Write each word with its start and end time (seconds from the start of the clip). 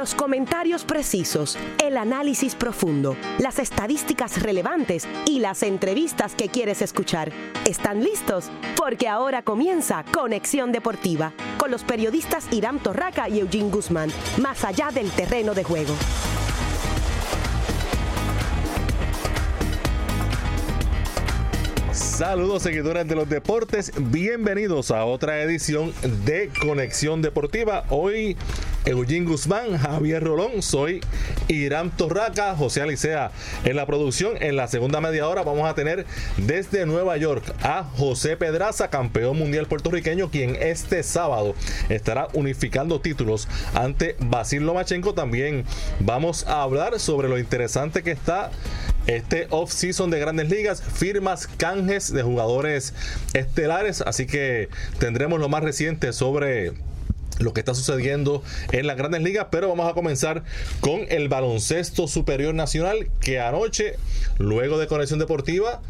Los 0.00 0.14
comentarios 0.14 0.84
precisos, 0.84 1.58
el 1.84 1.98
análisis 1.98 2.54
profundo, 2.54 3.18
las 3.38 3.58
estadísticas 3.58 4.42
relevantes 4.42 5.06
y 5.26 5.40
las 5.40 5.62
entrevistas 5.62 6.34
que 6.34 6.48
quieres 6.48 6.80
escuchar. 6.80 7.30
¿Están 7.66 8.02
listos? 8.02 8.50
Porque 8.78 9.08
ahora 9.08 9.42
comienza 9.42 10.02
Conexión 10.10 10.72
Deportiva 10.72 11.34
con 11.58 11.70
los 11.70 11.84
periodistas 11.84 12.50
Irán 12.50 12.78
Torraca 12.78 13.28
y 13.28 13.40
Eugene 13.40 13.68
Guzmán, 13.68 14.10
más 14.40 14.64
allá 14.64 14.88
del 14.90 15.10
terreno 15.10 15.52
de 15.52 15.64
juego. 15.64 15.94
Saludos 21.92 22.62
seguidores 22.62 23.06
de 23.06 23.14
los 23.16 23.28
deportes, 23.28 23.92
bienvenidos 23.98 24.92
a 24.92 25.04
otra 25.04 25.42
edición 25.42 25.92
de 26.24 26.50
Conexión 26.62 27.20
Deportiva. 27.20 27.84
Hoy 27.90 28.38
Eugene 28.90 29.26
Guzmán, 29.26 29.78
Javier 29.78 30.24
Rolón, 30.24 30.62
soy 30.62 31.00
Irán 31.46 31.90
Torraca, 31.96 32.56
José 32.56 32.82
Alicea 32.82 33.30
en 33.64 33.76
la 33.76 33.86
producción. 33.86 34.42
En 34.42 34.56
la 34.56 34.66
segunda 34.66 35.00
media 35.00 35.28
hora 35.28 35.42
vamos 35.42 35.68
a 35.68 35.74
tener 35.74 36.06
desde 36.36 36.86
Nueva 36.86 37.16
York 37.16 37.54
a 37.62 37.84
José 37.84 38.36
Pedraza, 38.36 38.90
campeón 38.90 39.38
mundial 39.38 39.66
puertorriqueño, 39.66 40.30
quien 40.30 40.56
este 40.56 41.04
sábado 41.04 41.54
estará 41.88 42.28
unificando 42.32 43.00
títulos 43.00 43.46
ante 43.74 44.16
Basil 44.18 44.64
Lomachenko. 44.64 45.14
También 45.14 45.64
vamos 46.00 46.46
a 46.48 46.62
hablar 46.62 46.98
sobre 46.98 47.28
lo 47.28 47.38
interesante 47.38 48.02
que 48.02 48.10
está 48.10 48.50
este 49.06 49.46
off-season 49.50 50.10
de 50.10 50.18
grandes 50.18 50.50
ligas, 50.50 50.82
firmas, 50.82 51.46
canjes 51.46 52.12
de 52.12 52.22
jugadores 52.22 52.92
estelares, 53.34 54.02
así 54.02 54.26
que 54.26 54.68
tendremos 54.98 55.40
lo 55.40 55.48
más 55.48 55.62
reciente 55.62 56.12
sobre 56.12 56.72
lo 57.40 57.52
que 57.52 57.60
está 57.60 57.74
sucediendo 57.74 58.42
en 58.72 58.86
las 58.86 58.96
grandes 58.96 59.22
ligas, 59.22 59.48
pero 59.50 59.68
vamos 59.68 59.90
a 59.90 59.94
comenzar 59.94 60.44
con 60.80 61.00
el 61.08 61.28
baloncesto 61.28 62.06
superior 62.06 62.54
nacional 62.54 63.08
que 63.20 63.40
anoche, 63.40 63.96
luego 64.38 64.78
de 64.78 64.86
conexión 64.86 65.18
deportiva, 65.18 65.80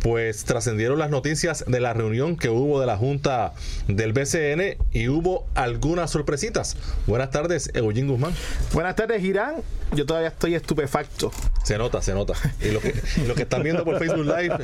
pues 0.00 0.44
trascendieron 0.44 0.98
las 0.98 1.10
noticias 1.10 1.64
de 1.66 1.80
la 1.80 1.92
reunión 1.92 2.36
que 2.36 2.48
hubo 2.48 2.80
de 2.80 2.86
la 2.86 2.96
Junta 2.96 3.52
del 3.86 4.12
BCN 4.12 4.76
y 4.92 5.08
hubo 5.08 5.46
algunas 5.54 6.10
sorpresitas. 6.10 6.76
Buenas 7.06 7.30
tardes, 7.30 7.70
Eugene 7.74 8.10
Guzmán. 8.10 8.32
Buenas 8.72 8.96
tardes, 8.96 9.20
Girán. 9.20 9.56
Yo 9.92 10.06
todavía 10.06 10.28
estoy 10.28 10.54
estupefacto. 10.54 11.32
Se 11.64 11.76
nota, 11.76 12.00
se 12.00 12.14
nota. 12.14 12.34
Y 12.62 12.70
lo 12.70 12.80
que, 12.80 12.92
que 12.92 13.42
están 13.42 13.62
viendo 13.62 13.84
por 13.84 13.98
Facebook 13.98 14.24
Live, 14.24 14.56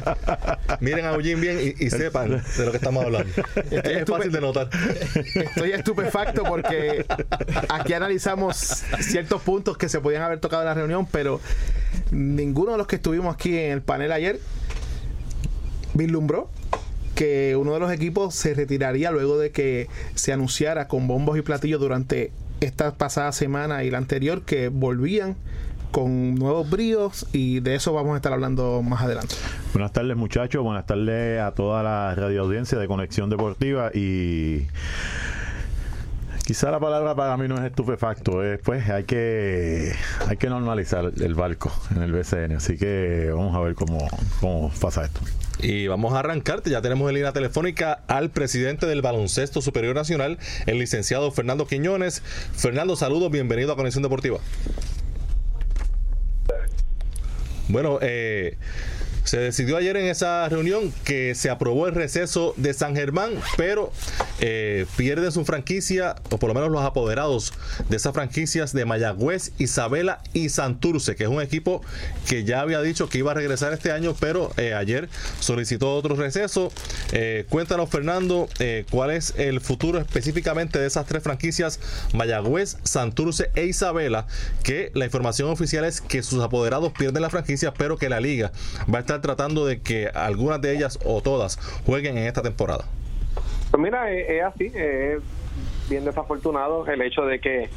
miren 0.81 1.05
a 1.07 1.15
Eugene 1.15 1.41
bien 1.41 1.75
y, 1.79 1.91
sepan 1.91 2.43
de 2.57 2.65
lo 2.65 2.71
que 2.71 2.77
estamos 2.77 3.05
hablando. 3.05 3.33
es 3.71 4.05
fácil 4.05 4.33
de 4.33 4.41
notar. 4.41 4.71
Estoy 5.35 5.73
estupefacto 5.73 6.45
porque 6.45 7.05
aquí 7.69 7.93
analizamos 7.93 8.85
ciertos 9.01 9.43
puntos 9.43 9.77
que 9.77 9.89
se 9.89 10.01
podían 10.01 10.23
haber 10.23 10.41
tocado 10.41 10.63
en 10.63 10.67
la 10.67 10.75
reunión, 10.75 11.07
pero 11.07 11.41
ninguno 12.11 12.73
de 12.73 12.79
los 12.79 12.87
que 12.87 12.97
estuvimos 12.97 13.35
aquí 13.35 13.57
en 13.57 13.73
el 13.73 13.83
panel 13.83 14.13
ayer 14.13 14.39
vislumbró 15.97 16.51
que 17.15 17.57
uno 17.57 17.73
de 17.73 17.81
los 17.81 17.91
equipos 17.91 18.35
se 18.35 18.55
retiraría 18.55 19.11
luego 19.11 19.39
de 19.39 19.51
que 19.51 19.89
se 20.15 20.33
anunciara 20.33 20.87
con 20.87 21.09
bombos 21.09 21.39
y 21.39 21.43
platillos 21.43 21.81
durante 21.81 22.31
esta 22.61 22.95
pasada 22.95 23.33
semana 23.33 23.85
y 23.85 23.91
la 23.91 23.99
anterior 23.99 24.43
que 24.43 24.69
volvían 24.69 25.37
con 25.91 26.35
nuevos 26.35 26.69
bríos 26.69 27.27
y 27.33 27.61
de 27.61 27.75
eso 27.75 27.95
vamos 27.95 28.13
a 28.13 28.17
estar 28.17 28.33
hablando 28.33 28.83
más 28.83 29.03
adelante. 29.03 29.35
Buenas 29.73 29.93
tardes 29.93 30.15
muchachos, 30.17 30.63
buenas 30.63 30.87
tardes 30.87 31.41
a 31.41 31.53
toda 31.53 31.83
la 31.83 32.15
radio 32.15 32.43
audiencia 32.43 32.79
de 32.79 32.87
Conexión 32.87 33.31
Deportiva 33.31 33.91
y 33.95 34.67
quizá 36.47 36.71
la 36.71 36.79
palabra 36.79 37.17
para 37.17 37.37
mí 37.37 37.49
no 37.49 37.57
es 37.57 37.65
estupefacto, 37.65 38.45
es 38.45 38.61
pues 38.61 38.89
hay 38.89 39.03
que 39.03 39.93
hay 40.29 40.37
que 40.37 40.49
normalizar 40.49 41.11
el 41.21 41.35
barco 41.35 41.73
en 41.91 42.03
el 42.03 42.13
BCN, 42.13 42.53
así 42.53 42.79
que 42.79 43.33
vamos 43.35 43.57
a 43.57 43.61
ver 43.61 43.75
cómo, 43.75 44.09
cómo 44.41 44.73
pasa 44.81 45.05
esto. 45.05 45.21
Y 45.59 45.89
vamos 45.89 46.15
a 46.15 46.21
arrancarte. 46.21 46.71
Ya 46.71 46.83
tenemos 46.83 47.09
en 47.09 47.17
línea 47.17 47.33
telefónica 47.33 48.05
al 48.07 48.31
presidente 48.31 48.87
del 48.87 49.03
Baloncesto 49.03 49.61
Superior 49.61 49.97
Nacional, 49.97 50.39
el 50.67 50.79
licenciado 50.79 51.33
Fernando 51.33 51.67
Quiñones. 51.67 52.23
Fernando, 52.55 52.95
saludos, 52.95 53.33
bienvenido 53.33 53.73
a 53.73 53.77
Conexión 53.77 54.03
Deportiva. 54.03 54.39
Bueno, 57.69 57.99
eh, 58.03 58.57
se 59.27 59.39
decidió 59.39 59.77
ayer 59.77 59.97
en 59.97 60.07
esa 60.07 60.49
reunión 60.49 60.93
que 61.05 61.35
se 61.35 61.51
aprobó 61.51 61.89
el 61.89 61.95
receso 61.97 62.55
de 62.57 62.73
San 62.73 62.95
Germán, 62.95 63.33
pero 63.57 63.93
eh, 64.41 64.87
pierden 64.97 65.33
su 65.33 65.45
franquicia, 65.45 66.15
o 66.31 66.39
por 66.39 66.49
lo 66.49 66.55
menos 66.55 66.71
los 66.71 66.85
apoderados 66.85 67.53
de 67.89 67.97
esas 67.97 68.15
franquicias 68.15 68.73
de 68.73 68.85
Mayagüez, 68.85 69.51
Isabela 69.59 70.21
y 70.33 70.49
Santurce, 70.49 71.17
que 71.17 71.25
es 71.25 71.29
un 71.29 71.43
equipo 71.43 71.83
que 72.29 72.45
ya 72.45 72.61
había 72.61 72.81
dicho 72.83 73.09
que 73.09 73.19
iba 73.19 73.33
a 73.33 73.35
regresar 73.35 73.73
este 73.73 73.91
año, 73.91 74.15
pero 74.21 74.53
eh, 74.59 74.75
ayer 74.75 75.09
solicitó 75.41 75.97
otro 75.97 76.15
receso. 76.15 76.71
Eh, 77.11 77.47
cuéntanos, 77.49 77.91
Fernando, 77.91 78.49
cuál 78.91 79.11
es 79.11 79.35
el 79.39 79.61
futuro 79.61 79.99
específicamente 79.99 80.79
de 80.79 80.87
esas 80.87 81.05
tres 81.05 81.25
franquicias, 81.25 81.81
Mayagüez, 82.15 82.77
Santurce 82.85 83.51
e 83.57 83.65
Isabela, 83.65 84.29
que 84.63 84.93
la 84.95 85.05
información 85.05 85.51
oficial 85.51 85.85
es 85.85 86.01
que 86.01 86.23
sus 86.23 86.45
apoderados 86.45 86.93
pierden 86.93 87.23
la 87.23 87.31
franquicia, 87.31 87.75
pero 87.75 87.99
que 87.99 88.09
la 88.09 88.21
liga 88.21 88.53
va 88.89 88.99
a 88.99 89.01
estar 89.01 89.16
tratando 89.21 89.67
de 89.67 89.81
que 89.81 90.09
algunas 90.09 90.61
de 90.61 90.75
ellas 90.75 90.99
o 91.05 91.21
todas 91.21 91.57
jueguen 91.85 92.19
en 92.19 92.27
esta 92.27 92.43
temporada? 92.43 92.85
Pues 93.71 93.83
mira, 93.83 94.11
es, 94.11 94.43
así, 94.43 94.73
es 94.75 95.21
bien 95.89 96.05
desafortunado 96.05 96.87
el 96.87 97.03
hecho 97.03 97.23
de 97.23 97.41
que 97.41 97.69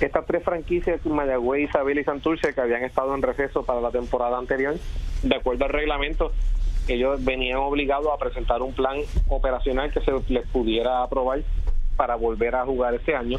estas 0.00 0.26
tres 0.26 0.44
franquicias, 0.44 1.04
Mayagüez, 1.04 1.68
Isabel 1.68 1.98
y 1.98 2.04
Santurce, 2.04 2.54
que 2.54 2.60
habían 2.60 2.84
estado 2.84 3.14
en 3.14 3.22
receso 3.22 3.64
para 3.64 3.80
la 3.80 3.90
temporada 3.90 4.38
anterior, 4.38 4.76
de 5.22 5.34
acuerdo 5.34 5.64
al 5.64 5.70
reglamento, 5.70 6.32
ellos 6.86 7.22
venían 7.24 7.58
obligados 7.58 8.08
a 8.12 8.16
presentar 8.16 8.62
un 8.62 8.72
plan 8.72 8.98
operacional 9.28 9.92
que 9.92 10.00
se 10.00 10.12
les 10.28 10.46
pudiera 10.48 11.02
aprobar 11.02 11.40
para 11.96 12.14
volver 12.14 12.54
a 12.54 12.64
jugar 12.64 12.94
este 12.94 13.14
año. 13.14 13.38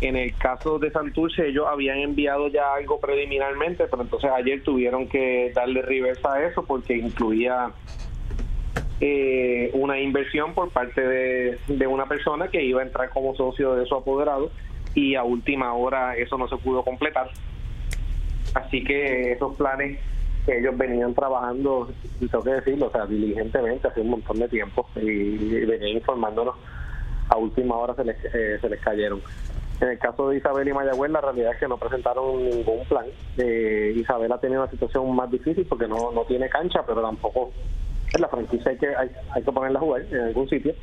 En 0.00 0.16
el 0.16 0.34
caso 0.36 0.78
de 0.78 0.92
Santurce, 0.92 1.48
ellos 1.48 1.66
habían 1.68 1.98
enviado 1.98 2.48
ya 2.48 2.74
algo 2.74 3.00
preliminarmente, 3.00 3.86
pero 3.90 4.02
entonces 4.02 4.30
ayer 4.30 4.62
tuvieron 4.62 5.08
que 5.08 5.50
darle 5.54 5.82
reversa 5.82 6.34
a 6.34 6.46
eso 6.46 6.64
porque 6.64 6.96
incluía 6.96 7.72
eh, 9.00 9.70
una 9.74 9.98
inversión 10.00 10.54
por 10.54 10.70
parte 10.70 11.00
de, 11.00 11.58
de 11.66 11.86
una 11.86 12.06
persona 12.06 12.48
que 12.48 12.64
iba 12.64 12.80
a 12.80 12.84
entrar 12.84 13.10
como 13.10 13.34
socio 13.34 13.74
de 13.74 13.86
su 13.86 13.96
apoderado 13.96 14.50
y 14.94 15.16
a 15.16 15.24
última 15.24 15.72
hora 15.74 16.16
eso 16.16 16.38
no 16.38 16.48
se 16.48 16.56
pudo 16.56 16.84
completar. 16.84 17.30
Así 18.54 18.82
que 18.84 19.32
esos 19.32 19.56
planes 19.56 19.98
que 20.46 20.58
ellos 20.58 20.76
venían 20.78 21.14
trabajando, 21.14 21.90
tengo 22.18 22.42
que 22.42 22.50
decirlo, 22.50 22.86
o 22.86 22.90
sea, 22.90 23.06
diligentemente 23.06 23.88
hace 23.88 24.00
un 24.00 24.10
montón 24.10 24.38
de 24.38 24.48
tiempo 24.48 24.88
y, 24.96 25.36
venían 25.66 25.98
informándonos, 25.98 26.54
a 27.28 27.36
última 27.36 27.76
hora 27.76 27.94
se 27.94 28.04
les, 28.04 28.16
eh, 28.34 28.58
se 28.60 28.68
les 28.68 28.80
cayeron. 28.80 29.20
En 29.80 29.88
el 29.88 29.98
caso 29.98 30.28
de 30.28 30.38
Isabel 30.38 30.66
y 30.68 30.72
Mayagüez, 30.72 31.10
la 31.10 31.20
realidad 31.20 31.52
es 31.52 31.60
que 31.60 31.68
no 31.68 31.76
presentaron 31.76 32.44
ningún 32.44 32.84
plan. 32.88 33.06
Eh, 33.36 33.94
Isabel 33.96 34.32
ha 34.32 34.40
tenido 34.40 34.62
una 34.62 34.70
situación 34.70 35.14
más 35.14 35.30
difícil 35.30 35.64
porque 35.66 35.86
no, 35.86 36.10
no 36.12 36.24
tiene 36.24 36.48
cancha, 36.48 36.84
pero 36.84 37.00
tampoco 37.00 37.52
en 38.12 38.20
la 38.20 38.28
franquicia 38.28 38.72
hay 38.72 38.78
que, 38.78 38.88
hay, 38.88 39.10
hay 39.30 39.42
que 39.42 39.52
ponerla 39.52 39.78
a 39.78 39.82
jugar 39.82 40.02
en 40.10 40.20
algún 40.20 40.48
sitio 40.48 40.74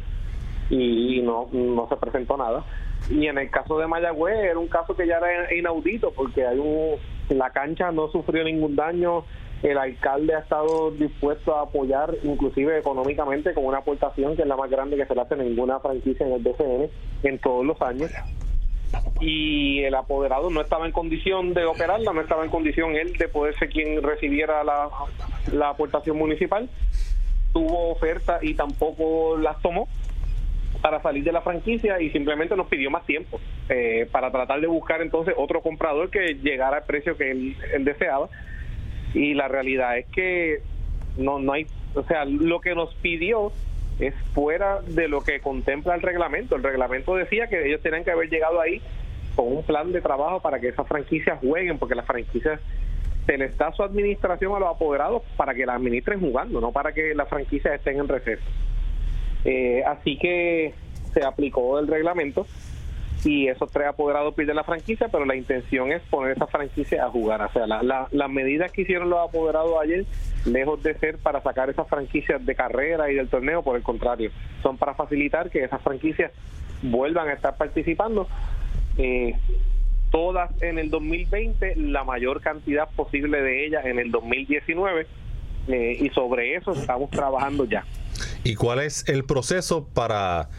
y 0.69 1.21
no, 1.21 1.49
no 1.51 1.87
se 1.89 1.97
presentó 1.97 2.37
nada. 2.37 2.63
Y 3.09 3.27
en 3.27 3.37
el 3.37 3.49
caso 3.49 3.77
de 3.77 3.87
Mayagüez 3.87 4.37
era 4.37 4.57
un 4.57 4.67
caso 4.67 4.95
que 4.95 5.05
ya 5.05 5.17
era 5.17 5.53
inaudito 5.53 6.11
porque 6.11 6.47
hay 6.47 6.57
un, 6.57 6.95
la 7.29 7.49
cancha 7.49 7.91
no 7.91 8.07
sufrió 8.07 8.43
ningún 8.43 8.75
daño, 8.75 9.25
el 9.61 9.77
alcalde 9.77 10.35
ha 10.35 10.39
estado 10.39 10.91
dispuesto 10.91 11.55
a 11.55 11.63
apoyar 11.63 12.15
inclusive 12.23 12.77
económicamente 12.77 13.53
con 13.53 13.65
una 13.65 13.79
aportación 13.79 14.35
que 14.35 14.43
es 14.43 14.47
la 14.47 14.55
más 14.55 14.69
grande 14.69 14.95
que 14.95 15.05
se 15.05 15.15
le 15.15 15.21
hace 15.21 15.33
a 15.33 15.37
ninguna 15.37 15.79
franquicia 15.79 16.25
en 16.25 16.33
el 16.33 16.43
DCN 16.43 16.89
en 17.23 17.39
todos 17.39 17.65
los 17.65 17.81
años 17.81 18.11
y 19.21 19.83
el 19.83 19.95
apoderado 19.95 20.49
no 20.49 20.61
estaba 20.61 20.85
en 20.85 20.91
condición 20.91 21.53
de 21.53 21.65
operarla, 21.65 22.11
no 22.13 22.21
estaba 22.21 22.43
en 22.43 22.49
condición 22.49 22.95
él 22.95 23.13
de 23.13 23.27
poder 23.27 23.57
ser 23.57 23.69
quien 23.69 24.01
recibiera 24.03 24.63
la, 24.63 24.89
la 25.53 25.69
aportación 25.69 26.17
municipal, 26.17 26.69
tuvo 27.53 27.91
oferta 27.91 28.39
y 28.41 28.53
tampoco 28.53 29.37
las 29.37 29.61
tomó 29.61 29.87
para 30.81 31.01
salir 31.01 31.23
de 31.23 31.31
la 31.31 31.41
franquicia 31.41 32.01
y 32.01 32.09
simplemente 32.11 32.55
nos 32.55 32.67
pidió 32.67 32.91
más 32.91 33.05
tiempo 33.05 33.39
eh, 33.69 34.07
para 34.11 34.29
tratar 34.31 34.59
de 34.59 34.67
buscar 34.67 35.01
entonces 35.01 35.33
otro 35.37 35.61
comprador 35.61 36.09
que 36.09 36.35
llegara 36.35 36.77
al 36.77 36.83
precio 36.83 37.17
que 37.17 37.31
él, 37.31 37.55
él 37.73 37.85
deseaba. 37.85 38.29
Y 39.13 39.33
la 39.33 39.47
realidad 39.47 39.97
es 39.97 40.05
que 40.07 40.59
no 41.17 41.39
no 41.39 41.53
hay 41.53 41.65
o 41.93 42.03
sea 42.03 42.25
lo 42.25 42.59
que 42.59 42.75
nos 42.75 42.93
pidió 42.95 43.53
es 43.99 44.13
fuera 44.33 44.81
de 44.81 45.07
lo 45.07 45.21
que 45.21 45.39
contempla 45.39 45.95
el 45.95 46.01
reglamento. 46.01 46.55
El 46.55 46.63
reglamento 46.63 47.15
decía 47.15 47.47
que 47.47 47.65
ellos 47.67 47.81
tenían 47.81 48.03
que 48.03 48.11
haber 48.11 48.29
llegado 48.29 48.59
ahí 48.59 48.81
con 49.35 49.47
un 49.51 49.63
plan 49.63 49.91
de 49.91 50.01
trabajo 50.01 50.39
para 50.39 50.59
que 50.59 50.69
esas 50.69 50.87
franquicias 50.87 51.39
jueguen, 51.39 51.77
porque 51.77 51.95
las 51.95 52.05
franquicias 52.05 52.59
se 53.25 53.37
les 53.37 53.57
da 53.57 53.71
su 53.73 53.83
administración 53.83 54.55
a 54.55 54.59
los 54.59 54.69
apoderados 54.69 55.23
para 55.35 55.53
que 55.53 55.65
la 55.65 55.75
administren 55.75 56.19
jugando, 56.19 56.61
no 56.61 56.71
para 56.71 56.93
que 56.93 57.13
las 57.15 57.27
franquicias 57.27 57.73
estén 57.73 57.99
en 57.99 58.07
receso. 58.07 58.43
Eh, 59.43 59.83
así 59.85 60.17
que 60.17 60.73
se 61.13 61.23
aplicó 61.23 61.79
el 61.79 61.87
reglamento 61.87 62.45
y 63.23 63.47
esos 63.47 63.71
tres 63.71 63.87
apoderados 63.87 64.35
pierden 64.35 64.55
la 64.55 64.63
franquicia, 64.63 65.07
pero 65.07 65.25
la 65.25 65.35
intención 65.35 65.91
es 65.91 66.01
poner 66.03 66.33
esa 66.33 66.45
franquicia 66.47 67.05
a 67.05 67.09
jugar. 67.09 67.41
O 67.41 67.51
sea, 67.51 67.65
la, 67.65 68.07
las 68.11 68.29
medidas 68.29 68.71
que 68.71 68.81
hicieron 68.81 69.09
los 69.09 69.27
apoderados 69.27 69.73
ayer, 69.81 70.05
lejos 70.45 70.81
de 70.83 70.93
ser 70.99 71.17
para 71.17 71.41
sacar 71.41 71.69
esas 71.69 71.87
franquicias 71.87 72.45
de 72.45 72.55
carrera 72.55 73.11
y 73.11 73.15
del 73.15 73.27
torneo, 73.27 73.63
por 73.63 73.75
el 73.75 73.83
contrario, 73.83 74.31
son 74.61 74.77
para 74.77 74.93
facilitar 74.93 75.49
que 75.49 75.63
esas 75.63 75.81
franquicias 75.81 76.31
vuelvan 76.83 77.29
a 77.29 77.33
estar 77.33 77.57
participando. 77.57 78.27
Eh, 78.97 79.35
todas 80.11 80.51
en 80.61 80.79
el 80.79 80.89
2020, 80.89 81.75
la 81.75 82.03
mayor 82.03 82.41
cantidad 82.41 82.89
posible 82.95 83.41
de 83.41 83.65
ellas 83.65 83.85
en 83.85 83.99
el 83.99 84.11
2019, 84.11 85.07
eh, 85.67 85.97
y 85.99 86.09
sobre 86.09 86.55
eso 86.55 86.73
estamos 86.73 87.09
trabajando 87.09 87.65
ya. 87.65 87.85
¿Y 88.43 88.55
cuál 88.55 88.79
es 88.79 89.07
el 89.09 89.25
proceso 89.25 89.87
para 89.93 90.49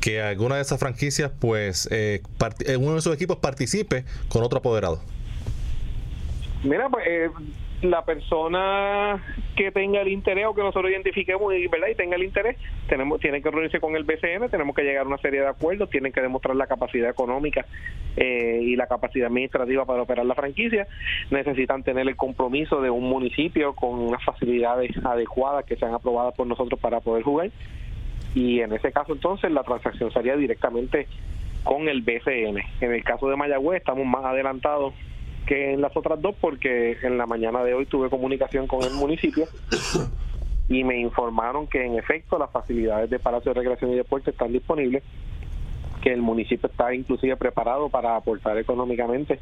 que 0.00 0.20
alguna 0.20 0.56
de 0.56 0.62
esas 0.62 0.78
franquicias, 0.78 1.32
pues, 1.38 1.88
eh, 1.90 2.22
eh, 2.66 2.76
uno 2.76 2.92
de 2.92 2.98
esos 2.98 3.14
equipos 3.14 3.38
participe 3.38 4.04
con 4.28 4.42
otro 4.42 4.58
apoderado? 4.58 5.00
Mira, 6.62 6.88
pues 6.88 7.04
eh, 7.06 7.30
la 7.84 8.04
persona 8.04 9.22
que 9.56 9.70
tenga 9.70 10.00
el 10.00 10.08
interés 10.08 10.46
o 10.46 10.54
que 10.54 10.62
nosotros 10.62 10.90
identifiquemos 10.90 11.52
¿verdad? 11.70 11.88
y 11.90 11.94
tenga 11.94 12.16
el 12.16 12.24
interés, 12.24 12.56
tenemos 12.88 13.20
tienen 13.20 13.42
que 13.42 13.50
reunirse 13.50 13.80
con 13.80 13.94
el 13.96 14.04
BCN, 14.04 14.48
tenemos 14.50 14.74
que 14.74 14.82
llegar 14.82 15.04
a 15.04 15.08
una 15.08 15.18
serie 15.18 15.40
de 15.40 15.48
acuerdos, 15.48 15.90
tienen 15.90 16.12
que 16.12 16.20
demostrar 16.20 16.56
la 16.56 16.66
capacidad 16.66 17.10
económica 17.10 17.66
eh, 18.16 18.60
y 18.62 18.76
la 18.76 18.86
capacidad 18.86 19.26
administrativa 19.26 19.84
para 19.84 20.02
operar 20.02 20.26
la 20.26 20.34
franquicia, 20.34 20.86
necesitan 21.30 21.82
tener 21.82 22.08
el 22.08 22.16
compromiso 22.16 22.80
de 22.80 22.90
un 22.90 23.04
municipio 23.04 23.74
con 23.74 23.98
unas 23.98 24.24
facilidades 24.24 24.92
adecuadas 25.04 25.64
que 25.64 25.76
sean 25.76 25.94
aprobadas 25.94 26.34
por 26.34 26.46
nosotros 26.46 26.80
para 26.80 27.00
poder 27.00 27.22
jugar 27.22 27.50
y 28.34 28.60
en 28.60 28.72
ese 28.72 28.92
caso 28.92 29.12
entonces 29.12 29.50
la 29.52 29.62
transacción 29.62 30.10
sería 30.10 30.36
directamente 30.36 31.06
con 31.62 31.88
el 31.88 32.02
BCN. 32.02 32.58
En 32.80 32.92
el 32.92 33.04
caso 33.04 33.28
de 33.28 33.36
Mayagüez 33.36 33.78
estamos 33.78 34.06
más 34.06 34.24
adelantados 34.24 34.94
que 35.46 35.72
en 35.72 35.80
las 35.80 35.96
otras 35.96 36.20
dos 36.20 36.34
porque 36.40 36.96
en 37.02 37.18
la 37.18 37.26
mañana 37.26 37.62
de 37.62 37.74
hoy 37.74 37.86
tuve 37.86 38.10
comunicación 38.10 38.66
con 38.66 38.82
el 38.82 38.92
municipio 38.94 39.46
y 40.68 40.84
me 40.84 40.98
informaron 40.98 41.66
que 41.66 41.84
en 41.84 41.98
efecto 41.98 42.38
las 42.38 42.50
facilidades 42.50 43.10
de 43.10 43.18
Palacio 43.18 43.52
de 43.52 43.60
Recreación 43.60 43.92
y 43.92 43.96
Deporte 43.96 44.30
están 44.30 44.52
disponibles, 44.52 45.02
que 46.02 46.12
el 46.12 46.22
municipio 46.22 46.68
está 46.68 46.94
inclusive 46.94 47.36
preparado 47.36 47.88
para 47.88 48.16
aportar 48.16 48.58
económicamente 48.58 49.38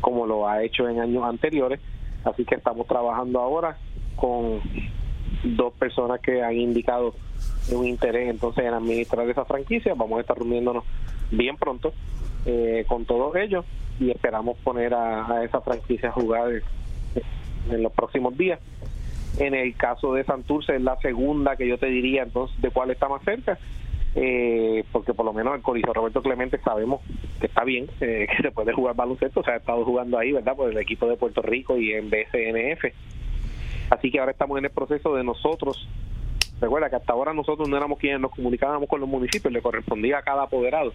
como 0.00 0.26
lo 0.26 0.48
ha 0.48 0.62
hecho 0.62 0.88
en 0.88 1.00
años 1.00 1.24
anteriores, 1.24 1.80
así 2.24 2.44
que 2.44 2.56
estamos 2.56 2.86
trabajando 2.86 3.40
ahora 3.40 3.78
con 4.16 4.60
dos 5.42 5.72
personas 5.74 6.20
que 6.20 6.42
han 6.42 6.56
indicado 6.56 7.14
un 7.72 7.86
interés 7.86 8.28
entonces 8.28 8.64
en 8.64 8.74
administrar 8.74 9.28
esa 9.28 9.44
franquicia. 9.44 9.94
Vamos 9.94 10.18
a 10.18 10.20
estar 10.20 10.36
reuniéndonos 10.36 10.84
bien 11.30 11.56
pronto 11.56 11.92
eh, 12.46 12.84
con 12.86 13.04
todos 13.04 13.34
ellos 13.36 13.64
y 14.00 14.10
esperamos 14.10 14.58
poner 14.58 14.94
a, 14.94 15.44
esa 15.44 15.60
franquicia 15.60 16.08
a 16.08 16.12
jugar 16.12 16.62
en 17.70 17.82
los 17.82 17.92
próximos 17.92 18.36
días. 18.36 18.60
En 19.38 19.54
el 19.54 19.74
caso 19.76 20.14
de 20.14 20.24
Santurce 20.24 20.76
es 20.76 20.82
la 20.82 20.96
segunda 21.00 21.56
que 21.56 21.66
yo 21.66 21.78
te 21.78 21.86
diría 21.86 22.22
entonces 22.22 22.60
de 22.60 22.70
cuál 22.70 22.90
está 22.90 23.08
más 23.08 23.22
cerca. 23.22 23.58
Eh, 24.16 24.84
porque 24.92 25.12
por 25.12 25.26
lo 25.26 25.32
menos 25.32 25.56
el 25.56 25.62
Coliseo 25.62 25.92
Roberto 25.92 26.22
Clemente 26.22 26.58
sabemos 26.58 27.00
que 27.40 27.46
está 27.46 27.64
bien, 27.64 27.88
eh, 28.00 28.28
que 28.36 28.42
se 28.44 28.52
puede 28.52 28.72
jugar 28.72 28.94
baloncesto, 28.94 29.40
o 29.40 29.42
sea, 29.42 29.54
ha 29.54 29.56
estado 29.56 29.84
jugando 29.84 30.18
ahí, 30.18 30.30
¿verdad? 30.30 30.54
Por 30.54 30.70
el 30.70 30.78
equipo 30.78 31.08
de 31.08 31.16
Puerto 31.16 31.42
Rico 31.42 31.76
y 31.76 31.92
en 31.92 32.10
BCNF. 32.10 32.84
Así 33.90 34.12
que 34.12 34.20
ahora 34.20 34.30
estamos 34.30 34.56
en 34.58 34.66
el 34.66 34.70
proceso 34.70 35.16
de 35.16 35.24
nosotros 35.24 35.88
Recuerda 36.60 36.88
que 36.88 36.96
hasta 36.96 37.12
ahora 37.12 37.34
nosotros 37.34 37.68
no 37.68 37.76
éramos 37.76 37.98
quienes 37.98 38.20
nos 38.20 38.30
comunicábamos 38.30 38.88
con 38.88 39.00
los 39.00 39.08
municipios, 39.08 39.52
le 39.52 39.60
correspondía 39.60 40.18
a 40.18 40.22
cada 40.22 40.44
apoderado. 40.44 40.92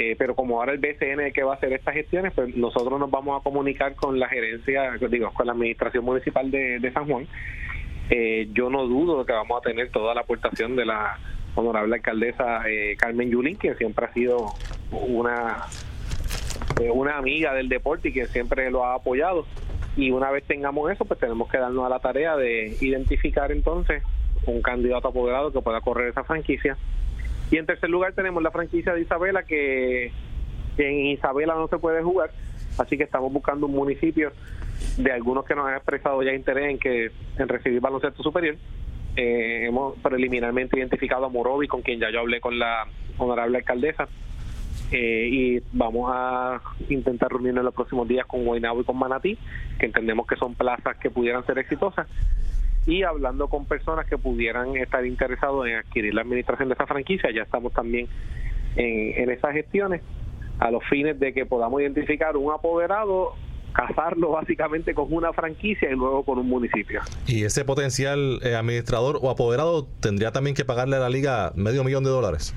Eh, 0.00 0.14
pero 0.16 0.36
como 0.36 0.60
ahora 0.60 0.70
el 0.70 0.78
BCN 0.78 1.32
que 1.32 1.42
va 1.42 1.54
a 1.54 1.56
hacer 1.56 1.72
estas 1.72 1.92
gestiones, 1.92 2.32
pues 2.32 2.54
nosotros 2.56 3.00
nos 3.00 3.10
vamos 3.10 3.40
a 3.40 3.42
comunicar 3.42 3.96
con 3.96 4.16
la 4.20 4.28
gerencia, 4.28 4.92
digo, 5.10 5.32
con 5.32 5.44
la 5.44 5.54
administración 5.54 6.04
municipal 6.04 6.52
de, 6.52 6.88
San 6.94 7.08
Juan. 7.08 7.26
Eh, 8.08 8.48
yo 8.52 8.70
no 8.70 8.86
dudo 8.86 9.26
que 9.26 9.32
vamos 9.32 9.58
a 9.58 9.68
tener 9.68 9.90
toda 9.90 10.14
la 10.14 10.20
aportación 10.20 10.76
de 10.76 10.86
la 10.86 11.18
honorable 11.56 11.96
alcaldesa 11.96 12.62
eh, 12.70 12.96
Carmen 12.96 13.28
Yulín, 13.28 13.56
que 13.56 13.74
siempre 13.74 14.06
ha 14.06 14.12
sido 14.12 14.54
una, 14.92 15.64
una 16.94 17.18
amiga 17.18 17.52
del 17.54 17.68
deporte 17.68 18.10
y 18.10 18.12
que 18.12 18.26
siempre 18.26 18.70
lo 18.70 18.84
ha 18.84 18.94
apoyado. 18.94 19.46
Y 19.96 20.12
una 20.12 20.30
vez 20.30 20.44
tengamos 20.44 20.92
eso, 20.92 21.06
pues 21.06 21.18
tenemos 21.18 21.50
que 21.50 21.58
darnos 21.58 21.84
a 21.84 21.88
la 21.88 21.98
tarea 21.98 22.36
de 22.36 22.76
identificar 22.80 23.50
entonces 23.50 24.04
un 24.46 24.62
candidato 24.62 25.08
apoderado 25.08 25.52
que 25.52 25.60
pueda 25.60 25.80
correr 25.80 26.10
esa 26.10 26.22
franquicia. 26.22 26.76
Y 27.50 27.56
en 27.56 27.66
tercer 27.66 27.88
lugar 27.88 28.12
tenemos 28.12 28.42
la 28.42 28.50
franquicia 28.50 28.92
de 28.92 29.02
Isabela, 29.02 29.42
que, 29.42 30.12
en 30.76 31.06
Isabela 31.06 31.54
no 31.54 31.68
se 31.68 31.78
puede 31.78 32.02
jugar, 32.02 32.30
así 32.78 32.96
que 32.96 33.04
estamos 33.04 33.32
buscando 33.32 33.66
un 33.66 33.72
municipio 33.72 34.32
de 34.96 35.12
algunos 35.12 35.44
que 35.44 35.54
nos 35.54 35.66
han 35.66 35.74
expresado 35.74 36.22
ya 36.22 36.32
interés 36.32 36.70
en 36.70 36.78
que 36.78 37.10
en 37.38 37.48
recibir 37.48 37.80
baloncesto 37.80 38.22
superior. 38.22 38.56
Eh, 39.16 39.66
hemos 39.66 39.98
preliminarmente 39.98 40.78
identificado 40.78 41.24
a 41.24 41.28
Morovi, 41.28 41.66
con 41.66 41.82
quien 41.82 41.98
ya 41.98 42.10
yo 42.10 42.20
hablé 42.20 42.40
con 42.40 42.58
la 42.58 42.86
honorable 43.16 43.58
alcaldesa, 43.58 44.08
eh, 44.92 45.28
y 45.30 45.62
vamos 45.72 46.10
a 46.14 46.60
intentar 46.88 47.30
reunirnos 47.30 47.62
en 47.62 47.64
los 47.66 47.74
próximos 47.74 48.06
días 48.06 48.26
con 48.26 48.44
Guaynabo 48.44 48.82
y 48.82 48.84
con 48.84 48.96
Manatí, 48.96 49.36
que 49.78 49.86
entendemos 49.86 50.26
que 50.26 50.36
son 50.36 50.54
plazas 50.54 50.96
que 50.98 51.10
pudieran 51.10 51.44
ser 51.46 51.58
exitosas 51.58 52.06
y 52.88 53.02
hablando 53.02 53.48
con 53.48 53.66
personas 53.66 54.06
que 54.06 54.16
pudieran 54.16 54.74
estar 54.76 55.04
interesados 55.04 55.66
en 55.66 55.76
adquirir 55.76 56.14
la 56.14 56.22
administración 56.22 56.70
de 56.70 56.74
esa 56.74 56.86
franquicia. 56.86 57.30
Ya 57.30 57.42
estamos 57.42 57.70
también 57.74 58.08
en, 58.76 59.30
esas 59.30 59.52
gestiones 59.52 60.00
a 60.58 60.70
los 60.70 60.82
fines 60.84 61.20
de 61.20 61.34
que 61.34 61.44
podamos 61.44 61.82
identificar 61.82 62.34
un 62.38 62.50
apoderado 62.50 63.34
casarlo 63.74 64.30
básicamente 64.30 64.94
con 64.94 65.12
una 65.12 65.34
franquicia 65.34 65.90
y 65.90 65.94
luego 65.94 66.24
con 66.24 66.38
un 66.38 66.48
municipio. 66.48 67.02
Y 67.26 67.44
ese 67.44 67.66
potencial 67.66 68.40
eh, 68.42 68.54
administrador 68.54 69.18
o 69.20 69.28
apoderado 69.28 69.86
tendría 70.00 70.32
también 70.32 70.56
que 70.56 70.64
pagarle 70.64 70.96
a 70.96 71.00
la 71.00 71.10
liga 71.10 71.52
medio 71.56 71.84
millón 71.84 72.04
de 72.04 72.10
dólares. 72.10 72.54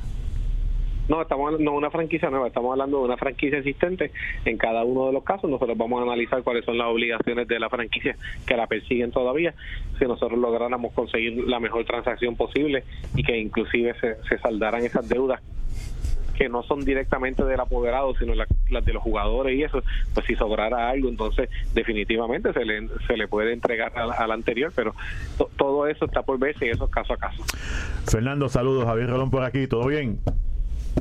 No, 1.11 1.21
estamos 1.21 1.57
de 1.59 1.67
una 1.67 1.91
franquicia 1.91 2.29
nueva, 2.29 2.47
estamos 2.47 2.71
hablando 2.71 2.99
de 2.99 3.03
una 3.03 3.17
franquicia 3.17 3.57
existente. 3.57 4.11
En 4.45 4.57
cada 4.57 4.85
uno 4.85 5.07
de 5.07 5.11
los 5.11 5.25
casos 5.25 5.49
nosotros 5.49 5.77
vamos 5.77 5.99
a 5.99 6.03
analizar 6.03 6.41
cuáles 6.41 6.63
son 6.63 6.77
las 6.77 6.87
obligaciones 6.87 7.49
de 7.49 7.59
la 7.59 7.69
franquicia 7.69 8.15
que 8.47 8.55
la 8.55 8.65
persiguen 8.65 9.11
todavía. 9.11 9.53
Si 9.99 10.05
nosotros 10.05 10.39
lográramos 10.39 10.93
conseguir 10.93 11.45
la 11.49 11.59
mejor 11.59 11.83
transacción 11.83 12.37
posible 12.37 12.85
y 13.13 13.23
que 13.23 13.37
inclusive 13.37 13.93
se, 13.99 14.23
se 14.23 14.37
saldaran 14.37 14.85
esas 14.85 15.09
deudas 15.09 15.41
que 16.37 16.47
no 16.47 16.63
son 16.63 16.85
directamente 16.85 17.43
del 17.43 17.59
apoderado, 17.59 18.15
sino 18.15 18.33
las 18.33 18.85
de 18.85 18.93
los 18.93 19.03
jugadores 19.03 19.53
y 19.53 19.63
eso, 19.63 19.83
pues 20.13 20.25
si 20.25 20.35
sobrara 20.35 20.89
algo, 20.89 21.09
entonces 21.09 21.49
definitivamente 21.73 22.53
se 22.53 22.63
le, 22.63 22.87
se 23.05 23.17
le 23.17 23.27
puede 23.27 23.51
entregar 23.51 23.91
al, 23.97 24.31
anterior, 24.31 24.71
pero 24.73 24.95
todo 25.57 25.87
eso 25.87 26.05
está 26.05 26.23
por 26.23 26.39
verse 26.39 26.67
y 26.67 26.69
eso 26.69 26.85
es 26.85 26.89
caso 26.89 27.11
a 27.11 27.17
caso. 27.17 27.43
Fernando, 28.09 28.47
saludos, 28.47 28.85
Javier 28.85 29.09
Rolón 29.09 29.29
por 29.29 29.43
aquí, 29.43 29.67
¿todo 29.67 29.85
bien? 29.87 30.19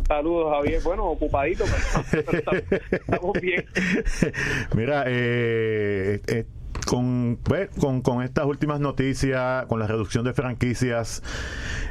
Saludos, 0.07 0.53
Javier. 0.57 0.83
Bueno, 0.83 1.07
ocupadito, 1.07 1.65
pero, 2.11 2.53
estamos 2.91 3.41
bien. 3.41 3.65
Mira, 4.75 5.05
eh, 5.07 6.21
eh 6.27 6.45
con, 6.87 7.39
con, 7.79 8.01
con, 8.01 8.23
estas 8.23 8.47
últimas 8.47 8.81
noticias, 8.81 9.67
con 9.67 9.79
la 9.79 9.87
reducción 9.87 10.25
de 10.25 10.33
franquicias, 10.33 11.23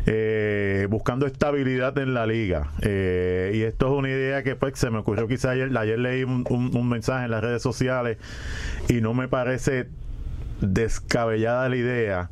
eh, 0.05 0.87
buscando 0.89 1.25
estabilidad 1.25 1.97
en 1.97 2.13
la 2.13 2.25
liga. 2.25 2.71
Eh, 2.81 3.51
y 3.53 3.61
esto 3.61 3.87
es 3.87 3.93
una 3.93 4.09
idea 4.09 4.43
que 4.43 4.55
pues 4.55 4.77
se 4.77 4.89
me 4.89 4.97
ocurrió 4.97 5.27
quizá 5.27 5.51
ayer, 5.51 5.75
ayer 5.77 5.99
leí 5.99 6.23
un, 6.23 6.45
un 6.49 6.89
mensaje 6.89 7.25
en 7.25 7.31
las 7.31 7.41
redes 7.41 7.61
sociales 7.61 8.17
y 8.89 9.01
no 9.01 9.13
me 9.13 9.27
parece 9.27 9.87
descabellada 10.59 11.69
la 11.69 11.75
idea 11.75 12.29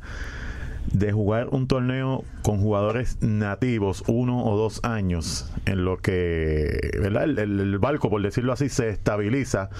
de 0.92 1.12
jugar 1.12 1.48
un 1.50 1.66
torneo 1.68 2.24
con 2.42 2.60
jugadores 2.60 3.18
nativos 3.20 4.04
uno 4.06 4.44
o 4.44 4.56
dos 4.56 4.82
años 4.84 5.52
en 5.66 5.84
lo 5.84 5.98
que 5.98 6.90
¿verdad? 7.00 7.24
El, 7.24 7.78
barco 7.78 8.10
por 8.10 8.22
decirlo 8.22 8.52
así 8.52 8.68
se 8.68 8.88
estabiliza. 8.88 9.70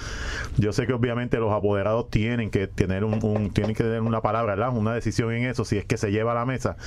Yo 0.57 0.71
sé 0.71 0.87
que 0.87 0.93
obviamente 0.93 1.37
los 1.37 1.51
apoderados 1.51 2.09
tienen 2.09 2.49
que 2.49 2.67
tener 2.67 3.03
un, 3.03 3.51
tienen 3.51 3.75
que 3.75 3.83
tener 3.83 4.01
una 4.01 4.21
palabra 4.21 4.69
una 4.69 4.93
decisión 4.93 5.33
en 5.33 5.45
eso 5.45 5.65
si 5.65 5.77
es 5.77 5.85
que 5.85 5.97
se 5.97 6.11
lleva 6.11 6.31
a 6.31 6.35
la 6.35 6.45
mesa. 6.45 6.77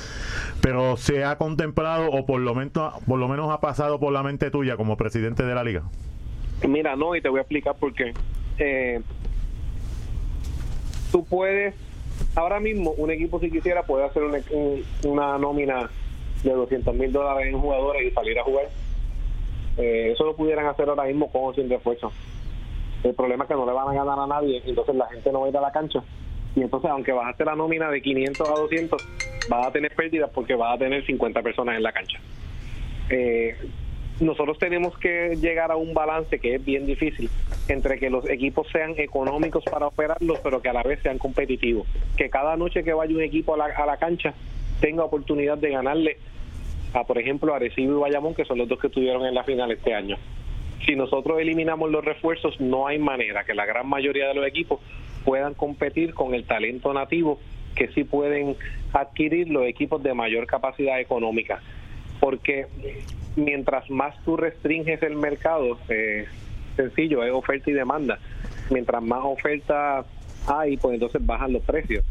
Pero 0.61 0.97
se 0.97 1.25
ha 1.25 1.37
contemplado 1.37 2.11
o 2.11 2.27
por 2.27 2.41
lo 2.41 2.55
menos 2.55 2.73
por 3.07 3.19
lo 3.19 3.29
menos 3.29 3.51
ha 3.51 3.61
pasado 3.61 3.99
por 3.99 4.13
la 4.13 4.23
mente 4.23 4.51
tuya 4.51 4.77
como 4.77 4.97
presidente 4.97 5.45
de 5.45 5.55
la 5.55 5.65
liga. 5.65 5.83
Mira 6.69 6.97
no 6.97 7.17
y 7.17 7.21
te 7.21 7.29
voy 7.29 7.39
a 7.39 7.43
explicar 7.43 7.77
por 7.77 7.93
qué. 7.93 8.15
Eh, 8.59 9.01
tú 11.11 11.25
puedes 11.25 11.75
ahora 12.35 12.61
mismo 12.61 12.93
un 12.93 13.11
equipo 13.11 13.41
si 13.41 13.51
quisiera 13.51 13.83
puede 13.83 14.05
hacer 14.05 14.23
una, 15.05 15.39
nómina 15.39 15.91
de 16.43 16.53
200 16.53 16.95
mil 16.95 17.13
dólares 17.13 17.53
en 17.53 17.61
jugadores 17.61 18.03
y 18.05 18.11
salir 18.11 18.39
a 18.39 18.45
jugar. 18.45 18.67
Eh, 19.79 20.13
eso 20.13 20.25
lo 20.25 20.37
pudieran 20.37 20.67
hacer 20.67 20.89
ahora 20.89 21.05
mismo 21.05 21.31
con 21.31 21.45
o 21.45 21.55
sin 21.55 21.69
refuerzo. 21.69 22.13
El 23.05 23.15
problema 23.15 23.45
es 23.45 23.49
que 23.49 23.55
no 23.55 23.67
le 23.67 23.73
van 23.73 23.89
a 23.89 23.95
ganar 23.95 24.19
a 24.19 24.27
nadie, 24.27 24.63
entonces 24.65 24.95
la 24.95 25.07
gente 25.09 25.33
no 25.33 25.41
va 25.41 25.47
a 25.47 25.51
ir 25.51 25.57
a 25.57 25.61
la 25.61 25.73
cancha. 25.73 26.03
Y 26.55 26.61
entonces, 26.61 26.91
aunque 26.91 27.13
hacer 27.13 27.47
la 27.47 27.57
nómina 27.57 27.91
de 27.91 28.03
500 28.03 28.49
a 28.49 28.53
200, 28.53 29.09
vas 29.49 29.67
a 29.67 29.73
tener 29.73 29.95
pérdidas 29.95 30.31
porque 30.35 30.55
vas 30.55 30.77
a 30.77 30.79
tener 30.79 31.05
50 31.05 31.43
personas 31.43 31.77
en 31.77 31.83
la 31.83 31.93
cancha. 31.93 32.19
Eh, 33.09 33.57
nosotros 34.23 34.59
tenemos 34.59 34.97
que 34.99 35.37
llegar 35.37 35.71
a 35.71 35.77
un 35.77 35.95
balance 35.95 36.39
que 36.39 36.55
es 36.55 36.65
bien 36.65 36.87
difícil 36.87 37.29
entre 37.69 37.99
que 37.99 38.11
los 38.11 38.29
equipos 38.29 38.67
sean 38.73 38.95
económicos 38.97 39.65
para 39.65 39.87
operarlos, 39.87 40.39
pero 40.41 40.63
que 40.63 40.69
a 40.69 40.73
la 40.73 40.83
vez 40.83 41.01
sean 41.03 41.19
competitivos. 41.19 41.87
Que 42.17 42.31
cada 42.31 42.57
noche 42.57 42.85
que 42.85 42.93
vaya 42.93 43.15
un 43.15 43.23
equipo 43.23 43.55
a 43.55 43.57
la, 43.57 43.65
a 43.67 43.87
la 43.87 43.97
cancha 43.97 44.35
tenga 44.81 45.05
oportunidad 45.05 45.59
de 45.59 45.71
ganarle 45.71 46.17
a, 46.95 47.05
por 47.05 47.19
ejemplo, 47.19 47.55
Arecibo 47.55 47.99
y 47.99 48.01
Bayamón, 48.01 48.35
que 48.35 48.45
son 48.45 48.59
los 48.59 48.69
dos 48.69 48.79
que 48.79 48.89
estuvieron 48.89 49.25
en 49.25 49.35
la 49.35 49.45
final 49.45 49.71
este 49.73 49.95
año. 49.95 50.17
Si 50.87 50.97
nosotros 50.97 51.41
eliminamos 51.41 51.91
los 51.91 52.05
refuerzos, 52.05 52.61
no 52.61 52.87
hay 52.87 52.99
manera 52.99 53.45
que 53.45 53.55
la 53.55 53.65
gran 53.65 53.89
mayoría 53.89 54.29
de 54.29 54.35
los 54.35 54.47
equipos 54.47 54.81
puedan 55.25 55.55
competir 55.55 56.13
con 56.15 56.35
el 56.35 56.45
talento 56.45 56.93
nativo 56.93 57.39
que 57.77 57.89
sí 57.89 58.05
pueden 58.05 58.57
adquirir 58.93 59.49
los 59.49 59.65
equipos 59.65 60.03
de 60.03 60.13
mayor 60.13 60.47
capacidad 60.47 61.01
económica. 61.01 61.63
Porque 62.21 62.67
mientras 63.37 63.89
más 63.91 64.15
tú 64.25 64.37
restringes 64.37 65.03
el 65.03 65.17
mercado, 65.17 65.79
eh, 65.89 66.27
sencillo, 66.77 67.23
es 67.25 67.33
oferta 67.33 67.71
y 67.71 67.75
demanda. 67.75 68.19
Mientras 68.71 69.03
más 69.03 69.21
oferta 69.25 70.05
hay, 70.47 70.77
pues 70.77 70.95
entonces 70.95 71.25
bajan 71.25 71.53
los 71.53 71.63
precios. 71.63 72.05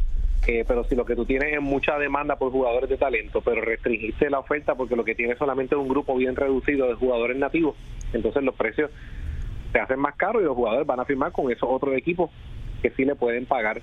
Eh, 0.46 0.64
pero 0.66 0.82
si 0.84 0.96
lo 0.96 1.04
que 1.04 1.14
tú 1.14 1.24
tienes 1.24 1.54
es 1.54 1.60
mucha 1.60 1.96
demanda 1.98 2.34
por 2.34 2.50
jugadores 2.50 2.90
de 2.90 2.96
talento, 2.96 3.40
pero 3.42 3.60
restringiste 3.60 4.28
la 4.28 4.40
oferta 4.40 4.74
porque 4.74 4.96
lo 4.96 5.04
que 5.04 5.14
tienes 5.14 5.38
solamente 5.38 5.76
es 5.76 5.80
un 5.80 5.88
grupo 5.88 6.16
bien 6.16 6.34
reducido 6.34 6.88
de 6.88 6.94
jugadores 6.94 7.36
nativos, 7.36 7.76
entonces 8.12 8.42
los 8.42 8.56
precios 8.56 8.90
se 9.72 9.78
hacen 9.78 10.00
más 10.00 10.16
caros 10.16 10.42
y 10.42 10.44
los 10.44 10.56
jugadores 10.56 10.84
van 10.84 10.98
a 10.98 11.04
firmar 11.04 11.30
con 11.30 11.50
esos 11.52 11.68
otros 11.70 11.94
equipos 11.94 12.30
que 12.82 12.90
sí 12.90 13.04
le 13.04 13.14
pueden 13.14 13.46
pagar. 13.46 13.80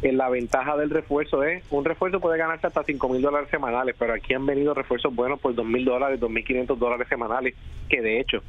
Eh, 0.00 0.12
la 0.12 0.28
ventaja 0.28 0.76
del 0.76 0.90
refuerzo 0.90 1.42
es, 1.42 1.64
un 1.70 1.84
refuerzo 1.84 2.20
puede 2.20 2.38
ganarse 2.38 2.68
hasta 2.68 2.84
5 2.84 3.08
mil 3.08 3.20
dólares 3.20 3.48
semanales, 3.50 3.96
pero 3.98 4.14
aquí 4.14 4.32
han 4.32 4.46
venido 4.46 4.72
refuerzos 4.72 5.12
buenos 5.14 5.40
por 5.40 5.54
2 5.54 5.66
mil 5.66 5.84
dólares, 5.84 6.20
2 6.20 6.30
mil 6.30 6.44
500 6.44 6.78
dólares 6.78 7.08
semanales, 7.08 7.54
que 7.88 8.00
de 8.00 8.20
hecho 8.20 8.42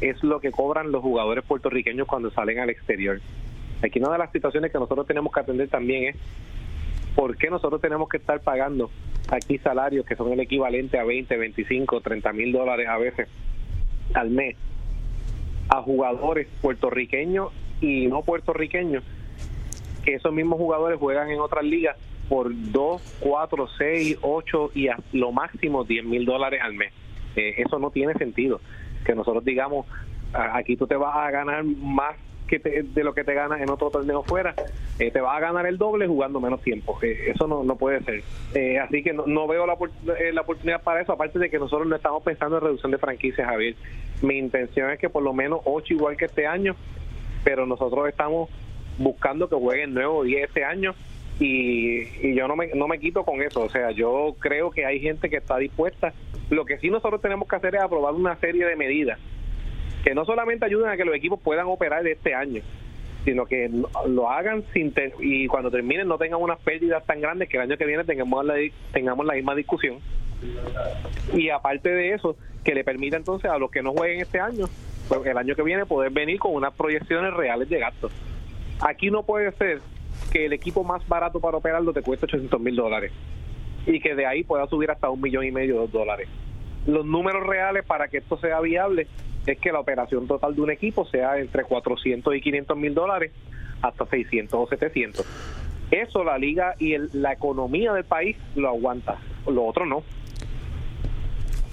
es 0.00 0.22
lo 0.24 0.40
que 0.40 0.50
cobran 0.50 0.90
los 0.90 1.02
jugadores 1.02 1.44
puertorriqueños 1.44 2.08
cuando 2.08 2.30
salen 2.30 2.58
al 2.58 2.70
exterior. 2.70 3.20
Aquí 3.82 4.00
una 4.00 4.10
de 4.10 4.18
las 4.18 4.32
situaciones 4.32 4.72
que 4.72 4.78
nosotros 4.78 5.06
tenemos 5.06 5.32
que 5.32 5.40
atender 5.40 5.68
también 5.68 6.04
es 6.04 6.16
por 7.14 7.36
qué 7.36 7.48
nosotros 7.48 7.80
tenemos 7.80 8.08
que 8.08 8.16
estar 8.16 8.40
pagando 8.40 8.90
aquí 9.30 9.58
salarios 9.58 10.04
que 10.04 10.16
son 10.16 10.32
el 10.32 10.40
equivalente 10.40 10.98
a 10.98 11.04
20, 11.04 11.36
25, 11.36 12.00
30 12.00 12.32
mil 12.32 12.52
dólares 12.52 12.88
a 12.88 12.98
veces 12.98 13.28
al 14.14 14.30
mes 14.30 14.56
a 15.68 15.82
jugadores 15.82 16.48
puertorriqueños 16.60 17.52
y 17.80 18.06
no 18.06 18.22
puertorriqueños 18.22 19.04
que 20.08 20.14
esos 20.14 20.32
mismos 20.32 20.58
jugadores 20.58 20.98
juegan 20.98 21.28
en 21.28 21.38
otras 21.38 21.62
ligas 21.62 21.94
por 22.30 22.50
2, 22.50 23.18
4, 23.20 23.68
6, 23.76 24.18
8 24.22 24.70
y 24.74 24.88
a 24.88 24.96
lo 25.12 25.32
máximo 25.32 25.84
10 25.84 26.02
mil 26.06 26.24
dólares 26.24 26.62
al 26.62 26.72
mes. 26.72 26.94
Eh, 27.36 27.56
eso 27.58 27.78
no 27.78 27.90
tiene 27.90 28.14
sentido. 28.14 28.58
Que 29.04 29.14
nosotros 29.14 29.44
digamos, 29.44 29.86
aquí 30.32 30.78
tú 30.78 30.86
te 30.86 30.96
vas 30.96 31.14
a 31.14 31.30
ganar 31.30 31.62
más 31.62 32.16
que 32.46 32.58
de 32.58 33.04
lo 33.04 33.12
que 33.12 33.22
te 33.22 33.34
ganas 33.34 33.60
en 33.60 33.68
otro 33.68 33.90
torneo 33.90 34.22
fuera, 34.22 34.54
eh, 34.98 35.10
te 35.10 35.20
vas 35.20 35.36
a 35.36 35.40
ganar 35.40 35.66
el 35.66 35.76
doble 35.76 36.06
jugando 36.06 36.40
menos 36.40 36.62
tiempo. 36.62 36.98
Eh, 37.02 37.32
eso 37.34 37.46
no, 37.46 37.62
no 37.62 37.76
puede 37.76 38.00
ser. 38.04 38.22
así 38.80 39.02
que 39.02 39.12
no, 39.12 39.46
veo 39.46 39.66
la, 39.66 39.76
la 40.32 40.40
oportunidad 40.40 40.82
para 40.82 41.02
eso, 41.02 41.12
aparte 41.12 41.38
de 41.38 41.50
que 41.50 41.58
nosotros 41.58 41.86
no 41.86 41.96
estamos 41.96 42.22
pensando 42.22 42.56
en 42.56 42.62
reducción 42.62 42.92
de 42.92 42.96
franquicias, 42.96 43.46
Javier. 43.46 43.76
Mi 44.22 44.38
intención 44.38 44.90
es 44.90 44.98
que 44.98 45.10
por 45.10 45.22
lo 45.22 45.34
menos 45.34 45.60
8 45.64 45.92
igual 45.92 46.16
que 46.16 46.24
este 46.24 46.46
año, 46.46 46.76
pero 47.44 47.66
nosotros 47.66 48.08
estamos 48.08 48.48
buscando 48.98 49.48
que 49.48 49.56
jueguen 49.56 49.94
nuevo 49.94 50.24
10 50.24 50.48
este 50.48 50.64
año 50.64 50.94
y, 51.40 52.02
y, 52.20 52.34
yo 52.34 52.48
no 52.48 52.56
me, 52.56 52.68
no 52.74 52.88
me 52.88 52.98
quito 52.98 53.24
con 53.24 53.40
eso. 53.42 53.62
O 53.62 53.68
sea, 53.68 53.92
yo 53.92 54.34
creo 54.38 54.70
que 54.70 54.84
hay 54.84 55.00
gente 55.00 55.30
que 55.30 55.36
está 55.36 55.56
dispuesta. 55.56 56.12
Lo 56.50 56.64
que 56.64 56.78
sí 56.78 56.90
nosotros 56.90 57.20
tenemos 57.20 57.48
que 57.48 57.56
hacer 57.56 57.74
es 57.76 57.80
aprobar 57.80 58.14
una 58.14 58.36
serie 58.36 58.66
de 58.66 58.76
medidas 58.76 59.18
que 60.04 60.14
no 60.14 60.24
solamente 60.24 60.64
ayuden 60.64 60.90
a 60.90 60.96
que 60.96 61.04
los 61.04 61.14
equipos 61.14 61.40
puedan 61.40 61.66
operar 61.66 62.06
este 62.06 62.34
año, 62.34 62.62
sino 63.24 63.46
que 63.46 63.70
lo 64.06 64.30
hagan 64.30 64.64
sin 64.72 64.92
y 65.20 65.46
cuando 65.48 65.70
terminen 65.70 66.08
no 66.08 66.18
tengan 66.18 66.40
unas 66.40 66.58
pérdidas 66.60 67.04
tan 67.04 67.20
grandes 67.20 67.48
que 67.48 67.56
el 67.56 67.64
año 67.64 67.76
que 67.76 67.84
viene 67.84 68.04
tengamos 68.04 68.44
la, 68.44 68.54
tengamos 68.92 69.26
la 69.26 69.34
misma 69.34 69.54
discusión. 69.54 69.98
Y 71.34 71.50
aparte 71.50 71.90
de 71.90 72.14
eso, 72.14 72.36
que 72.64 72.74
le 72.74 72.84
permita 72.84 73.16
entonces 73.16 73.50
a 73.50 73.58
los 73.58 73.70
que 73.70 73.82
no 73.82 73.92
jueguen 73.92 74.20
este 74.20 74.40
año, 74.40 74.66
pues 75.08 75.26
el 75.26 75.36
año 75.36 75.54
que 75.54 75.62
viene 75.62 75.84
poder 75.84 76.10
venir 76.10 76.38
con 76.38 76.54
unas 76.54 76.72
proyecciones 76.74 77.34
reales 77.34 77.68
de 77.68 77.78
gastos. 77.78 78.12
Aquí 78.80 79.10
no 79.10 79.24
puede 79.24 79.52
ser 79.52 79.80
que 80.32 80.46
el 80.46 80.52
equipo 80.52 80.84
más 80.84 81.06
barato 81.08 81.40
para 81.40 81.56
operarlo 81.56 81.92
te 81.92 82.02
cueste 82.02 82.26
800 82.26 82.60
mil 82.60 82.76
dólares 82.76 83.12
y 83.86 84.00
que 84.00 84.14
de 84.14 84.26
ahí 84.26 84.44
pueda 84.44 84.66
subir 84.66 84.90
hasta 84.90 85.08
un 85.08 85.20
millón 85.20 85.44
y 85.44 85.50
medio 85.50 85.80
de 85.80 85.88
dólares. 85.88 86.28
Los 86.86 87.04
números 87.04 87.46
reales 87.46 87.84
para 87.84 88.08
que 88.08 88.18
esto 88.18 88.38
sea 88.38 88.60
viable 88.60 89.06
es 89.46 89.58
que 89.58 89.72
la 89.72 89.80
operación 89.80 90.26
total 90.26 90.54
de 90.54 90.60
un 90.60 90.70
equipo 90.70 91.06
sea 91.06 91.38
entre 91.38 91.64
400 91.64 92.34
y 92.34 92.40
500 92.40 92.76
mil 92.76 92.94
dólares 92.94 93.32
hasta 93.82 94.06
600 94.06 94.58
o 94.58 94.66
700. 94.66 95.26
Eso 95.90 96.22
la 96.22 96.36
liga 96.36 96.74
y 96.78 96.96
la 97.14 97.32
economía 97.32 97.92
del 97.94 98.04
país 98.04 98.36
lo 98.54 98.68
aguanta, 98.68 99.16
lo 99.46 99.64
otro 99.64 99.86
no. 99.86 100.02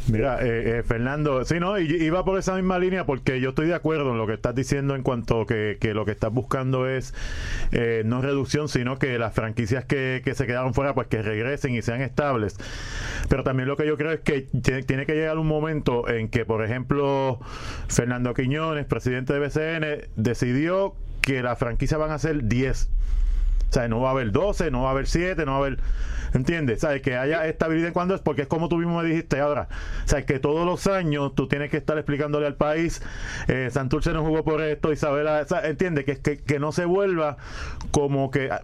Mira, 0.08 0.40
eh, 0.42 0.80
eh, 0.80 0.84
Fernando, 0.84 1.44
sí, 1.46 1.60
no, 1.60 1.80
iba 1.80 2.24
por 2.24 2.38
esa 2.38 2.54
misma 2.56 2.78
línea 2.78 3.06
porque 3.06 3.40
yo 3.40 3.50
estoy 3.50 3.68
de 3.68 3.74
acuerdo 3.74 4.12
en 4.12 4.20
lo 4.20 4.28
que 4.28 4.34
estás 4.34 4.54
diciendo 4.54 4.96
en 4.96 5.02
cuanto 5.02 5.48
que, 5.48 5.78
que 5.82 5.96
lo 5.96 6.06
que 6.06 6.12
estás 6.12 6.32
buscando 6.32 6.88
es 6.88 7.16
eh, 7.72 8.04
no 8.06 8.22
reducción, 8.22 8.70
sino 8.70 9.00
que 9.00 9.18
las 9.18 9.34
franquicias 9.34 9.84
que, 9.86 10.22
que, 10.24 10.36
se 10.36 10.46
quedaron 10.46 10.76
fuera, 10.76 10.94
pues 10.94 11.08
que 11.08 11.24
regresen 11.24 11.74
y 11.74 11.82
sean 11.82 12.02
estables. 12.02 12.58
Pero 13.30 13.44
también 13.44 13.68
lo 13.68 13.78
que 13.78 13.88
yo 13.88 13.98
creo 13.98 14.12
es 14.12 14.20
que 14.20 14.42
tiene 14.42 15.08
que 15.08 15.14
llegar 15.16 15.40
un 15.40 15.48
momento 15.48 16.08
en 16.08 16.30
que, 16.30 16.46
por 16.46 16.64
ejemplo, 16.64 17.40
Fernando 17.88 18.36
Quiñones, 18.36 18.86
presidente 18.86 19.34
de 19.34 19.40
BCN, 19.40 20.08
decidió 20.16 20.94
que 21.22 21.42
las 21.42 21.58
franquicias 21.58 22.00
van 22.00 22.12
a 22.12 22.20
ser 22.20 22.44
10. 22.44 22.90
O 23.70 23.74
sea, 23.74 23.88
no 23.88 24.00
va 24.02 24.10
a 24.10 24.12
haber 24.12 24.32
12, 24.32 24.72
no 24.72 24.84
va 24.84 24.90
a 24.90 24.92
haber 24.92 25.08
7, 25.08 25.46
no 25.46 25.52
va 25.52 25.58
a 25.58 25.60
haber 25.62 25.80
¿Entiendes? 26.36 26.82
¿Sabes? 26.82 27.02
Que 27.02 27.16
haya 27.16 27.48
estabilidad 27.48 27.88
en 27.88 27.94
cuando 27.94 28.14
es, 28.14 28.22
porque 28.22 28.44
es 28.44 28.48
como 28.48 28.68
tú 28.68 28.78
mismo 28.78 29.02
me 29.02 29.08
dijiste 29.08 29.40
ahora. 29.40 29.70
¿Sabes? 30.04 30.26
Que 30.26 30.40
todos 30.40 30.66
los 30.66 30.86
años 30.88 31.34
tú 31.34 31.48
tienes 31.48 31.72
que 31.72 31.78
estar 31.78 31.98
explicándole 31.98 32.46
al 32.46 32.56
país, 32.56 33.02
eh, 33.48 33.70
Santurce 33.72 34.12
no 34.12 34.24
jugó 34.24 34.44
por 34.44 34.62
esto, 34.62 34.92
Isabela, 34.92 35.46
¿entiendes? 35.64 36.04
Que, 36.04 36.18
que, 36.18 36.38
que 36.38 36.60
no 36.60 36.74
se 36.74 36.84
vuelva 36.84 37.38
como 37.92 38.32
que 38.32 38.52
ah, 38.52 38.64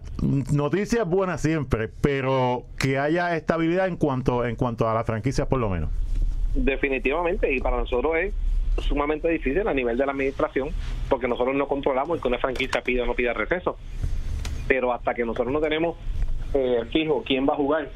noticias 0.51 1.08
buenas 1.08 1.41
siempre, 1.41 1.89
pero 2.01 2.65
que 2.77 3.00
haya 3.00 3.36
estabilidad 3.38 3.88
en 3.88 3.96
cuanto, 3.96 4.46
en 4.46 4.58
cuanto 4.58 4.89
a 4.89 4.93
las 4.93 5.05
franquicias 5.05 5.48
por 5.48 5.60
lo 5.60 5.70
menos. 5.70 5.89
Definitivamente, 6.53 7.53
y 7.53 7.62
para 7.62 7.77
nosotros 7.77 8.17
es 8.17 8.34
sumamente 8.84 9.29
difícil 9.29 9.65
a 9.67 9.74
nivel 9.74 9.98
de 9.98 10.05
la 10.05 10.12
administración, 10.12 10.70
porque 11.10 11.29
nosotros 11.29 11.55
no 11.55 11.67
controlamos 11.67 12.17
el 12.17 12.22
que 12.22 12.27
una 12.27 12.39
franquicia 12.39 12.81
pida 12.81 13.03
o 13.03 13.05
no 13.05 13.13
pida 13.13 13.34
receso. 13.34 13.77
Pero 14.67 14.93
hasta 14.93 15.13
que 15.13 15.25
nosotros 15.25 15.51
no 15.51 15.59
tenemos 15.59 15.97
eh, 16.53 16.83
fijo 16.91 17.23
quién 17.25 17.47
va 17.47 17.53
a 17.53 17.57
jugar, 17.57 17.89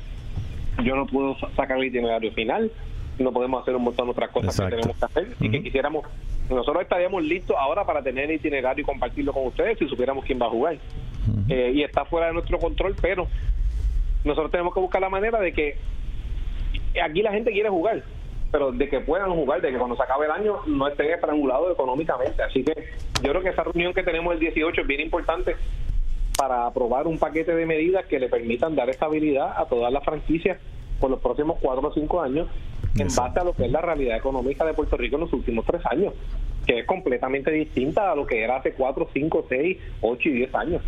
yo 0.84 0.96
no 0.96 1.06
puedo 1.06 1.36
sacar 1.56 1.78
el 1.78 1.86
itinerario 1.86 2.32
final, 2.34 2.72
no 3.20 3.32
podemos 3.32 3.62
hacer 3.62 3.76
un 3.76 3.84
montón 3.84 4.08
de 4.08 4.12
otras 4.12 4.30
cosas 4.32 4.60
que 4.60 4.76
tenemos 4.76 4.98
que 4.98 5.06
hacer 5.06 5.28
y 5.40 5.50
que 5.50 5.64
quisiéramos. 5.64 6.06
Nosotros 6.50 6.84
estaríamos 6.84 7.24
listos 7.24 7.56
ahora 7.60 7.86
para 7.86 8.02
tener 8.02 8.30
el 8.30 8.38
itinerario 8.38 8.84
y 8.84 8.86
compartirlo 8.86 9.34
con 9.34 9.48
ustedes 9.48 9.80
si 9.80 9.88
supiéramos 9.88 10.26
quién 10.26 10.40
va 10.42 10.48
a 10.48 10.50
jugar. 10.50 10.78
Eh, 11.50 11.72
y 11.76 11.84
está 11.84 12.06
fuera 12.06 12.28
de 12.28 12.34
nuestro 12.34 12.60
control, 12.60 12.96
pero 13.02 13.28
nosotros 14.24 14.52
tenemos 14.52 14.74
que 14.74 14.80
buscar 14.80 15.02
la 15.02 15.10
manera 15.10 15.40
de 15.40 15.54
que 15.54 15.78
aquí 17.02 17.22
la 17.22 17.32
gente 17.32 17.52
quiere 17.52 17.70
jugar, 17.70 18.04
pero 18.52 18.72
de 18.72 18.88
que 18.90 19.00
puedan 19.00 19.32
jugar, 19.32 19.62
de 19.62 19.72
que 19.72 19.78
cuando 19.78 19.96
se 19.96 20.04
acabe 20.04 20.26
el 20.26 20.32
año 20.32 20.58
no 20.68 20.88
estén 20.88 21.12
estrangulados 21.12 21.72
económicamente. 21.74 22.44
Así 22.44 22.64
que 22.64 22.74
yo 23.24 23.32
creo 23.32 23.42
que 23.42 23.50
esa 23.50 23.64
reunión 23.64 23.94
que 23.94 24.04
tenemos 24.04 24.34
el 24.34 24.40
18 24.40 24.82
es 24.82 24.88
bien 24.88 25.02
importante 25.02 25.56
para 26.38 26.66
aprobar 26.66 27.08
un 27.08 27.18
paquete 27.18 27.56
de 27.56 27.66
medidas 27.66 28.06
que 28.06 28.20
le 28.20 28.30
permitan 28.30 28.76
dar 28.76 28.90
estabilidad 28.90 29.54
a 29.58 29.66
todas 29.66 29.92
las 29.92 30.04
franquicias 30.04 30.58
por 31.00 31.10
los 31.10 31.20
próximos 31.20 31.58
cuatro 31.62 31.88
o 31.88 31.94
cinco 31.94 32.22
años 32.22 32.48
en 32.98 33.08
base 33.14 33.40
a 33.40 33.44
lo 33.44 33.54
que 33.54 33.66
es 33.66 33.72
la 33.72 33.82
realidad 33.82 34.18
económica 34.18 34.66
de 34.66 34.74
Puerto 34.74 34.96
Rico 34.98 35.16
en 35.16 35.22
los 35.22 35.34
últimos 35.34 35.66
tres 35.66 35.82
años, 35.86 36.14
que 36.66 36.80
es 36.80 36.86
completamente 36.86 37.52
distinta 37.52 38.12
a 38.12 38.16
lo 38.16 38.26
que 38.26 38.42
era 38.42 38.58
hace 38.58 38.74
cuatro, 38.74 39.10
cinco, 39.14 39.46
seis, 39.50 39.78
ocho 40.02 40.30
y 40.30 40.34
diez 40.34 40.56
años. 40.56 40.82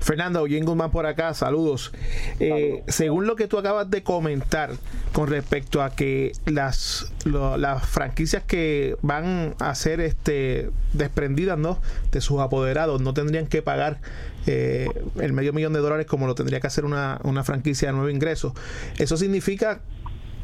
Fernando, 0.00 0.44
Jim 0.46 0.64
Guzmán 0.64 0.90
por 0.90 1.06
acá, 1.06 1.34
saludos. 1.34 1.92
Eh, 2.40 2.82
según 2.88 3.26
lo 3.26 3.36
que 3.36 3.48
tú 3.48 3.58
acabas 3.58 3.90
de 3.90 4.02
comentar 4.02 4.70
con 5.12 5.28
respecto 5.28 5.82
a 5.82 5.90
que 5.90 6.32
las, 6.46 7.12
las 7.24 7.86
franquicias 7.86 8.42
que 8.44 8.96
van 9.02 9.54
a 9.58 9.74
ser 9.74 10.00
este, 10.00 10.70
desprendidas 10.92 11.58
¿no? 11.58 11.80
de 12.10 12.20
sus 12.20 12.40
apoderados 12.40 13.00
no 13.00 13.14
tendrían 13.14 13.46
que 13.46 13.62
pagar 13.62 14.00
eh, 14.46 14.88
el 15.20 15.32
medio 15.32 15.52
millón 15.52 15.72
de 15.72 15.80
dólares 15.80 16.06
como 16.06 16.26
lo 16.26 16.34
tendría 16.34 16.60
que 16.60 16.66
hacer 16.66 16.84
una, 16.84 17.20
una 17.22 17.44
franquicia 17.44 17.88
de 17.88 17.94
nuevo 17.94 18.10
ingreso. 18.10 18.54
Eso 18.98 19.16
significa 19.16 19.80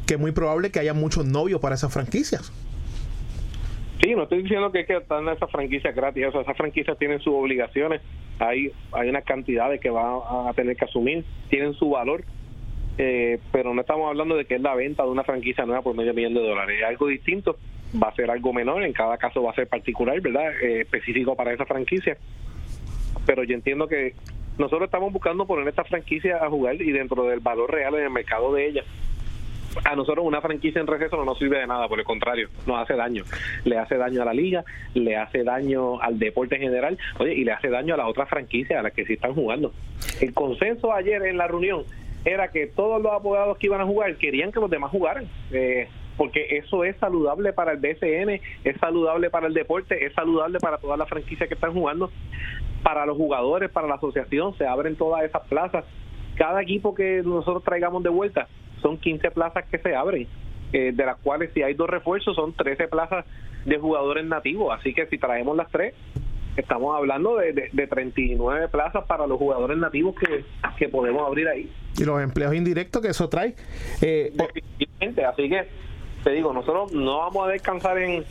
que 0.05 0.15
es 0.15 0.19
muy 0.19 0.31
probable 0.31 0.71
que 0.71 0.79
haya 0.79 0.93
muchos 0.93 1.25
novios 1.25 1.61
para 1.61 1.75
esas 1.75 1.93
franquicias. 1.93 2.51
Sí, 4.01 4.15
no 4.15 4.23
estoy 4.23 4.41
diciendo 4.41 4.71
que 4.71 4.79
hay 4.79 4.85
que 4.85 4.97
estar 4.97 5.21
en 5.21 5.29
esas 5.29 5.51
franquicias 5.51 5.95
gratis, 5.95 6.25
esas 6.25 6.57
franquicias 6.57 6.97
tienen 6.97 7.19
sus 7.19 7.33
obligaciones, 7.35 8.01
hay, 8.39 8.71
hay 8.91 9.09
unas 9.09 9.23
cantidades 9.23 9.79
que 9.79 9.91
van 9.91 10.19
a 10.47 10.51
tener 10.53 10.75
que 10.75 10.85
asumir, 10.85 11.23
tienen 11.49 11.73
su 11.75 11.91
valor, 11.91 12.23
eh, 12.97 13.39
pero 13.51 13.75
no 13.75 13.81
estamos 13.81 14.09
hablando 14.09 14.35
de 14.35 14.45
que 14.45 14.55
es 14.55 14.61
la 14.61 14.73
venta 14.73 15.03
de 15.03 15.09
una 15.09 15.23
franquicia 15.23 15.65
nueva 15.65 15.83
por 15.83 15.95
medio 15.95 16.15
millón 16.15 16.33
de 16.33 16.41
dólares. 16.41 16.79
Es 16.79 16.87
algo 16.87 17.07
distinto, 17.07 17.57
va 18.01 18.07
a 18.07 18.15
ser 18.15 18.31
algo 18.31 18.53
menor, 18.53 18.83
en 18.83 18.93
cada 18.93 19.17
caso 19.17 19.43
va 19.43 19.51
a 19.51 19.55
ser 19.55 19.67
particular, 19.67 20.19
¿verdad? 20.19 20.51
Eh, 20.63 20.81
específico 20.81 21.35
para 21.35 21.53
esa 21.53 21.65
franquicia. 21.65 22.17
Pero 23.27 23.43
yo 23.43 23.53
entiendo 23.53 23.87
que 23.87 24.15
nosotros 24.57 24.85
estamos 24.85 25.13
buscando 25.13 25.45
poner 25.45 25.67
esta 25.67 25.83
franquicia 25.83 26.37
a 26.37 26.49
jugar 26.49 26.81
y 26.81 26.91
dentro 26.91 27.25
del 27.25 27.39
valor 27.39 27.71
real 27.71 27.93
en 27.95 28.03
el 28.05 28.09
mercado 28.09 28.51
de 28.53 28.67
ella 28.67 28.83
a 29.83 29.95
nosotros 29.95 30.25
una 30.25 30.41
franquicia 30.41 30.81
en 30.81 30.87
receso 30.87 31.17
no 31.17 31.25
nos 31.25 31.37
sirve 31.37 31.59
de 31.59 31.67
nada, 31.67 31.87
por 31.87 31.99
el 31.99 32.05
contrario, 32.05 32.49
nos 32.65 32.79
hace 32.79 32.95
daño. 32.95 33.23
Le 33.65 33.77
hace 33.77 33.97
daño 33.97 34.21
a 34.21 34.25
la 34.25 34.33
liga, 34.33 34.63
le 34.93 35.15
hace 35.17 35.43
daño 35.43 36.01
al 36.01 36.19
deporte 36.19 36.55
en 36.55 36.61
general, 36.61 36.97
oye, 37.19 37.33
y 37.33 37.43
le 37.43 37.51
hace 37.51 37.69
daño 37.69 37.93
a 37.93 37.97
las 37.97 38.07
otras 38.07 38.29
franquicias 38.29 38.79
a 38.79 38.83
las 38.83 38.93
que 38.93 39.05
sí 39.05 39.13
están 39.13 39.33
jugando. 39.33 39.73
El 40.19 40.33
consenso 40.33 40.93
ayer 40.93 41.23
en 41.25 41.37
la 41.37 41.47
reunión 41.47 41.83
era 42.25 42.49
que 42.49 42.67
todos 42.67 43.01
los 43.01 43.11
abogados 43.11 43.57
que 43.57 43.67
iban 43.67 43.81
a 43.81 43.85
jugar 43.85 44.15
querían 44.17 44.51
que 44.51 44.59
los 44.59 44.69
demás 44.69 44.91
jugaran. 44.91 45.25
Eh, 45.51 45.87
porque 46.17 46.57
eso 46.57 46.83
es 46.83 46.95
saludable 46.97 47.51
para 47.51 47.71
el 47.71 47.79
BCN, 47.79 48.41
es 48.63 48.77
saludable 48.79 49.31
para 49.31 49.47
el 49.47 49.55
deporte, 49.55 50.05
es 50.05 50.13
saludable 50.13 50.59
para 50.59 50.77
todas 50.77 50.99
las 50.99 51.09
franquicias 51.09 51.47
que 51.47 51.55
están 51.55 51.73
jugando, 51.73 52.11
para 52.83 53.05
los 53.07 53.17
jugadores, 53.17 53.71
para 53.71 53.87
la 53.87 53.95
asociación, 53.95 54.55
se 54.57 54.67
abren 54.67 54.95
todas 54.95 55.23
esas 55.23 55.41
plazas. 55.47 55.83
Cada 56.35 56.61
equipo 56.61 56.93
que 56.93 57.23
nosotros 57.23 57.63
traigamos 57.63 58.03
de 58.03 58.09
vuelta 58.09 58.47
son 58.81 58.97
15 58.97 59.31
plazas 59.31 59.65
que 59.69 59.77
se 59.77 59.95
abren, 59.95 60.27
eh, 60.73 60.91
de 60.93 61.05
las 61.05 61.17
cuales 61.17 61.51
si 61.53 61.63
hay 61.63 61.73
dos 61.73 61.89
refuerzos 61.89 62.35
son 62.35 62.53
13 62.53 62.87
plazas 62.87 63.25
de 63.65 63.77
jugadores 63.77 64.25
nativos, 64.25 64.75
así 64.77 64.93
que 64.93 65.05
si 65.07 65.17
traemos 65.17 65.55
las 65.55 65.69
tres, 65.69 65.93
estamos 66.57 66.95
hablando 66.95 67.37
de, 67.37 67.69
de, 67.71 67.87
39 67.87 68.67
plazas 68.67 69.05
para 69.05 69.27
los 69.27 69.37
jugadores 69.37 69.77
nativos 69.77 70.15
que, 70.15 70.43
que, 70.77 70.89
podemos 70.89 71.25
abrir 71.25 71.47
ahí. 71.47 71.71
Y 71.97 72.03
los 72.03 72.21
empleos 72.21 72.53
indirectos 72.55 73.01
que 73.01 73.09
eso 73.09 73.29
trae. 73.29 73.55
Eh, 74.01 74.33
así 75.27 75.49
que 75.49 75.67
te 76.23 76.31
digo, 76.31 76.53
nosotros 76.53 76.91
no 76.93 77.19
vamos 77.19 77.47
a 77.47 77.51
descansar 77.51 77.97
en, 77.97 78.23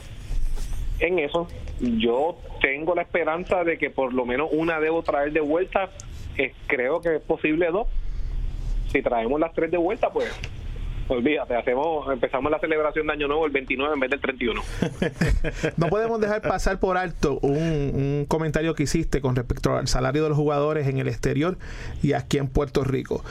en 1.00 1.18
eso. 1.18 1.48
Yo 1.80 2.38
tengo 2.60 2.94
la 2.94 3.02
esperanza 3.02 3.64
de 3.64 3.78
que 3.78 3.90
por 3.90 4.12
lo 4.12 4.26
menos 4.26 4.50
una 4.52 4.80
debo 4.80 5.02
traer 5.02 5.32
de 5.32 5.40
vuelta. 5.40 5.90
Eh, 6.36 6.52
creo 6.66 7.00
que 7.00 7.16
es 7.16 7.22
posible 7.22 7.70
dos 7.70 7.88
si 8.90 9.02
traemos 9.02 9.38
las 9.40 9.52
tres 9.52 9.70
de 9.70 9.78
vuelta, 9.78 10.10
pues 10.10 10.30
olvídate, 11.08 11.56
hacemos, 11.56 12.10
empezamos 12.12 12.50
la 12.50 12.58
celebración 12.60 13.06
de 13.06 13.12
Año 13.12 13.28
Nuevo 13.28 13.46
el 13.46 13.52
29 13.52 13.94
en 13.94 14.00
vez 14.00 14.10
del 14.10 14.20
31. 14.20 14.62
no 15.76 15.86
podemos 15.88 16.20
dejar 16.20 16.40
pasar 16.42 16.78
por 16.78 16.96
alto 16.96 17.38
un, 17.42 17.52
un, 17.52 18.26
comentario 18.28 18.74
que 18.74 18.84
hiciste 18.84 19.20
con 19.20 19.34
respecto 19.34 19.76
al 19.76 19.88
salario 19.88 20.22
de 20.22 20.28
los 20.28 20.38
jugadores 20.38 20.86
en 20.86 20.98
el 20.98 21.08
exterior 21.08 21.58
y 22.02 22.12
aquí 22.12 22.38
en 22.38 22.48
Puerto 22.48 22.84
Rico 22.84 23.24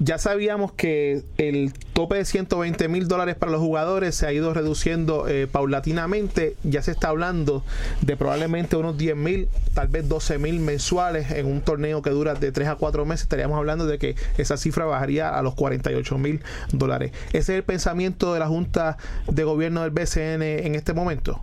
ya 0.00 0.18
sabíamos 0.18 0.72
que 0.72 1.22
el 1.38 1.72
tope 1.92 2.16
de 2.16 2.24
120 2.24 2.88
mil 2.88 3.06
dólares 3.06 3.36
para 3.36 3.52
los 3.52 3.60
jugadores 3.60 4.14
se 4.14 4.26
ha 4.26 4.32
ido 4.32 4.52
reduciendo 4.52 5.28
eh, 5.28 5.46
paulatinamente. 5.46 6.56
Ya 6.64 6.82
se 6.82 6.90
está 6.90 7.08
hablando 7.08 7.62
de 8.00 8.16
probablemente 8.16 8.76
unos 8.76 8.98
10 8.98 9.16
mil, 9.16 9.48
tal 9.74 9.88
vez 9.88 10.08
12 10.08 10.38
mil 10.38 10.60
mensuales 10.60 11.30
en 11.30 11.46
un 11.46 11.60
torneo 11.60 12.02
que 12.02 12.10
dura 12.10 12.34
de 12.34 12.50
3 12.50 12.68
a 12.68 12.76
4 12.76 13.04
meses. 13.04 13.22
Estaríamos 13.22 13.56
hablando 13.56 13.86
de 13.86 13.98
que 13.98 14.16
esa 14.36 14.56
cifra 14.56 14.84
bajaría 14.84 15.30
a 15.30 15.42
los 15.42 15.54
48 15.54 16.18
mil 16.18 16.40
dólares. 16.72 17.12
¿Ese 17.28 17.38
es 17.38 17.58
el 17.58 17.62
pensamiento 17.62 18.34
de 18.34 18.40
la 18.40 18.46
Junta 18.46 18.96
de 19.28 19.44
Gobierno 19.44 19.82
del 19.82 19.90
BCN 19.90 20.42
en 20.42 20.74
este 20.74 20.92
momento? 20.92 21.40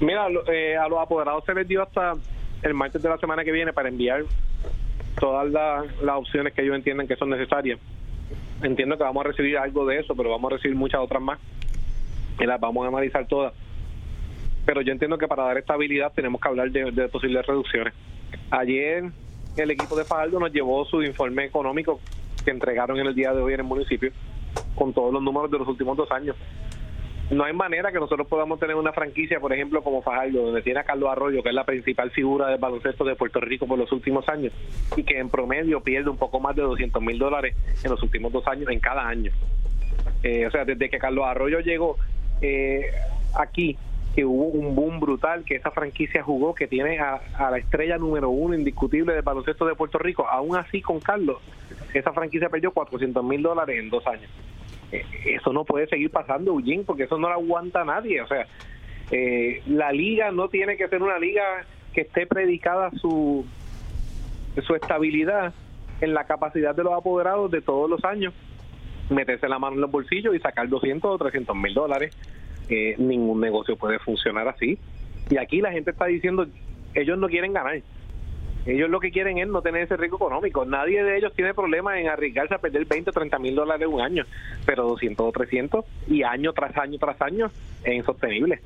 Mira, 0.00 0.26
eh, 0.50 0.76
a 0.76 0.88
los 0.88 1.00
apoderados 1.00 1.44
se 1.44 1.54
les 1.54 1.66
dio 1.66 1.82
hasta 1.82 2.14
el 2.62 2.74
martes 2.74 3.02
de 3.02 3.08
la 3.08 3.18
semana 3.18 3.44
que 3.44 3.52
viene 3.52 3.72
para 3.72 3.88
enviar 3.88 4.24
todas 5.18 5.50
las, 5.50 6.16
opciones 6.16 6.52
que 6.52 6.62
ellos 6.62 6.76
entienden 6.76 7.06
que 7.06 7.16
son 7.16 7.30
necesarias. 7.30 7.78
Entiendo 8.62 8.96
que 8.96 9.04
vamos 9.04 9.24
a 9.24 9.28
recibir 9.28 9.56
algo 9.58 9.86
de 9.86 10.00
eso, 10.00 10.14
pero 10.14 10.30
vamos 10.30 10.52
a 10.52 10.56
recibir 10.56 10.76
muchas 10.76 11.00
otras 11.00 11.22
más 11.22 11.38
y 12.38 12.44
las 12.44 12.60
vamos 12.60 12.84
a 12.84 12.88
analizar 12.88 13.26
todas. 13.26 13.52
Pero 14.66 14.82
yo 14.82 14.92
entiendo 14.92 15.16
que 15.16 15.28
para 15.28 15.44
dar 15.44 15.58
estabilidad 15.58 16.12
tenemos 16.14 16.40
que 16.40 16.48
hablar 16.48 16.70
de, 16.70 17.08
posibles 17.08 17.46
reducciones. 17.46 17.94
Ayer 18.50 19.04
el 19.56 19.70
equipo 19.70 19.96
de 19.96 20.04
Fajardo 20.04 20.38
nos 20.38 20.52
llevó 20.52 20.84
su 20.84 21.02
informe 21.02 21.44
económico 21.44 22.00
que 22.44 22.50
entregaron 22.50 22.98
en 22.98 23.06
el 23.06 23.14
día 23.14 23.32
de 23.32 23.40
hoy 23.40 23.54
en 23.54 23.60
el 23.60 23.66
municipio 23.66 24.12
con 24.74 24.92
todos 24.92 25.12
los 25.12 25.22
números 25.22 25.50
de 25.50 25.58
los 25.58 25.66
últimos 25.66 25.96
dos 25.96 26.10
años 26.12 26.36
no 27.30 27.44
hay 27.44 27.52
manera 27.52 27.92
que 27.92 28.00
nosotros 28.00 28.26
podamos 28.26 28.58
tener 28.58 28.74
una 28.76 28.92
franquicia, 28.92 29.38
por 29.38 29.52
ejemplo, 29.52 29.82
como 29.82 30.00
Fajardo, 30.00 30.46
donde 30.46 30.62
tiene 30.62 30.80
a 30.80 30.84
Carlos 30.84 31.10
Arroyo, 31.10 31.42
que 31.42 31.50
es 31.50 31.54
la 31.54 31.64
principal 31.64 32.10
figura 32.10 32.48
del 32.48 32.58
baloncesto 32.58 33.04
de 33.04 33.16
Puerto 33.16 33.40
Rico 33.40 33.66
por 33.66 33.78
los 33.78 33.92
últimos 33.92 34.26
años, 34.28 34.52
y 34.96 35.02
que 35.02 35.18
en 35.18 35.28
promedio 35.28 35.82
pierde 35.82 36.08
un 36.08 36.16
poco 36.16 36.40
más 36.40 36.56
de 36.56 36.62
200 36.62 37.02
mil 37.02 37.18
dólares 37.18 37.54
en 37.84 37.90
los 37.90 38.02
últimos 38.02 38.32
dos 38.32 38.46
años, 38.46 38.70
en 38.70 38.80
cada 38.80 39.06
año. 39.06 39.30
Eh, 40.22 40.46
o 40.46 40.50
sea, 40.50 40.64
desde 40.64 40.88
que 40.88 40.98
Carlos 40.98 41.26
Arroyo 41.26 41.60
llegó 41.60 41.98
eh, 42.40 42.86
aquí, 43.34 43.76
que 44.14 44.24
hubo 44.24 44.46
un 44.46 44.74
boom 44.74 44.98
brutal, 44.98 45.44
que 45.44 45.56
esa 45.56 45.70
franquicia 45.70 46.22
jugó, 46.22 46.54
que 46.54 46.66
tiene 46.66 46.98
a, 46.98 47.20
a 47.36 47.50
la 47.50 47.58
estrella 47.58 47.98
número 47.98 48.30
uno 48.30 48.54
indiscutible 48.54 49.12
del 49.12 49.22
baloncesto 49.22 49.66
de 49.66 49.74
Puerto 49.74 49.98
Rico, 49.98 50.26
aún 50.26 50.56
así 50.56 50.80
con 50.80 50.98
Carlos, 50.98 51.36
esa 51.92 52.12
franquicia 52.12 52.48
perdió 52.48 52.72
400 52.72 53.22
mil 53.22 53.42
dólares 53.42 53.78
en 53.78 53.90
dos 53.90 54.06
años. 54.06 54.30
Eh, 54.92 55.04
eso 55.26 55.52
no 55.52 55.64
puede 55.64 55.86
seguir 55.86 56.10
pasando, 56.10 56.52
Eugene, 56.52 56.84
porque 56.84 57.04
eso 57.04 57.18
no 57.18 57.28
lo 57.28 57.34
aguanta 57.34 57.84
nadie. 57.84 58.20
O 58.20 58.26
sea, 58.26 58.46
eh, 59.10 59.62
la 59.66 59.92
liga 59.92 60.30
no 60.30 60.48
tiene 60.48 60.76
que 60.76 60.88
ser 60.88 61.02
una 61.02 61.18
liga 61.18 61.42
que 61.92 62.02
esté 62.02 62.26
predicada 62.26 62.90
su, 62.92 63.44
su 64.66 64.74
estabilidad 64.74 65.52
en 66.00 66.14
la 66.14 66.24
capacidad 66.24 66.74
de 66.74 66.84
los 66.84 66.92
apoderados 66.92 67.50
de 67.50 67.60
todos 67.60 67.90
los 67.90 68.04
años 68.04 68.32
meterse 69.10 69.48
la 69.48 69.58
mano 69.58 69.74
en 69.74 69.80
los 69.80 69.90
bolsillos 69.90 70.34
y 70.34 70.38
sacar 70.38 70.68
200 70.68 71.10
o 71.10 71.18
300 71.18 71.56
mil 71.56 71.74
dólares. 71.74 72.14
Eh, 72.68 72.94
ningún 72.98 73.40
negocio 73.40 73.76
puede 73.76 73.98
funcionar 73.98 74.48
así. 74.48 74.78
Y 75.30 75.36
aquí 75.38 75.60
la 75.60 75.72
gente 75.72 75.90
está 75.90 76.06
diciendo, 76.06 76.46
ellos 76.94 77.18
no 77.18 77.28
quieren 77.28 77.52
ganar. 77.52 77.80
Ellos 78.66 78.90
lo 78.90 79.00
que 79.00 79.10
quieren 79.10 79.38
es 79.38 79.48
no 79.48 79.62
tener 79.62 79.82
ese 79.82 79.96
riesgo 79.96 80.16
económico. 80.16 80.64
Nadie 80.64 81.02
de 81.02 81.16
ellos 81.16 81.32
tiene 81.34 81.54
problema 81.54 81.98
en 81.98 82.08
arriesgarse 82.08 82.54
a 82.54 82.58
perder 82.58 82.84
20 82.84 83.10
o 83.10 83.12
30 83.12 83.38
mil 83.38 83.54
dólares 83.54 83.88
un 83.90 84.00
año, 84.00 84.24
pero 84.66 84.86
200 84.88 85.26
o 85.26 85.32
300 85.32 85.84
y 86.08 86.22
año 86.22 86.52
tras 86.52 86.76
año 86.76 86.98
tras 86.98 87.20
año 87.22 87.50
es 87.84 87.94
insostenible. 87.94 88.60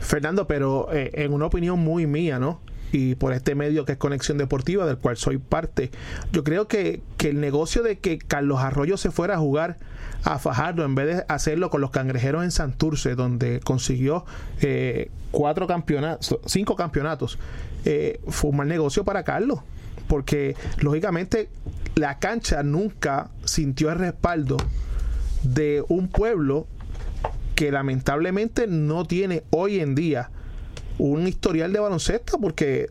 Fernando, 0.00 0.46
pero 0.46 0.88
eh, 0.92 1.10
en 1.14 1.32
una 1.32 1.46
opinión 1.46 1.78
muy 1.78 2.06
mía, 2.06 2.38
¿no? 2.38 2.60
Y 2.94 3.16
por 3.16 3.32
este 3.32 3.56
medio 3.56 3.84
que 3.84 3.92
es 3.92 3.98
Conexión 3.98 4.38
Deportiva, 4.38 4.86
del 4.86 4.98
cual 4.98 5.16
soy 5.16 5.38
parte. 5.38 5.90
Yo 6.30 6.44
creo 6.44 6.68
que, 6.68 7.02
que, 7.16 7.30
el 7.30 7.40
negocio 7.40 7.82
de 7.82 7.98
que 7.98 8.18
Carlos 8.18 8.60
Arroyo 8.60 8.96
se 8.96 9.10
fuera 9.10 9.34
a 9.34 9.38
jugar 9.38 9.78
a 10.22 10.38
Fajardo 10.38 10.84
en 10.84 10.94
vez 10.94 11.16
de 11.16 11.24
hacerlo 11.28 11.70
con 11.70 11.80
los 11.80 11.90
cangrejeros 11.90 12.44
en 12.44 12.52
Santurce, 12.52 13.16
donde 13.16 13.58
consiguió 13.58 14.24
eh, 14.60 15.10
cuatro 15.32 15.66
campeonatos, 15.66 16.38
cinco 16.46 16.76
campeonatos, 16.76 17.36
eh, 17.84 18.20
fue 18.28 18.50
un 18.50 18.58
mal 18.58 18.68
negocio 18.68 19.04
para 19.04 19.24
Carlos, 19.24 19.58
porque 20.06 20.54
lógicamente 20.78 21.48
la 21.96 22.20
cancha 22.20 22.62
nunca 22.62 23.30
sintió 23.44 23.90
el 23.90 23.98
respaldo 23.98 24.56
de 25.42 25.84
un 25.88 26.06
pueblo 26.06 26.68
que 27.56 27.72
lamentablemente 27.72 28.68
no 28.68 29.04
tiene 29.04 29.42
hoy 29.50 29.80
en 29.80 29.96
día 29.96 30.30
un 30.98 31.26
historial 31.26 31.72
de 31.72 31.80
baloncesto 31.80 32.38
porque 32.38 32.86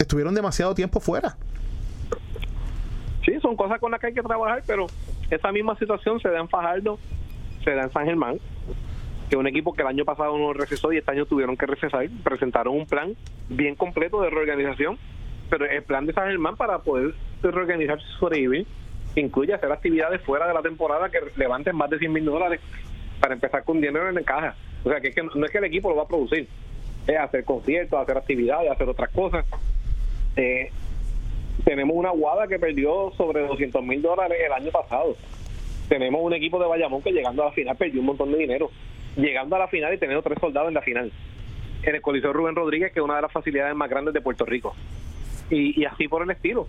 estuvieron 0.00 0.34
demasiado 0.34 0.74
tiempo 0.74 1.00
fuera. 1.00 1.36
Sí, 3.24 3.32
son 3.40 3.56
cosas 3.56 3.80
con 3.80 3.90
las 3.90 4.00
que 4.00 4.08
hay 4.08 4.14
que 4.14 4.22
trabajar, 4.22 4.62
pero 4.66 4.86
esa 5.30 5.50
misma 5.52 5.76
situación 5.78 6.20
se 6.20 6.28
da 6.28 6.38
en 6.38 6.48
Fajardo, 6.48 6.98
se 7.64 7.72
da 7.72 7.82
en 7.82 7.92
San 7.92 8.04
Germán, 8.04 8.38
que 9.28 9.36
un 9.36 9.46
equipo 9.46 9.74
que 9.74 9.82
el 9.82 9.88
año 9.88 10.04
pasado 10.04 10.38
no 10.38 10.52
recesó 10.52 10.92
y 10.92 10.98
este 10.98 11.10
año 11.10 11.26
tuvieron 11.26 11.56
que 11.56 11.66
recesar, 11.66 12.08
presentaron 12.22 12.76
un 12.76 12.86
plan 12.86 13.16
bien 13.48 13.74
completo 13.74 14.22
de 14.22 14.30
reorganización, 14.30 14.98
pero 15.50 15.64
el 15.64 15.82
plan 15.82 16.06
de 16.06 16.12
San 16.12 16.28
Germán 16.28 16.56
para 16.56 16.78
poder 16.78 17.14
reorganizarse 17.42 18.04
y 18.04 18.18
sobrevivir 18.18 18.66
incluye 19.16 19.54
hacer 19.54 19.72
actividades 19.72 20.20
fuera 20.22 20.46
de 20.46 20.54
la 20.54 20.62
temporada 20.62 21.08
que 21.08 21.18
levanten 21.36 21.74
más 21.74 21.90
de 21.90 21.98
100 21.98 22.12
mil 22.12 22.24
dólares 22.24 22.60
para 23.20 23.34
empezar 23.34 23.64
con 23.64 23.80
dinero 23.80 24.08
en 24.08 24.14
la 24.14 24.22
caja. 24.22 24.54
O 24.84 24.90
sea, 24.90 25.00
que, 25.00 25.08
es 25.08 25.14
que 25.14 25.22
no 25.22 25.44
es 25.44 25.50
que 25.50 25.58
el 25.58 25.64
equipo 25.64 25.88
lo 25.88 25.96
va 25.96 26.02
a 26.02 26.08
producir, 26.08 26.48
hacer 27.14 27.44
conciertos, 27.44 28.00
hacer 28.00 28.16
actividades, 28.16 28.70
hacer 28.70 28.88
otras 28.88 29.10
cosas. 29.10 29.44
Eh, 30.36 30.70
tenemos 31.64 31.96
una 31.96 32.10
guada 32.10 32.46
que 32.46 32.58
perdió 32.58 33.12
sobre 33.16 33.46
200 33.46 33.82
mil 33.84 34.02
dólares 34.02 34.38
el 34.44 34.52
año 34.52 34.70
pasado. 34.70 35.16
Tenemos 35.88 36.20
un 36.22 36.32
equipo 36.32 36.58
de 36.58 36.66
Bayamón 36.66 37.02
que 37.02 37.12
llegando 37.12 37.42
a 37.42 37.46
la 37.46 37.52
final 37.52 37.76
perdió 37.76 38.00
un 38.00 38.06
montón 38.06 38.32
de 38.32 38.38
dinero 38.38 38.70
llegando 39.16 39.56
a 39.56 39.60
la 39.60 39.68
final 39.68 39.94
y 39.94 39.98
teniendo 39.98 40.22
tres 40.22 40.38
soldados 40.40 40.68
en 40.68 40.74
la 40.74 40.82
final. 40.82 41.12
En 41.82 41.94
el 41.94 42.02
Coliseo 42.02 42.32
Rubén 42.32 42.54
Rodríguez, 42.54 42.92
que 42.92 43.00
es 43.00 43.04
una 43.04 43.16
de 43.16 43.22
las 43.22 43.32
facilidades 43.32 43.74
más 43.74 43.88
grandes 43.88 44.14
de 44.14 44.20
Puerto 44.20 44.44
Rico. 44.44 44.74
Y, 45.50 45.84
así 45.84 46.08
por 46.08 46.22
el 46.22 46.30
estilo. 46.30 46.66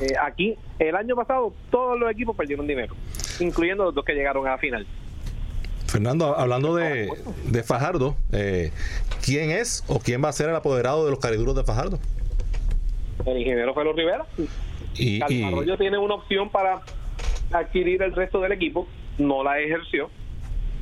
Eh, 0.00 0.14
aquí, 0.20 0.56
el 0.78 0.94
año 0.94 1.16
pasado, 1.16 1.52
todos 1.70 1.98
los 1.98 2.10
equipos 2.10 2.36
perdieron 2.36 2.66
dinero, 2.66 2.94
incluyendo 3.40 3.84
los 3.84 3.94
dos 3.94 4.04
que 4.04 4.14
llegaron 4.14 4.46
a 4.46 4.50
la 4.50 4.58
final. 4.58 4.86
Fernando, 5.88 6.38
hablando 6.38 6.74
de, 6.76 7.08
de 7.46 7.62
Fajardo, 7.62 8.14
eh, 8.32 8.70
¿quién 9.24 9.50
es 9.50 9.84
o 9.88 9.98
quién 9.98 10.22
va 10.22 10.28
a 10.28 10.32
ser 10.32 10.50
el 10.50 10.54
apoderado 10.54 11.06
de 11.06 11.10
los 11.10 11.18
cariduros 11.18 11.56
de 11.56 11.64
Fajardo? 11.64 11.98
El 13.24 13.38
ingeniero 13.38 13.72
Felo 13.74 13.94
Rivera. 13.94 14.26
Y, 14.94 15.22
Arroyo 15.42 15.78
tiene 15.78 15.96
una 15.96 16.14
opción 16.14 16.50
para 16.50 16.82
adquirir 17.52 18.02
el 18.02 18.14
resto 18.14 18.40
del 18.40 18.52
equipo, 18.52 18.86
no 19.16 19.42
la 19.42 19.60
ejerció, 19.60 20.10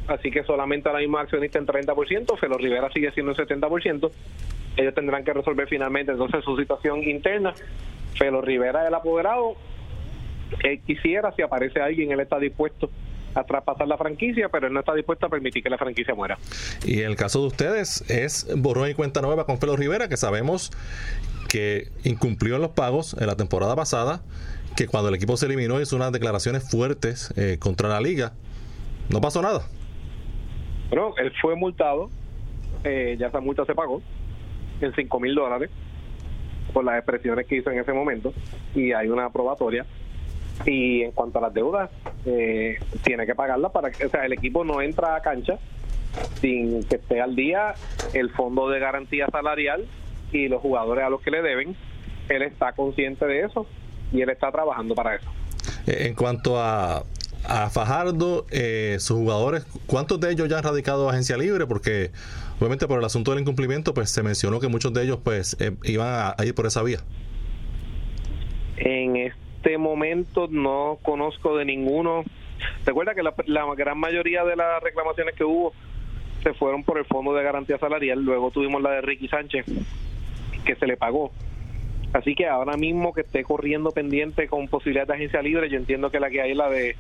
así 0.09 0.33
que 0.33 0.43
solamente 0.43 0.89
ahora 0.89 1.01
mismo 1.01 1.19
accionista 1.19 1.61
en 1.61 1.67
30%, 1.67 2.37
Felo 2.39 2.59
Rivera 2.59 2.91
sigue 2.93 3.13
siendo 3.13 3.31
el 3.31 3.39
70%, 3.39 4.11
ellos 4.77 4.95
tendrán 4.95 5.25
que 5.25 5.33
resolver 5.33 5.69
finalmente 5.69 6.13
entonces 6.13 6.45
su 6.45 6.57
situación 6.57 7.05
interna. 7.05 7.55
Felo 8.19 8.41
Rivera, 8.41 8.89
el 8.89 8.95
apoderado, 8.95 9.55
él 10.65 10.81
quisiera, 10.85 11.33
si 11.33 11.43
aparece 11.43 11.81
alguien, 11.81 12.11
él 12.11 12.21
está 12.21 12.39
dispuesto 12.41 12.91
a 13.37 13.45
traspasar 13.45 13.87
la 13.87 13.99
franquicia, 13.99 14.49
pero 14.49 14.67
él 14.67 14.73
no 14.73 14.81
está 14.81 14.95
dispuesto 14.95 15.27
a 15.27 15.29
permitir 15.29 15.63
que 15.63 15.69
la 15.69 15.77
franquicia 15.77 16.15
muera. 16.15 16.39
Y 16.85 17.01
el 17.01 17.17
caso 17.17 17.41
de 17.43 17.47
ustedes 17.49 18.09
es 18.11 18.49
borrón 18.57 18.91
y 18.91 18.95
cuenta 18.95 19.21
nueva 19.21 19.45
con 19.45 19.59
Felo 19.59 19.77
Rivera, 19.77 20.09
que 20.09 20.17
sabemos 20.17 20.73
que 21.49 21.89
incumplió 22.05 22.57
en 22.57 22.63
los 22.63 22.71
pagos 22.71 23.15
en 23.21 23.27
la 23.27 23.37
temporada 23.37 23.77
pasada, 23.77 24.23
que 24.75 24.87
cuando 24.87 25.11
el 25.11 25.15
equipo 25.15 25.37
se 25.37 25.47
eliminó 25.47 25.81
hizo 25.81 25.97
unas 25.97 26.13
declaraciones 26.13 26.69
fuertes 26.69 27.33
eh, 27.37 27.59
contra 27.61 27.89
la 27.89 28.01
liga. 28.01 28.33
No 29.11 29.21
pasó 29.21 29.43
nada. 29.43 29.69
Bueno, 30.89 31.15
él 31.19 31.33
fue 31.41 31.57
multado, 31.57 32.09
eh, 32.85 33.17
ya 33.19 33.27
esa 33.27 33.41
multa 33.41 33.65
se 33.67 33.75
pagó 33.75 34.01
en 34.81 34.95
5 34.95 35.21
mil 35.21 35.35
dólares 35.35 35.71
por 36.73 36.85
las 36.85 36.97
expresiones 36.97 37.47
que 37.47 37.57
hizo 37.57 37.71
en 37.71 37.81
ese 37.81 37.93
momento 37.93 38.33
y 38.75 38.93
hay 38.93 39.09
una 39.09 39.31
probatoria 39.31 39.87
y 40.65 41.03
en 41.03 41.13
cuanto 41.13 41.39
a 41.39 41.43
las 41.43 41.55
deudas 41.55 41.91
eh, 42.25 42.79
tiene 43.05 43.27
que 43.27 43.35
pagarlas 43.35 43.73
para 43.73 43.91
que 43.91 44.07
o 44.07 44.09
sea 44.11 44.25
el 44.25 44.33
equipo 44.33 44.65
no 44.65 44.81
entra 44.81 45.15
a 45.17 45.21
cancha 45.21 45.59
sin 46.41 46.83
que 46.85 46.97
esté 46.97 47.21
al 47.21 47.37
día 47.37 47.75
el 48.15 48.31
fondo 48.31 48.69
de 48.71 48.81
garantía 48.81 49.27
salarial 49.31 49.87
y 50.33 50.49
los 50.49 50.63
jugadores 50.63 51.05
a 51.05 51.11
los 51.11 51.21
que 51.21 51.31
le 51.31 51.43
deben 51.43 51.77
él 52.29 52.43
está 52.43 52.73
consciente 52.73 53.27
de 53.27 53.43
eso 53.43 53.67
y 54.13 54.23
él 54.23 54.31
está 54.31 54.51
trabajando 54.51 54.95
para 54.95 55.17
eso 55.17 55.29
Eh, 55.87 56.07
En 56.09 56.15
cuanto 56.15 56.59
a, 56.59 57.05
a 57.49 57.71
Fajardo, 57.71 58.47
eh, 58.51 58.97
sus 58.99 59.17
jugadores, 59.19 59.67
¿cuántos 59.87 60.19
de 60.21 60.33
ellos 60.33 60.49
ya 60.49 60.59
han 60.59 60.65
radicado 60.65 61.09
a 61.09 61.13
agencia 61.13 61.37
libre? 61.37 61.67
Porque 61.67 62.11
obviamente 62.59 62.87
por 62.89 62.99
el 62.99 63.05
asunto 63.05 63.31
del 63.33 63.41
incumplimiento, 63.41 63.93
pues 63.95 64.11
se 64.11 64.23
mencionó 64.23 64.59
que 64.59 64.69
muchos 64.69 64.93
de 64.95 65.03
ellos 65.05 65.19
pues 65.23 65.57
eh, 65.61 65.73
iban 65.85 66.09
a, 66.09 66.35
a 66.37 66.45
ir 66.45 66.55
por 66.55 66.67
esa 66.67 66.83
vía. 66.83 66.99
En 68.79 69.17
este 69.17 69.46
momento 69.79 70.47
no 70.49 70.99
conozco 71.03 71.57
de 71.57 71.65
ninguno. 71.65 72.25
Recuerda 72.85 73.15
que 73.15 73.23
la, 73.23 73.35
la 73.47 73.75
gran 73.75 73.99
mayoría 73.99 74.45
de 74.45 74.57
las 74.57 74.83
reclamaciones 74.83 75.35
que 75.35 75.45
hubo 75.45 75.73
se 76.43 76.55
fueron 76.55 76.85
por 76.85 76.99
el 76.99 77.05
Fondo 77.05 77.35
de 77.35 77.43
Garantía 77.43 77.79
Salarial. 77.79 78.23
Luego 78.23 78.51
tuvimos 78.51 78.81
la 78.81 78.91
de 78.93 79.01
Ricky 79.01 79.29
Sánchez, 79.29 79.67
que 80.65 80.75
se 80.77 80.87
le 80.87 80.97
pagó. 80.97 81.33
Así 82.13 82.35
que 82.35 82.47
ahora 82.47 82.77
mismo 82.77 83.13
que 83.13 83.23
esté 83.23 83.43
corriendo 83.43 83.91
pendiente 83.91 84.47
con 84.49 84.69
posibilidad 84.69 85.07
de 85.07 85.15
agencia 85.15 85.43
libre, 85.43 85.69
yo 85.69 85.77
entiendo 85.77 86.11
que 86.11 86.21
la 86.21 86.31
que 86.31 86.41
hay 86.41 86.53
es 86.53 86.57
la 86.57 86.71
de 86.71 86.97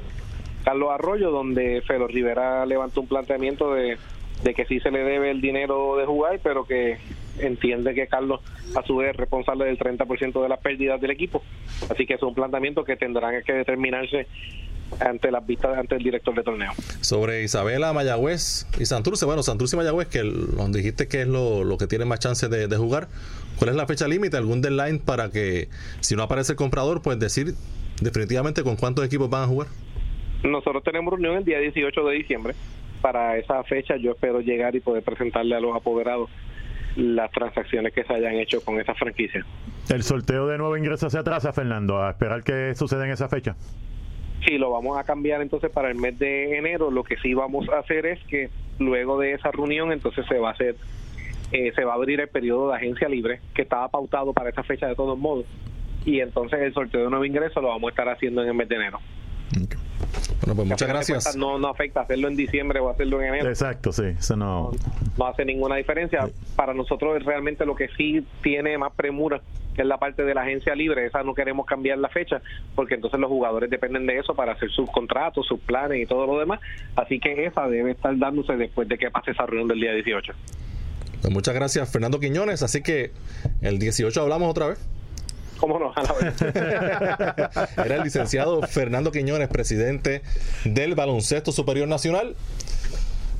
Carlos 0.64 0.90
Arroyo, 0.90 1.30
donde 1.30 1.80
Felo 1.82 2.08
Rivera 2.08 2.66
levantó 2.66 3.00
un 3.00 3.06
planteamiento 3.06 3.72
de, 3.72 3.96
de 4.42 4.54
que 4.54 4.64
sí 4.64 4.80
se 4.80 4.90
le 4.90 5.04
debe 5.04 5.30
el 5.30 5.40
dinero 5.40 5.96
de 5.96 6.06
jugar, 6.06 6.40
pero 6.42 6.64
que 6.64 6.98
entiende 7.38 7.94
que 7.94 8.06
Carlos 8.06 8.40
a 8.74 8.82
su 8.82 8.96
vez 8.96 9.10
es 9.10 9.16
responsable 9.16 9.64
del 9.66 9.78
30% 9.78 10.42
de 10.42 10.48
las 10.48 10.60
pérdidas 10.60 11.00
del 11.00 11.10
equipo. 11.10 11.42
Así 11.90 12.06
que 12.06 12.14
es 12.14 12.22
un 12.22 12.34
planteamiento 12.34 12.84
que 12.84 12.96
tendrán 12.96 13.42
que 13.42 13.52
determinarse 13.52 14.26
ante 15.00 15.30
las 15.30 15.46
vistas 15.46 15.76
ante 15.76 15.96
el 15.96 16.02
director 16.02 16.34
de 16.34 16.42
torneo. 16.42 16.72
Sobre 17.00 17.42
Isabela, 17.42 17.92
Mayagüez 17.92 18.66
y 18.78 18.86
Santurce, 18.86 19.24
bueno, 19.26 19.42
Santurce 19.42 19.76
y 19.76 19.78
Mayagüez, 19.78 20.08
que 20.08 20.20
donde 20.20 20.78
dijiste 20.78 21.08
que 21.08 21.22
es 21.22 21.28
lo, 21.28 21.64
lo 21.64 21.76
que 21.76 21.86
tiene 21.86 22.04
más 22.04 22.20
chance 22.20 22.48
de, 22.48 22.68
de 22.68 22.76
jugar, 22.76 23.08
¿cuál 23.58 23.70
es 23.70 23.76
la 23.76 23.86
fecha 23.86 24.06
límite? 24.06 24.36
¿Algún 24.36 24.62
deadline 24.62 24.98
para 25.00 25.30
que 25.30 25.68
si 26.00 26.14
no 26.16 26.22
aparece 26.22 26.52
el 26.52 26.56
comprador, 26.56 27.02
pues 27.02 27.18
decir 27.18 27.54
definitivamente 28.00 28.62
con 28.62 28.76
cuántos 28.76 29.04
equipos 29.04 29.28
van 29.28 29.44
a 29.44 29.46
jugar? 29.46 29.68
Nosotros 30.42 30.82
tenemos 30.84 31.12
reunión 31.12 31.36
el 31.36 31.44
día 31.44 31.58
18 31.58 32.04
de 32.04 32.14
diciembre. 32.14 32.54
Para 33.02 33.36
esa 33.38 33.62
fecha 33.64 33.96
yo 33.96 34.12
espero 34.12 34.40
llegar 34.40 34.74
y 34.74 34.80
poder 34.80 35.02
presentarle 35.02 35.54
a 35.54 35.60
los 35.60 35.74
apoderados 35.76 36.30
las 36.96 37.30
transacciones 37.30 37.92
que 37.92 38.04
se 38.04 38.12
hayan 38.12 38.34
hecho 38.36 38.64
con 38.64 38.80
esa 38.80 38.94
franquicia. 38.94 39.44
El 39.88 40.02
sorteo 40.02 40.46
de 40.46 40.58
nuevo 40.58 40.76
ingreso 40.76 41.08
se 41.10 41.18
atrasa, 41.18 41.52
Fernando, 41.52 42.02
a 42.02 42.10
esperar 42.10 42.42
que 42.42 42.74
suceda 42.74 43.04
en 43.04 43.12
esa 43.12 43.28
fecha. 43.28 43.54
Sí, 44.46 44.58
lo 44.58 44.70
vamos 44.70 44.98
a 44.98 45.04
cambiar 45.04 45.42
entonces 45.42 45.70
para 45.70 45.90
el 45.90 45.96
mes 45.96 46.18
de 46.18 46.56
enero. 46.56 46.90
Lo 46.90 47.04
que 47.04 47.16
sí 47.18 47.34
vamos 47.34 47.68
a 47.68 47.78
hacer 47.78 48.06
es 48.06 48.22
que 48.24 48.50
luego 48.78 49.18
de 49.18 49.32
esa 49.32 49.50
reunión 49.50 49.92
entonces 49.92 50.24
se 50.26 50.38
va 50.38 50.50
a 50.50 50.52
hacer, 50.52 50.76
eh, 51.52 51.72
se 51.74 51.84
va 51.84 51.92
a 51.92 51.96
abrir 51.96 52.20
el 52.20 52.28
periodo 52.28 52.70
de 52.70 52.76
agencia 52.76 53.08
libre 53.08 53.40
que 53.54 53.62
estaba 53.62 53.88
pautado 53.88 54.32
para 54.32 54.50
esa 54.50 54.62
fecha 54.62 54.86
de 54.86 54.94
todos 54.94 55.18
modos. 55.18 55.46
Y 56.04 56.20
entonces 56.20 56.60
el 56.60 56.72
sorteo 56.72 57.04
de 57.04 57.10
nuevo 57.10 57.24
ingreso 57.24 57.60
lo 57.60 57.68
vamos 57.68 57.88
a 57.88 57.90
estar 57.90 58.08
haciendo 58.08 58.42
en 58.42 58.48
el 58.48 58.54
mes 58.54 58.68
de 58.68 58.76
enero. 58.76 59.00
Bueno, 60.40 60.54
pues 60.56 60.68
muchas 60.68 60.88
gracias. 60.88 61.24
cuentas 61.24 61.36
No, 61.36 61.58
no 61.58 61.68
afecta 61.68 62.00
hacerlo 62.02 62.28
en 62.28 62.36
diciembre 62.36 62.80
o 62.80 62.88
hacerlo 62.88 63.20
en 63.20 63.28
enero. 63.28 63.48
Exacto, 63.48 63.92
sí, 63.92 64.04
eso 64.18 64.36
no. 64.36 64.72
no 65.16 65.26
hace 65.26 65.44
ninguna 65.44 65.76
diferencia. 65.76 66.28
Para 66.54 66.74
nosotros 66.74 67.22
realmente 67.24 67.64
lo 67.64 67.74
que 67.74 67.88
sí 67.96 68.24
tiene 68.42 68.76
más 68.78 68.92
premura 68.94 69.40
que 69.76 69.82
es 69.82 69.88
la 69.88 69.98
parte 69.98 70.24
de 70.24 70.34
la 70.34 70.42
agencia 70.42 70.74
libre, 70.74 71.06
esa 71.06 71.22
no 71.22 71.34
queremos 71.34 71.66
cambiar 71.66 71.98
la 71.98 72.08
fecha, 72.08 72.40
porque 72.74 72.94
entonces 72.94 73.20
los 73.20 73.28
jugadores 73.28 73.68
dependen 73.68 74.06
de 74.06 74.18
eso 74.18 74.34
para 74.34 74.52
hacer 74.52 74.70
sus 74.70 74.90
contratos, 74.90 75.46
sus 75.46 75.60
planes 75.60 76.02
y 76.02 76.06
todo 76.06 76.26
lo 76.26 76.38
demás. 76.38 76.60
Así 76.96 77.20
que 77.20 77.44
esa 77.44 77.68
debe 77.68 77.90
estar 77.90 78.16
dándose 78.16 78.56
después 78.56 78.88
de 78.88 78.96
que 78.96 79.10
pase 79.10 79.32
esa 79.32 79.44
reunión 79.44 79.68
del 79.68 79.80
día 79.80 79.92
18. 79.92 80.32
Pues 81.20 81.32
muchas 81.32 81.54
gracias, 81.54 81.92
Fernando 81.92 82.18
Quiñones. 82.18 82.62
Así 82.62 82.82
que 82.82 83.10
el 83.60 83.78
18 83.78 84.20
hablamos 84.20 84.48
otra 84.48 84.68
vez. 84.68 84.78
¿Cómo 85.58 85.78
no? 85.78 85.92
A 85.94 86.02
la 86.02 86.12
vez. 86.12 86.34
Era 87.76 87.96
el 87.96 88.02
licenciado 88.02 88.62
Fernando 88.62 89.10
Quiñones, 89.10 89.48
presidente 89.48 90.22
del 90.64 90.94
Baloncesto 90.94 91.52
Superior 91.52 91.88
Nacional. 91.88 92.36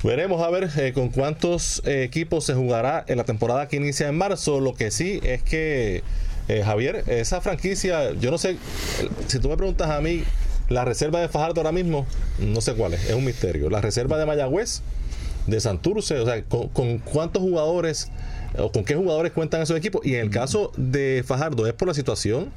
Veremos 0.03 0.41
a 0.41 0.49
ver 0.49 0.69
eh, 0.77 0.93
con 0.93 1.09
cuántos 1.09 1.81
eh, 1.85 2.03
equipos 2.03 2.45
se 2.45 2.53
jugará 2.53 3.03
en 3.07 3.17
la 3.17 3.23
temporada 3.23 3.67
que 3.67 3.77
inicia 3.77 4.07
en 4.07 4.17
marzo. 4.17 4.59
Lo 4.59 4.73
que 4.73 4.91
sí 4.91 5.19
es 5.23 5.41
que, 5.41 6.03
eh, 6.47 6.61
Javier, 6.63 7.03
esa 7.07 7.41
franquicia, 7.41 8.13
yo 8.13 8.29
no 8.29 8.37
sé, 8.37 8.57
si 9.27 9.39
tú 9.39 9.49
me 9.49 9.57
preguntas 9.57 9.89
a 9.89 9.99
mí, 10.01 10.23
la 10.69 10.85
reserva 10.85 11.19
de 11.19 11.29
Fajardo 11.29 11.61
ahora 11.61 11.71
mismo, 11.71 12.05
no 12.39 12.61
sé 12.61 12.73
cuál 12.73 12.93
es, 12.93 13.09
es 13.09 13.15
un 13.15 13.25
misterio. 13.25 13.69
La 13.69 13.81
reserva 13.81 14.17
de 14.17 14.25
Mayagüez, 14.25 14.81
de 15.47 15.59
Santurce, 15.59 16.19
o 16.19 16.25
sea, 16.25 16.43
con 16.43 16.99
cuántos 16.99 17.41
jugadores 17.41 18.11
o 18.59 18.71
con 18.71 18.83
qué 18.83 18.95
jugadores 18.95 19.31
cuentan 19.31 19.61
esos 19.61 19.77
equipos. 19.77 20.05
Y 20.05 20.15
en 20.15 20.21
el 20.21 20.29
caso 20.29 20.71
de 20.77 21.23
Fajardo, 21.25 21.67
es 21.67 21.73
por 21.73 21.87
la 21.87 21.93
situación 21.93 22.49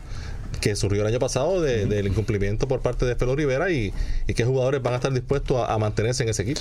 que 0.60 0.74
surgió 0.76 1.02
el 1.02 1.06
año 1.08 1.18
pasado 1.18 1.60
de- 1.62 1.86
del 1.86 2.08
incumplimiento 2.08 2.66
por 2.68 2.80
parte 2.80 3.06
de 3.06 3.14
Felo 3.16 3.36
Rivera 3.36 3.70
y, 3.70 3.92
y 4.26 4.34
qué 4.34 4.44
jugadores 4.44 4.82
van 4.82 4.94
a 4.94 4.96
estar 4.96 5.12
dispuestos 5.12 5.56
a, 5.58 5.72
a 5.72 5.78
mantenerse 5.78 6.22
en 6.24 6.28
ese 6.30 6.42
equipo. 6.42 6.60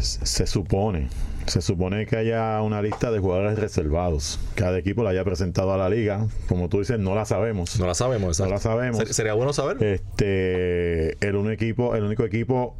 Se 0.00 0.46
supone, 0.46 1.08
se 1.46 1.60
supone 1.60 2.06
que 2.06 2.16
haya 2.16 2.60
una 2.62 2.80
lista 2.82 3.10
de 3.10 3.18
jugadores 3.18 3.58
reservados. 3.58 4.38
Cada 4.54 4.78
equipo 4.78 5.02
la 5.02 5.10
haya 5.10 5.24
presentado 5.24 5.72
a 5.72 5.76
la 5.76 5.88
liga. 5.88 6.24
Como 6.48 6.68
tú 6.68 6.78
dices, 6.78 7.00
no 7.00 7.16
la 7.16 7.24
sabemos. 7.24 7.78
No 7.80 7.86
la 7.86 7.94
sabemos, 7.94 8.38
No 8.38 8.46
exacto. 8.46 8.52
la 8.54 8.60
sabemos. 8.60 8.98
Ser- 8.98 9.12
Sería 9.14 9.32
bueno 9.34 9.52
saber. 9.52 9.82
Este, 9.82 11.16
el 11.26 11.34
único 11.34 11.50
equipo, 11.52 11.96
el 11.96 12.04
único 12.04 12.24
equipo 12.24 12.76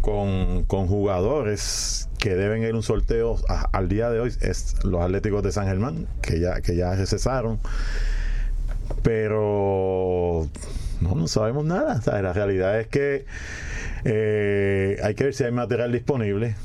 con, 0.00 0.64
con 0.66 0.86
jugadores 0.86 2.07
que 2.18 2.34
deben 2.34 2.62
ir 2.62 2.74
un 2.74 2.82
sorteo 2.82 3.36
al 3.72 3.88
día 3.88 4.10
de 4.10 4.20
hoy 4.20 4.32
es 4.40 4.74
los 4.84 5.00
Atléticos 5.00 5.42
de 5.42 5.52
San 5.52 5.66
Germán, 5.66 6.06
que 6.20 6.40
ya, 6.40 6.60
que 6.60 6.76
ya 6.76 6.94
cesaron. 7.06 7.58
Pero 9.02 10.48
no, 11.00 11.28
sabemos 11.28 11.64
nada. 11.64 12.00
La 12.20 12.32
realidad 12.32 12.80
es 12.80 12.88
que 12.88 13.24
eh, 14.04 14.98
hay 15.02 15.14
que 15.14 15.24
ver 15.24 15.34
si 15.34 15.44
hay 15.44 15.52
material 15.52 15.92
disponible 15.92 16.56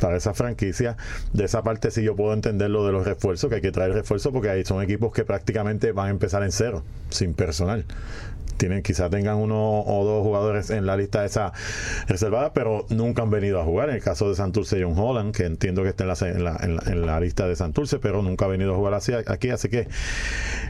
para 0.00 0.16
esa 0.16 0.34
franquicia. 0.34 0.96
De 1.32 1.44
esa 1.44 1.62
parte 1.62 1.90
sí 1.90 2.02
yo 2.02 2.16
puedo 2.16 2.32
entender 2.32 2.70
lo 2.70 2.86
de 2.86 2.92
los 2.92 3.04
refuerzos, 3.04 3.50
que 3.50 3.56
hay 3.56 3.62
que 3.62 3.72
traer 3.72 3.92
refuerzos 3.92 4.32
porque 4.32 4.48
ahí 4.48 4.64
son 4.64 4.82
equipos 4.82 5.12
que 5.12 5.24
prácticamente 5.24 5.92
van 5.92 6.06
a 6.06 6.10
empezar 6.10 6.42
en 6.42 6.52
cero, 6.52 6.82
sin 7.10 7.34
personal. 7.34 7.84
Tienen, 8.60 8.82
quizás 8.82 9.08
tengan 9.10 9.36
uno 9.38 9.80
o 9.80 10.04
dos 10.04 10.22
jugadores 10.22 10.68
en 10.68 10.84
la 10.84 10.94
lista 10.94 11.24
esa 11.24 11.52
reservada, 12.08 12.52
pero 12.52 12.84
nunca 12.90 13.22
han 13.22 13.30
venido 13.30 13.58
a 13.58 13.64
jugar. 13.64 13.88
En 13.88 13.94
el 13.94 14.02
caso 14.02 14.28
de 14.28 14.34
Santurce, 14.36 14.82
John 14.82 14.92
Holland, 14.98 15.34
que 15.34 15.46
entiendo 15.46 15.82
que 15.82 15.88
está 15.88 16.04
en 16.04 16.08
la, 16.10 16.16
en 16.20 16.44
la, 16.44 16.56
en 16.62 16.76
la- 16.76 16.82
en 16.92 17.06
la 17.06 17.18
lista 17.20 17.48
de 17.48 17.56
Santurce, 17.56 17.98
pero 17.98 18.20
nunca 18.22 18.44
ha 18.44 18.48
venido 18.48 18.74
a 18.74 18.76
jugar 18.76 18.92
así, 18.92 19.12
aquí. 19.14 19.48
Así 19.48 19.70
que. 19.70 19.88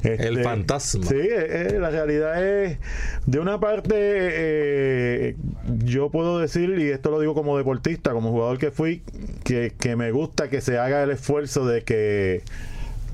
El 0.05 0.13
este, 0.39 0.43
fantasma. 0.45 1.05
Sí, 1.07 1.17
eh, 1.17 1.69
eh, 1.73 1.79
la 1.81 1.91
realidad 1.91 2.43
es, 2.45 2.79
de 3.27 3.39
una 3.41 3.59
parte, 3.59 3.95
eh, 3.97 5.37
yo 5.85 6.11
puedo 6.11 6.39
decir, 6.39 6.79
y 6.79 6.91
esto 6.91 7.11
lo 7.11 7.19
digo 7.19 7.35
como 7.35 7.59
deportista, 7.59 8.13
como 8.13 8.31
jugador 8.31 8.59
que 8.59 8.71
fui, 8.71 9.03
que, 9.43 9.73
que 9.79 9.97
me 9.97 10.13
gusta 10.13 10.49
que 10.49 10.61
se 10.61 10.79
haga 10.79 11.03
el 11.03 11.11
esfuerzo 11.11 11.67
de 11.67 11.83
que 11.83 12.43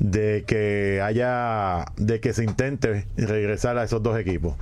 de 0.01 0.45
que 0.47 1.01
haya 1.03 1.87
de 1.97 2.21
que 2.21 2.33
se 2.33 2.45
intente 2.45 3.07
regresar 3.17 3.79
a 3.79 3.85
esos 3.85 4.03
dos 4.03 4.19
equipos. 4.19 4.55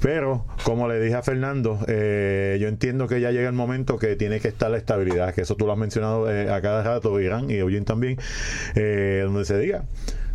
Pero 0.00 0.46
como 0.64 0.88
le 0.88 0.98
dije 0.98 1.14
a 1.14 1.22
Fernando 1.22 1.78
eh, 1.86 2.56
yo 2.60 2.68
entiendo 2.68 3.06
que 3.06 3.20
ya 3.20 3.30
llega 3.32 3.48
el 3.48 3.54
momento 3.54 3.98
que 3.98 4.16
tiene 4.16 4.40
que 4.40 4.48
estar 4.48 4.70
la 4.70 4.78
estabilidad 4.78 5.34
que 5.34 5.42
eso 5.42 5.56
tú 5.56 5.66
lo 5.66 5.72
has 5.72 5.78
mencionado 5.78 6.30
eh, 6.30 6.50
a 6.50 6.62
cada 6.62 6.82
rato 6.82 7.20
Irán 7.20 7.50
y 7.50 7.56
Eugene 7.56 7.84
también 7.84 8.18
eh, 8.76 9.20
donde 9.24 9.44
se 9.44 9.58
diga 9.58 9.84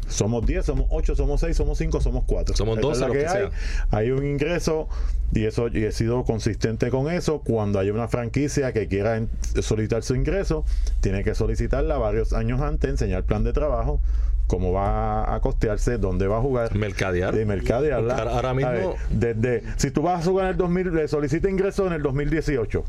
somos 0.08 0.46
10, 0.46 0.66
somos 0.66 0.88
8, 0.90 1.16
somos 1.16 1.42
6, 1.42 1.56
somos 1.58 1.78
5, 1.78 2.02
somos 2.02 2.24
4. 2.26 2.56
Somos 2.56 2.80
12, 2.80 3.08
lo 3.08 3.14
que, 3.14 3.26
hay. 3.28 3.32
sea. 3.32 3.50
Hay 3.92 4.12
un 4.12 4.26
ingreso 4.26 4.88
y 5.34 5.46
eso 5.46 5.68
y 5.68 5.84
he 5.84 5.92
sido 5.92 6.24
consistente 6.24 6.90
con 6.90 7.12
eso. 7.12 7.42
Cuando 7.42 7.80
hay 7.80 7.90
una 7.90 8.08
franquicia 8.08 8.72
que 8.74 8.88
quiera 8.88 9.22
solicitar 9.62 10.04
su 10.04 10.16
ingreso, 10.16 10.66
tiene 11.02 11.24
que 11.24 11.36
solicitarla 11.36 11.98
varios 11.98 12.34
años 12.34 12.62
antes, 12.62 12.90
enseñar 12.90 13.24
plan 13.24 13.44
de 13.44 13.54
trabajo, 13.54 14.00
cómo 14.48 14.72
va 14.72 15.34
a 15.34 15.40
costearse, 15.42 15.98
dónde 15.98 16.28
va 16.28 16.38
a 16.38 16.42
jugar. 16.42 16.76
Mercadear. 16.76 17.34
De 17.36 17.46
mercadearla. 17.46 18.16
Ahora- 18.18 18.54
mismo- 18.54 18.72
ver, 18.72 19.36
desde, 19.36 19.64
si 19.78 19.92
tú 19.92 20.04
vas 20.04 20.22
a 20.22 20.30
jugar 20.30 20.46
en 20.46 20.52
el 20.52 20.58
2000, 20.58 20.94
le 20.94 21.08
solicita 21.08 21.50
ingreso 21.50 21.88
en 21.88 21.94
el 21.94 22.02
2018. 22.04 22.84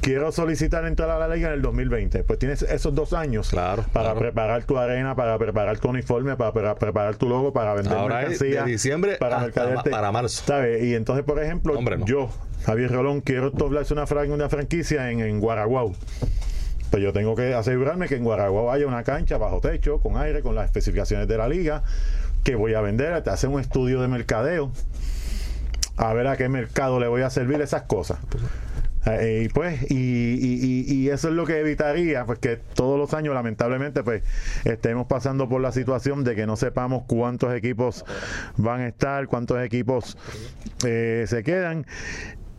Quiero 0.00 0.32
solicitar 0.32 0.86
entrar 0.86 1.10
a 1.10 1.18
la 1.18 1.34
liga 1.34 1.48
en 1.48 1.54
el 1.54 1.62
2020. 1.62 2.24
Pues 2.24 2.38
tienes 2.38 2.62
esos 2.62 2.94
dos 2.94 3.12
años 3.12 3.50
Claro, 3.50 3.84
para 3.92 4.06
claro. 4.06 4.20
preparar 4.20 4.64
tu 4.64 4.78
arena, 4.78 5.14
para 5.14 5.36
preparar 5.38 5.78
tu 5.78 5.88
uniforme, 5.90 6.36
para, 6.36 6.52
para 6.52 6.74
preparar 6.74 7.16
tu 7.16 7.28
logo, 7.28 7.52
para 7.52 7.74
vender 7.74 7.92
Ahora 7.96 8.16
de 8.20 8.28
mercancía, 8.30 8.64
diciembre 8.64 9.12
hasta 9.20 9.38
mercadearte. 9.38 9.90
ma- 9.90 9.96
para 9.96 10.12
marzo. 10.12 10.42
¿Sabes? 10.46 10.82
Y 10.84 10.94
entonces, 10.94 11.24
por 11.24 11.42
ejemplo, 11.42 11.74
Hombre, 11.76 11.98
no. 11.98 12.06
yo, 12.06 12.30
Javier 12.64 12.90
Rolón, 12.92 13.20
quiero 13.20 13.50
doblarse 13.50 13.92
una, 13.92 14.06
fran- 14.06 14.30
una 14.30 14.48
franquicia 14.48 15.10
en, 15.10 15.20
en 15.20 15.38
Guaraguao. 15.40 15.92
Pues 16.90 17.02
yo 17.02 17.12
tengo 17.12 17.36
que 17.36 17.54
asegurarme 17.54 18.08
que 18.08 18.16
en 18.16 18.24
Guaraguao 18.24 18.72
haya 18.72 18.86
una 18.86 19.04
cancha 19.04 19.36
bajo 19.38 19.60
techo, 19.60 20.00
con 20.00 20.16
aire, 20.16 20.40
con 20.40 20.54
las 20.54 20.64
especificaciones 20.64 21.28
de 21.28 21.36
la 21.36 21.46
liga, 21.46 21.82
que 22.42 22.54
voy 22.56 22.74
a 22.74 22.80
vender, 22.80 23.22
te 23.22 23.30
hacer 23.30 23.48
un 23.50 23.60
estudio 23.60 24.00
de 24.00 24.08
mercadeo, 24.08 24.72
a 25.96 26.12
ver 26.14 26.26
a 26.26 26.36
qué 26.36 26.48
mercado 26.48 26.98
le 26.98 27.06
voy 27.06 27.22
a 27.22 27.30
servir 27.30 27.60
esas 27.60 27.82
cosas. 27.82 28.18
Eh, 29.06 29.48
pues, 29.54 29.90
y, 29.90 31.08
eso 31.08 31.28
es 31.28 31.34
lo 31.34 31.46
que 31.46 31.58
evitaría, 31.58 32.24
pues 32.24 32.38
que 32.38 32.56
todos 32.56 32.98
los 32.98 33.14
años, 33.14 33.34
lamentablemente, 33.34 34.02
pues 34.02 34.22
estemos 34.64 35.06
pasando 35.06 35.48
por 35.48 35.60
la 35.60 35.72
situación 35.72 36.22
de 36.22 36.36
que 36.36 36.46
no 36.46 36.56
sepamos 36.56 37.04
cuántos 37.06 37.54
equipos 37.54 38.04
van 38.56 38.82
a 38.82 38.88
estar, 38.88 39.26
cuántos 39.26 39.62
equipos 39.62 40.16
eh, 40.84 41.24
se 41.26 41.42
quedan. 41.42 41.86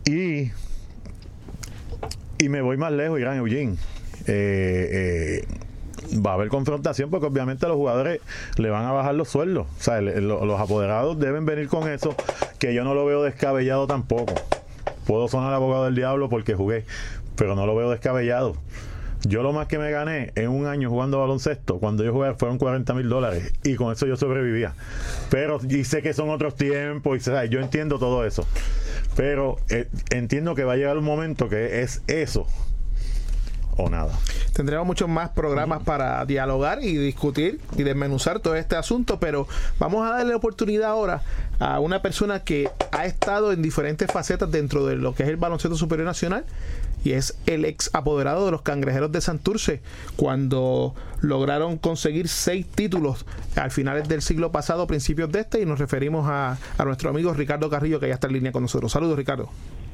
Y, 0.04 0.50
y 2.38 2.48
me 2.48 2.60
voy 2.60 2.76
más 2.76 2.92
lejos, 2.92 3.20
Irán 3.20 3.38
Eugene. 3.38 3.76
Eh, 4.26 5.44
eh, 6.12 6.18
va 6.18 6.32
a 6.32 6.34
haber 6.34 6.48
confrontación 6.48 7.10
porque 7.10 7.26
obviamente 7.26 7.66
los 7.66 7.76
jugadores 7.76 8.20
le 8.56 8.70
van 8.70 8.84
a 8.84 8.92
bajar 8.92 9.14
los 9.14 9.28
sueldos. 9.28 9.66
O 9.78 9.82
sea, 9.82 10.00
los 10.00 10.60
apoderados 10.60 11.18
deben 11.18 11.46
venir 11.46 11.68
con 11.68 11.88
eso, 11.88 12.14
que 12.58 12.74
yo 12.74 12.84
no 12.84 12.94
lo 12.94 13.06
veo 13.06 13.22
descabellado 13.22 13.86
tampoco. 13.86 14.34
Puedo 15.06 15.28
sonar 15.28 15.52
abogado 15.52 15.84
del 15.84 15.94
diablo 15.94 16.28
porque 16.28 16.54
jugué, 16.54 16.84
pero 17.36 17.54
no 17.54 17.66
lo 17.66 17.74
veo 17.74 17.90
descabellado. 17.90 18.56
Yo 19.24 19.42
lo 19.42 19.52
más 19.52 19.68
que 19.68 19.78
me 19.78 19.90
gané 19.92 20.32
en 20.34 20.48
un 20.48 20.66
año 20.66 20.90
jugando 20.90 21.20
baloncesto, 21.20 21.78
cuando 21.78 22.02
yo 22.02 22.12
jugué 22.12 22.34
fueron 22.34 22.58
40 22.58 22.92
mil 22.94 23.08
dólares 23.08 23.52
y 23.62 23.76
con 23.76 23.92
eso 23.92 24.06
yo 24.06 24.16
sobrevivía. 24.16 24.74
Pero 25.30 25.60
y 25.68 25.84
sé 25.84 26.02
que 26.02 26.12
son 26.12 26.30
otros 26.30 26.56
tiempos 26.56 27.16
y 27.16 27.20
¿sabes? 27.20 27.48
yo 27.48 27.60
entiendo 27.60 27.98
todo 28.00 28.26
eso. 28.26 28.46
Pero 29.14 29.58
eh, 29.68 29.88
entiendo 30.10 30.54
que 30.54 30.64
va 30.64 30.72
a 30.72 30.76
llegar 30.76 30.98
un 30.98 31.04
momento 31.04 31.48
que 31.48 31.82
es 31.82 32.02
eso 32.08 32.46
o 33.76 33.88
nada. 33.88 34.12
Tendremos 34.52 34.86
muchos 34.86 35.08
más 35.08 35.30
programas 35.30 35.82
para 35.82 36.24
dialogar 36.24 36.82
y 36.82 36.96
discutir 36.96 37.60
y 37.76 37.82
desmenuzar 37.82 38.40
todo 38.40 38.54
este 38.54 38.76
asunto, 38.76 39.18
pero 39.18 39.48
vamos 39.78 40.06
a 40.06 40.16
darle 40.16 40.34
oportunidad 40.34 40.90
ahora 40.90 41.22
a 41.58 41.80
una 41.80 42.02
persona 42.02 42.40
que 42.40 42.70
ha 42.90 43.06
estado 43.06 43.52
en 43.52 43.62
diferentes 43.62 44.10
facetas 44.10 44.50
dentro 44.50 44.84
de 44.86 44.96
lo 44.96 45.14
que 45.14 45.22
es 45.22 45.28
el 45.28 45.36
baloncesto 45.36 45.76
superior 45.76 46.06
nacional 46.06 46.44
y 47.04 47.12
es 47.12 47.36
el 47.46 47.64
ex 47.64 47.90
apoderado 47.92 48.44
de 48.44 48.52
los 48.52 48.62
cangrejeros 48.62 49.10
de 49.10 49.20
Santurce 49.20 49.80
cuando 50.16 50.94
lograron 51.20 51.78
conseguir 51.78 52.28
seis 52.28 52.66
títulos 52.66 53.26
al 53.56 53.70
finales 53.70 54.08
del 54.08 54.22
siglo 54.22 54.52
pasado, 54.52 54.86
principios 54.86 55.30
de 55.32 55.40
este, 55.40 55.60
y 55.60 55.66
nos 55.66 55.78
referimos 55.78 56.28
a, 56.28 56.58
a 56.78 56.84
nuestro 56.84 57.10
amigo 57.10 57.32
Ricardo 57.32 57.70
Carrillo 57.70 58.00
que 58.00 58.08
ya 58.08 58.14
está 58.14 58.26
en 58.26 58.34
línea 58.34 58.52
con 58.52 58.62
nosotros. 58.62 58.92
Saludos 58.92 59.16
Ricardo. 59.16 59.48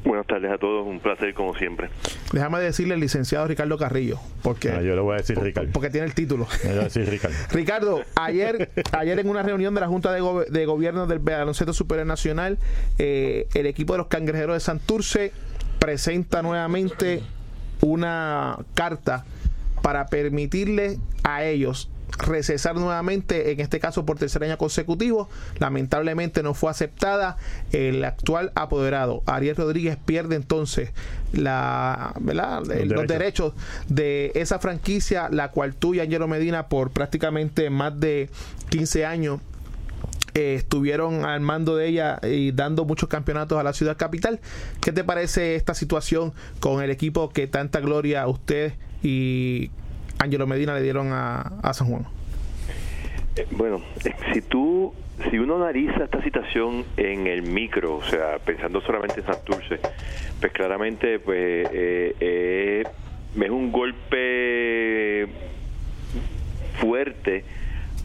Buenas 0.05 0.27
tardes 0.27 0.51
a 0.51 0.59
todos, 0.59 0.87
un 0.87 1.01
placer 1.01 1.35
como 1.35 1.55
siempre. 1.57 1.91
Déjame 2.33 2.61
decirle 2.61 2.95
el 2.95 3.01
licenciado 3.01 3.47
Ricardo 3.47 3.77
Carrillo, 3.77 4.19
porque, 4.43 4.71
Ah, 4.71 4.81
yo 4.81 4.95
le 4.95 5.01
voy 5.01 5.15
a 5.15 5.17
decir 5.19 5.39
Ricardo. 5.39 5.71
porque 5.73 5.91
tiene 5.91 6.07
el 6.07 6.15
título. 6.15 6.47
Le 6.65 6.71
voy 6.71 6.79
a 6.81 6.85
decir 6.85 7.09
Ricardo. 7.11 7.37
Ricardo, 7.53 8.03
ayer, 8.15 8.71
ayer 8.93 9.19
en 9.19 9.29
una 9.29 9.43
reunión 9.43 9.75
de 9.75 9.81
la 9.81 9.89
Junta 9.89 10.13
de, 10.13 10.21
Go- 10.21 10.45
de 10.45 10.67
Gobierno 10.67 11.07
del 11.07 11.19
Baloncesto 11.19 11.73
Superior 11.73 12.07
Nacional, 12.07 12.59
eh, 12.99 13.49
el 13.55 13.67
equipo 13.67 13.93
de 13.95 13.99
los 13.99 14.07
Cangrejeros 14.07 14.55
de 14.55 14.61
Santurce 14.61 15.33
presenta 15.79 16.43
nuevamente 16.43 17.23
una 17.83 18.59
carta 18.75 19.25
para 19.83 20.07
permitirle 20.07 20.99
a 21.23 21.45
ellos 21.45 21.91
recesar 22.19 22.77
nuevamente, 22.77 23.53
en 23.53 23.61
este 23.61 23.81
caso 23.81 24.05
por 24.05 24.19
tercer 24.19 24.45
año 24.45 24.59
consecutivo. 24.59 25.29
Lamentablemente 25.59 26.43
no 26.43 26.55
fue 26.55 26.71
aceptada. 26.71 27.37
El 27.73 28.05
actual 28.05 28.53
apoderado, 28.55 29.23
Ariel 29.27 29.57
Rodríguez, 29.57 29.97
pierde 30.05 30.37
entonces 30.37 30.91
la, 31.33 32.13
¿verdad? 32.21 32.61
Los, 32.61 32.69
derechos. 32.69 33.07
derechos 33.07 33.53
de 33.89 34.33
esa 34.35 34.59
franquicia, 34.59 35.29
la 35.31 35.51
cual 35.51 35.75
tú 35.75 35.95
y 35.95 36.01
Angelo 36.01 36.29
Medina 36.29 36.69
por 36.69 36.91
prácticamente 36.91 37.71
más 37.71 37.99
de 37.99 38.31
15 38.71 39.07
años 39.07 39.41
eh, 40.35 40.55
estuvieron 40.55 41.25
al 41.25 41.41
mando 41.41 41.77
de 41.77 41.89
ella 41.89 42.21
y 42.23 42.53
dando 42.53 42.85
muchos 42.85 43.09
campeonatos 43.09 43.59
a 43.59 43.63
la 43.63 43.73
ciudad 43.73 43.97
capital. 43.97 44.41
¿Qué 44.81 44.93
te 44.93 45.05
parece 45.05 45.57
esta 45.57 45.75
situación 45.75 46.33
con 46.61 46.83
el 46.83 46.91
equipo 46.91 47.31
que 47.31 47.47
tanta 47.47 47.81
gloria 47.81 48.23
a 48.23 48.29
usted 48.29 48.75
y 49.03 49.71
Angelo 50.19 50.47
Medina 50.47 50.75
le 50.75 50.83
dieron 50.83 51.11
a, 51.13 51.73
San 51.73 51.89
Juan? 51.89 52.07
Eh, 53.37 53.47
Bueno, 53.53 53.83
eh, 54.05 54.13
si 54.33 54.43
tú, 54.43 54.93
si 55.31 55.39
uno 55.39 55.57
analiza 55.57 56.05
esta 56.05 56.23
situación 56.23 56.85
en 56.97 57.27
el 57.27 57.43
micro, 57.43 57.97
o 57.97 58.03
sea, 58.03 58.39
pensando 58.45 58.81
solamente 58.81 59.21
en 59.21 59.27
Santurce, 59.27 59.79
pues 60.41 60.53
claramente, 60.53 61.19
pues, 61.21 61.69
eh, 61.73 62.85
es 63.41 63.51
un 63.51 63.71
golpe 63.71 65.29
fuerte 66.81 67.45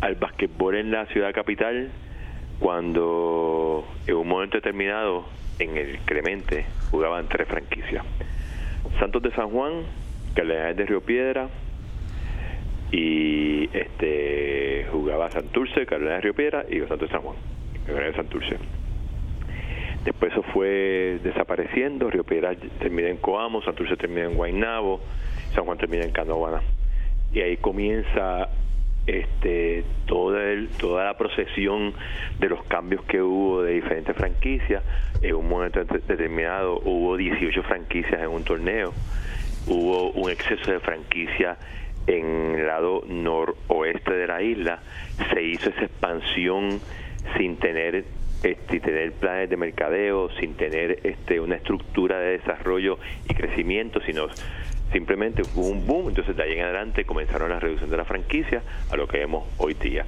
al 0.02 0.16
basquetbol 0.16 0.76
en 0.76 0.92
la 0.92 1.06
ciudad 1.08 1.34
capital 1.34 1.90
cuando 2.60 3.86
en 4.06 4.16
un 4.16 4.28
momento 4.28 4.58
determinado 4.58 5.26
en 5.60 5.78
el 5.78 5.98
Clemente 6.00 6.66
jugaban 6.92 7.28
tres 7.28 7.48
franquicias. 7.48 8.06
Santos 9.00 9.22
de 9.24 9.32
San 9.32 9.50
Juan, 9.50 9.84
Cardenales 10.36 10.78
de 10.78 10.86
Río 10.86 11.02
Piedra 11.02 11.50
y 12.96 13.70
este 13.76 14.86
jugaba 14.92 15.32
Santurce, 15.32 15.86
Carolina 15.88 16.16
de 16.16 16.22
Río 16.22 16.34
Piedra 16.36 16.64
y 16.70 16.76
los 16.76 16.88
Santos 16.90 17.10
San 17.10 17.22
Juan, 17.22 17.36
Carolina 17.88 18.08
de 18.12 18.16
Santurce. 18.16 18.58
Después 20.06 20.32
eso 20.32 20.44
fue 20.54 21.20
desapareciendo, 21.24 22.10
Río 22.10 22.24
Piedra 22.24 22.54
termina 22.80 23.10
en 23.10 23.18
Coamo, 23.18 23.62
Santurce 23.64 23.96
termina 23.96 24.26
en 24.26 24.36
Guaynabo, 24.36 25.00
San 25.56 25.64
Juan 25.66 25.78
termina 25.78 26.04
en 26.04 26.12
Canóvana. 26.12 26.62
Y 27.34 27.40
ahí 27.42 27.58
comienza 27.58 28.50
este 29.08 29.84
toda 30.06 30.44
el, 30.52 30.70
toda 30.70 31.06
la 31.06 31.18
procesión 31.18 31.94
de 32.40 32.48
los 32.50 32.64
cambios 32.66 33.04
que 33.06 33.22
hubo 33.22 33.64
de 33.64 33.74
diferentes 33.74 34.16
franquicias. 34.16 34.84
En 35.22 35.36
un 35.36 35.48
momento 35.50 35.84
de- 35.84 36.00
determinado 36.00 36.80
hubo 36.86 37.18
18 37.18 37.64
franquicias 37.64 38.22
en 38.22 38.28
un 38.30 38.44
torneo, 38.44 38.94
hubo 39.68 40.12
un 40.12 40.30
exceso 40.30 40.70
de 40.72 40.80
franquicias 40.80 41.58
en 42.08 42.56
el 42.56 42.68
lado 42.68 43.04
noroeste 43.08 44.14
de 44.14 44.28
la 44.28 44.42
isla, 44.42 44.80
se 45.34 45.42
hizo 45.42 45.70
esa 45.70 45.86
expansión 45.86 46.80
sin 47.38 47.58
tener 47.58 48.06
este, 48.44 48.80
tener 48.82 49.14
planes 49.14 49.50
de 49.50 49.58
mercadeo, 49.58 50.30
sin 50.40 50.56
tener 50.56 51.00
este, 51.04 51.40
una 51.40 51.56
estructura 51.56 52.20
de 52.20 52.38
desarrollo 52.40 53.00
y 53.30 53.34
crecimiento, 53.34 54.02
sino 54.02 54.28
simplemente 54.92 55.42
hubo 55.56 55.68
un 55.68 55.88
boom, 55.88 56.10
entonces 56.10 56.36
de 56.36 56.44
ahí 56.44 56.54
en 56.54 56.62
adelante 56.62 57.06
comenzaron 57.06 57.50
la 57.50 57.60
reducción 57.60 57.90
de 57.90 57.98
la 57.98 58.06
franquicia 58.06 58.62
a 58.92 58.98
lo 58.98 59.08
que 59.08 59.20
vemos 59.20 59.48
hoy 59.58 59.74
día. 59.76 60.06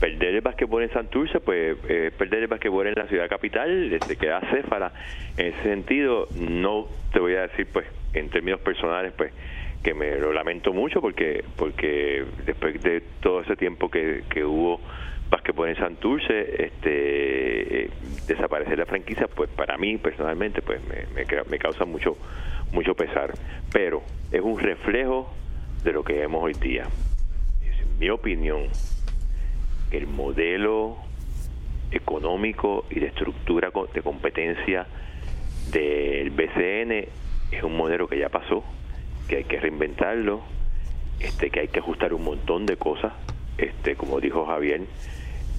Perder 0.00 0.34
el 0.34 0.40
basquetbol 0.42 0.82
en 0.82 0.92
Santurce, 0.92 1.40
pues 1.40 1.78
eh, 1.88 2.10
perder 2.16 2.42
el 2.42 2.48
basquetbol 2.48 2.86
en 2.88 2.94
la 2.96 3.06
ciudad 3.06 3.28
capital, 3.28 3.88
desde 3.88 4.16
que 4.16 4.26
da 4.26 4.40
Céfara, 4.50 4.92
en 5.38 5.46
ese 5.46 5.62
sentido, 5.62 6.28
no 6.34 6.86
te 7.12 7.20
voy 7.20 7.34
a 7.36 7.42
decir, 7.42 7.66
pues, 7.72 7.86
en 8.12 8.28
términos 8.28 8.60
personales, 8.60 9.12
pues, 9.16 9.32
que 9.82 9.94
me 9.94 10.16
lo 10.16 10.32
lamento 10.32 10.72
mucho 10.72 11.00
porque 11.00 11.44
porque 11.56 12.24
después 12.44 12.82
de 12.82 13.02
todo 13.20 13.40
ese 13.42 13.56
tiempo 13.56 13.90
que, 13.90 14.24
que 14.28 14.44
hubo 14.44 14.80
basquetbol 15.30 15.68
en 15.68 15.76
Santurce, 15.76 16.64
este, 16.64 17.84
eh, 17.84 17.90
desaparecer 18.26 18.78
la 18.78 18.86
franquicia, 18.86 19.26
pues 19.28 19.50
para 19.50 19.76
mí 19.76 19.96
personalmente, 19.98 20.62
pues 20.62 20.80
me, 20.88 21.24
me, 21.48 21.58
causa 21.58 21.84
mucho 21.84 22.16
mucho 22.72 22.94
pesar. 22.94 23.32
Pero 23.72 24.02
es 24.30 24.40
un 24.40 24.58
reflejo 24.58 25.32
de 25.82 25.92
lo 25.92 26.04
que 26.04 26.14
vemos 26.14 26.42
hoy 26.42 26.54
día. 26.54 26.84
Es 27.64 27.98
mi 27.98 28.10
opinión 28.10 28.68
el 29.90 30.06
modelo 30.06 30.96
económico 31.90 32.84
y 32.90 33.00
de 33.00 33.06
estructura 33.06 33.70
de 33.94 34.02
competencia 34.02 34.86
del 35.70 36.30
BCN 36.30 37.08
es 37.52 37.62
un 37.62 37.76
modelo 37.76 38.08
que 38.08 38.18
ya 38.18 38.28
pasó, 38.28 38.64
que 39.28 39.36
hay 39.36 39.44
que 39.44 39.60
reinventarlo, 39.60 40.42
este, 41.20 41.50
que 41.50 41.60
hay 41.60 41.68
que 41.68 41.80
ajustar 41.80 42.12
un 42.14 42.24
montón 42.24 42.66
de 42.66 42.76
cosas 42.76 43.12
este, 43.58 43.96
como 43.96 44.20
dijo 44.20 44.44
Javier, 44.46 44.82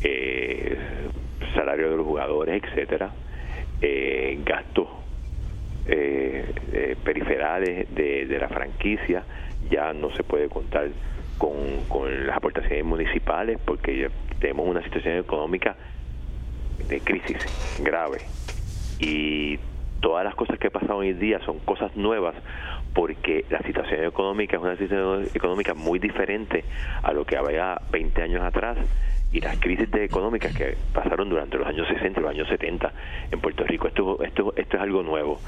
eh, 0.01 0.77
salario 1.55 1.89
de 1.89 1.97
los 1.97 2.05
jugadores, 2.05 2.63
etcétera, 2.63 3.11
eh, 3.81 4.39
gastos 4.45 4.87
eh, 5.87 6.95
periferales 7.03 7.93
de, 7.95 8.25
de, 8.25 8.39
la 8.39 8.49
franquicia, 8.49 9.23
ya 9.69 9.93
no 9.93 10.13
se 10.15 10.23
puede 10.23 10.49
contar 10.49 10.89
con, 11.37 11.53
con 11.87 12.27
las 12.27 12.37
aportaciones 12.37 12.85
municipales 12.85 13.57
porque 13.63 14.09
tenemos 14.39 14.67
una 14.67 14.83
situación 14.83 15.17
económica 15.17 15.75
de 16.87 16.99
crisis 16.99 17.37
grave. 17.79 18.19
Y 18.99 19.57
todas 20.01 20.23
las 20.23 20.35
cosas 20.35 20.59
que 20.59 20.69
pasan 20.69 20.91
hoy 20.91 21.09
en 21.09 21.19
día 21.19 21.39
son 21.45 21.59
cosas 21.59 21.95
nuevas 21.95 22.35
porque 22.97 23.45
la 23.51 23.59
situación 23.59 24.05
económica 24.05 24.57
es 24.57 24.63
una 24.63 24.75
situación 24.75 25.27
económica 25.31 25.75
muy 25.75 25.99
diferente 25.99 26.65
a 27.03 27.13
lo 27.13 27.25
que 27.25 27.37
había 27.37 27.79
20 27.91 28.23
años 28.23 28.41
atrás 28.41 28.75
y 29.31 29.39
las 29.39 29.59
crisis 29.59 29.87
económicas 29.93 30.51
que 30.55 30.75
pasaron 30.95 31.29
durante 31.29 31.59
los 31.59 31.67
años 31.67 31.87
60 31.89 32.19
y 32.19 32.23
los 32.23 32.31
años 32.31 32.47
70 32.47 32.91
en 33.29 33.39
Puerto 33.39 33.65
Rico. 33.65 33.87
Esto, 33.87 34.23
esto, 34.23 34.51
esto 34.57 34.77
es 34.77 34.81
algo 34.81 35.03
nuevo. 35.03 35.39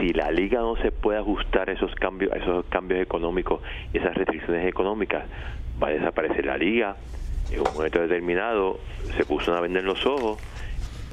Si 0.00 0.12
la 0.12 0.32
liga 0.32 0.58
no 0.58 0.74
se 0.74 0.90
puede 0.90 1.20
ajustar 1.20 1.70
a 1.70 1.72
esos 1.72 1.94
cambios, 1.94 2.32
a 2.32 2.38
esos 2.38 2.64
cambios 2.64 3.00
económicos 3.00 3.60
y 3.94 3.98
esas 3.98 4.16
restricciones 4.16 4.66
económicas, 4.66 5.22
va 5.80 5.86
a 5.86 5.90
desaparecer 5.92 6.46
la 6.46 6.56
liga. 6.56 6.96
En 7.52 7.60
un 7.60 7.72
momento 7.72 8.00
determinado 8.00 8.80
se 9.16 9.24
puso 9.24 9.54
a 9.54 9.60
vender 9.60 9.84
los 9.84 10.04
ojos 10.04 10.42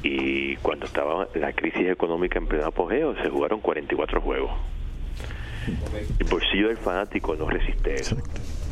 y 0.02 0.56
cuando 0.56 0.88
estaba 0.88 1.28
la 1.36 1.54
crisis 1.54 1.90
económica 1.90 2.40
en 2.40 2.48
pleno 2.48 2.66
apogeo 2.66 3.16
se 3.22 3.30
jugaron 3.30 3.60
44 3.60 4.20
juegos. 4.20 4.79
El 6.20 6.28
bolsillo 6.28 6.68
del 6.68 6.78
fanático 6.78 7.36
no 7.36 7.50
resiste 7.50 7.96
eso. 7.96 8.18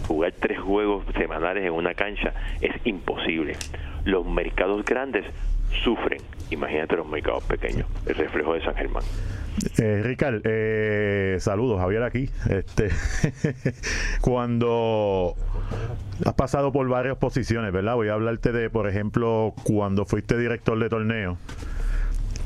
Jugar 0.08 0.34
tres 0.39 0.60
juegos 0.60 1.06
semanales 1.17 1.65
en 1.65 1.73
una 1.73 1.93
cancha 1.93 2.34
es 2.62 2.73
imposible. 2.86 3.56
Los 4.06 4.26
mercados 4.26 4.86
grandes 4.86 5.26
sufren. 5.84 6.21
Imagínate 6.50 6.95
los 6.95 7.08
mercados 7.08 7.43
pequeños, 7.43 7.88
el 8.06 8.15
reflejo 8.15 8.54
de 8.54 8.63
San 8.63 8.76
Germán. 8.76 9.04
Eh, 9.80 10.02
Ricard, 10.04 10.41
eh, 10.43 11.38
saludos, 11.39 11.80
Javier 11.80 12.04
aquí. 12.04 12.30
Este, 12.50 12.89
cuando 14.21 15.36
has 16.26 16.34
pasado 16.36 16.71
por 16.71 16.88
varias 16.88 17.17
posiciones, 17.17 17.73
¿verdad? 17.73 17.95
Voy 17.95 18.10
a 18.10 18.13
hablarte 18.13 18.52
de, 18.52 18.69
por 18.69 18.88
ejemplo, 18.88 19.54
cuando 19.63 20.06
fuiste 20.06 20.38
director 20.38 20.78
de 20.80 20.89
torneo, 20.89 21.38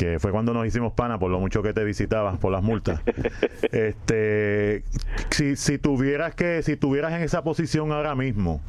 que 0.02 0.18
fue 0.18 0.32
cuando 0.32 0.52
nos 0.52 0.66
hicimos 0.66 0.94
pana 0.94 1.20
por 1.20 1.30
lo 1.30 1.40
mucho 1.40 1.62
que 1.62 1.74
te 1.74 1.84
visitabas 1.84 2.40
por 2.40 2.52
las 2.52 2.64
multas. 2.64 3.04
este, 3.72 4.84
si, 5.30 5.56
si 5.56 5.78
tuvieras 5.78 6.34
que, 6.34 6.64
si 6.64 6.76
tuvieras 6.76 7.14
en 7.14 7.22
esa 7.22 7.44
posición 7.44 7.92
ahora 7.92 8.16
mismo, 8.16 8.62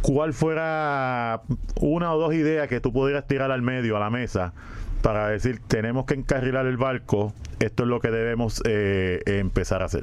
¿cuál 0.00 0.32
fuera 0.32 1.42
una 1.80 2.14
o 2.14 2.20
dos 2.20 2.34
ideas 2.34 2.68
que 2.68 2.78
tú 2.78 2.92
pudieras 2.92 3.26
tirar 3.26 3.50
al 3.50 3.62
medio, 3.62 3.96
a 3.96 4.00
la 4.00 4.10
mesa? 4.10 4.52
para 5.02 5.28
decir 5.28 5.60
tenemos 5.68 6.06
que 6.06 6.14
encarrilar 6.14 6.66
el 6.66 6.76
barco, 6.76 7.32
esto 7.60 7.84
es 7.84 7.88
lo 7.88 8.00
que 8.00 8.10
debemos 8.10 8.60
eh, 8.66 9.20
empezar 9.26 9.80
a 9.80 9.84
hacer. 9.84 10.02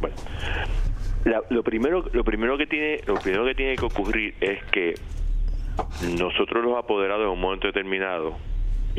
Bueno, 0.00 0.16
lo 1.48 1.62
primero, 1.62 2.04
lo 2.12 2.24
primero 2.24 2.58
que 2.58 2.66
tiene, 2.66 3.00
lo 3.06 3.14
primero 3.14 3.44
que 3.44 3.54
tiene 3.54 3.76
que 3.76 3.84
ocurrir 3.84 4.34
es 4.40 4.64
que 4.72 4.94
nosotros 6.18 6.64
los 6.64 6.76
apoderados 6.76 7.24
en 7.24 7.30
un 7.30 7.40
momento 7.40 7.68
determinado 7.68 8.49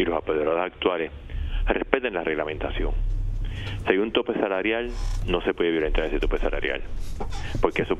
y 0.01 0.05
los 0.05 0.17
apoderados 0.17 0.59
actuales 0.59 1.11
respeten 1.67 2.13
la 2.13 2.23
reglamentación. 2.23 2.91
Si 3.85 3.91
hay 3.91 3.97
un 3.99 4.11
tope 4.11 4.33
salarial, 4.33 4.89
no 5.27 5.41
se 5.41 5.53
puede 5.53 5.71
violentar 5.71 6.05
ese 6.05 6.19
tope 6.19 6.39
salarial, 6.39 6.81
porque 7.61 7.83
eso 7.83 7.97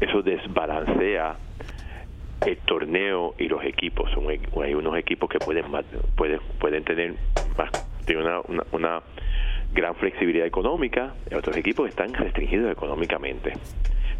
eso 0.00 0.22
desbalancea 0.22 1.36
el 2.46 2.56
torneo 2.58 3.34
y 3.38 3.48
los 3.48 3.64
equipos. 3.64 4.10
Hay 4.62 4.74
unos 4.74 4.96
equipos 4.96 5.28
que 5.28 5.38
pueden 5.38 5.64
pueden, 6.14 6.40
pueden 6.60 6.84
tener 6.84 7.14
más, 7.56 7.70
tienen 8.04 8.26
una, 8.26 8.40
una, 8.72 9.02
gran 9.72 9.94
flexibilidad 9.96 10.46
económica, 10.46 11.14
y 11.30 11.34
otros 11.34 11.56
equipos 11.56 11.88
están 11.88 12.14
restringidos 12.14 12.72
económicamente. 12.72 13.52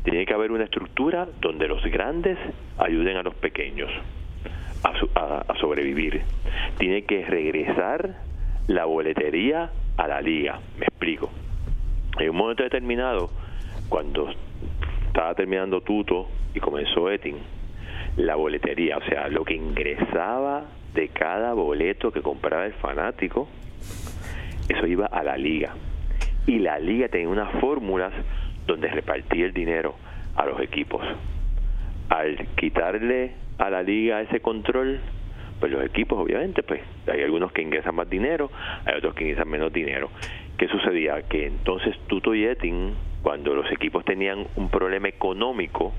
Tiene 0.03 0.27
que 0.27 0.35
haber 0.35 0.53
una 0.53 0.65
estructura 0.65 1.27
donde 1.41 1.69
los 1.69 1.83
grandes 1.85 2.39
ayuden 2.79 3.17
a 3.17 3.23
los 3.23 3.35
pequeños 3.35 3.91
a, 4.83 5.45
a 5.49 5.59
sobrevivir. 5.59 6.23
Tiene 6.79 7.03
que 7.05 7.25
regresar 7.25 8.17
la 8.67 8.85
boletería 8.85 9.71
a 9.97 10.09
la 10.09 10.21
liga. 10.21 10.61
Me 10.79 10.87
explico. 10.87 11.31
En 12.19 12.31
un 12.31 12.37
momento 12.37 12.63
determinado, 12.63 13.31
cuando 13.89 14.29
estaba 15.07 15.35
terminando 15.35 15.81
Tuto 15.81 16.29
y 16.55 16.61
comenzó 16.61 17.11
Etin, 17.11 17.37
la 18.17 18.35
boletería, 18.35 18.97
o 18.99 19.03
sea, 19.03 19.29
lo 19.29 19.45
que 19.45 19.55
ingresaba 19.55 20.65
de 20.95 21.09
cada 21.09 21.53
boleto 21.53 22.11
que 22.11 22.23
compraba 22.23 22.67
el 22.67 22.73
fanático, 22.75 23.49
eso 24.69 24.87
iba 24.87 25.07
a 25.07 25.23
la 25.23 25.37
liga. 25.37 25.75
Y 26.47 26.59
la 26.59 26.79
liga 26.79 27.09
tenía 27.09 27.29
unas 27.29 27.53
fórmulas 27.61 28.13
donde 28.67 28.89
repartía 28.89 29.47
el 29.47 29.53
dinero 29.53 29.95
a 30.35 30.47
los 30.47 30.61
equipos. 30.61 31.05
Al 32.09 32.47
quitarle 32.57 33.33
a 33.59 33.71
la 33.71 33.83
liga 33.83 34.21
ese 34.21 34.41
control, 34.41 35.01
pues 35.61 35.73
los 35.73 35.85
equipos 35.85 36.19
obviamente, 36.19 36.63
pues 36.63 36.81
hay 37.07 37.23
algunos 37.23 37.53
que 37.53 37.63
ingresan 37.63 37.95
más 37.95 38.09
dinero, 38.09 38.51
hay 38.85 38.97
otros 38.97 39.15
que 39.15 39.25
ingresan 39.25 39.49
menos 39.49 39.73
dinero. 39.73 40.11
¿Qué 40.57 40.69
sucedía? 40.69 41.23
Que 41.23 41.47
entonces 41.47 41.97
Tuto 42.07 42.35
y 42.35 42.45
Etin, 42.45 42.95
cuando 43.23 43.55
los 43.55 43.71
equipos 43.71 44.05
tenían 44.05 44.47
un 44.57 44.71
problema 44.71 45.09
económico, 45.09 45.93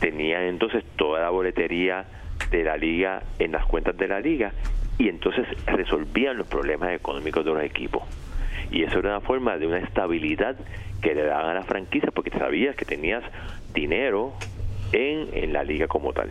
tenían 0.00 0.42
entonces 0.42 0.84
toda 0.96 1.20
la 1.20 1.30
boletería 1.30 2.04
de 2.50 2.64
la 2.64 2.76
liga 2.76 3.22
en 3.38 3.52
las 3.52 3.64
cuentas 3.66 3.96
de 3.96 4.08
la 4.08 4.20
liga 4.20 4.52
y 4.98 5.08
entonces 5.08 5.46
resolvían 5.66 6.36
los 6.36 6.46
problemas 6.46 6.90
económicos 6.92 7.44
de 7.44 7.52
los 7.52 7.62
equipos. 7.62 8.02
Y 8.70 8.82
eso 8.84 8.98
era 8.98 9.10
una 9.10 9.20
forma 9.20 9.58
de 9.58 9.66
una 9.66 9.78
estabilidad 9.78 10.56
que 11.00 11.14
le 11.14 11.24
daban 11.24 11.50
a 11.50 11.54
la 11.54 11.62
franquicia 11.62 12.10
porque 12.10 12.30
sabías 12.30 12.76
que 12.76 12.84
tenías 12.84 13.22
dinero 13.74 14.32
en, 14.92 15.28
en 15.32 15.52
la 15.52 15.64
liga 15.64 15.88
como 15.88 16.12
tal. 16.12 16.30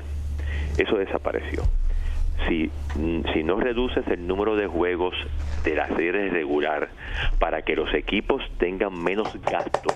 Eso 0.77 0.97
desapareció. 0.97 1.63
Si, 2.47 2.71
si 3.33 3.43
no 3.43 3.59
reduces 3.59 4.07
el 4.07 4.25
número 4.25 4.55
de 4.55 4.67
juegos 4.67 5.13
de 5.63 5.75
la 5.75 5.87
serie 5.89 6.29
regular 6.29 6.89
para 7.39 7.61
que 7.61 7.75
los 7.75 7.93
equipos 7.93 8.41
tengan 8.57 8.97
menos 9.03 9.29
gastos 9.43 9.95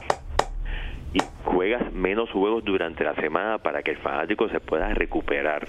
y 1.13 1.19
juegas 1.43 1.91
menos 1.93 2.29
juegos 2.29 2.63
durante 2.63 3.03
la 3.03 3.15
semana 3.15 3.57
para 3.57 3.81
que 3.81 3.91
el 3.91 3.97
fanático 3.97 4.47
se 4.49 4.59
pueda 4.59 4.93
recuperar. 4.93 5.67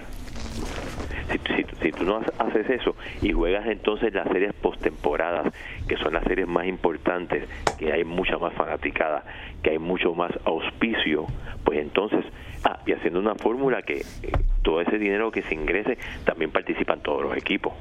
Si, 1.30 1.64
si, 1.82 1.92
tú 1.92 2.04
no 2.04 2.20
haces 2.38 2.70
eso 2.70 2.96
y 3.20 3.32
juegas 3.32 3.66
entonces 3.66 4.14
las 4.14 4.28
series 4.28 4.52
postemporadas, 4.54 5.52
que 5.88 5.96
son 5.96 6.14
las 6.14 6.24
series 6.24 6.46
más 6.46 6.66
importantes, 6.66 7.48
que 7.76 7.92
hay 7.92 8.04
mucha 8.04 8.38
más 8.38 8.52
fanaticada, 8.54 9.24
que 9.62 9.70
hay 9.70 9.78
mucho 9.78 10.14
más 10.14 10.30
auspicio, 10.44 11.28
pues 11.64 11.80
entonces, 11.80 12.24
ah, 12.64 12.78
y 12.86 12.92
haciendo 12.92 13.18
una 13.18 13.34
fórmula 13.34 13.82
que 13.82 14.06
eh, 14.22 14.38
todo 14.62 14.80
ese 14.80 14.98
dinero 14.98 15.30
que 15.30 15.42
se 15.42 15.54
ingrese 15.54 15.98
también 16.24 16.50
participan 16.50 17.00
todos 17.00 17.22
los 17.22 17.36
equipos. 17.36 17.72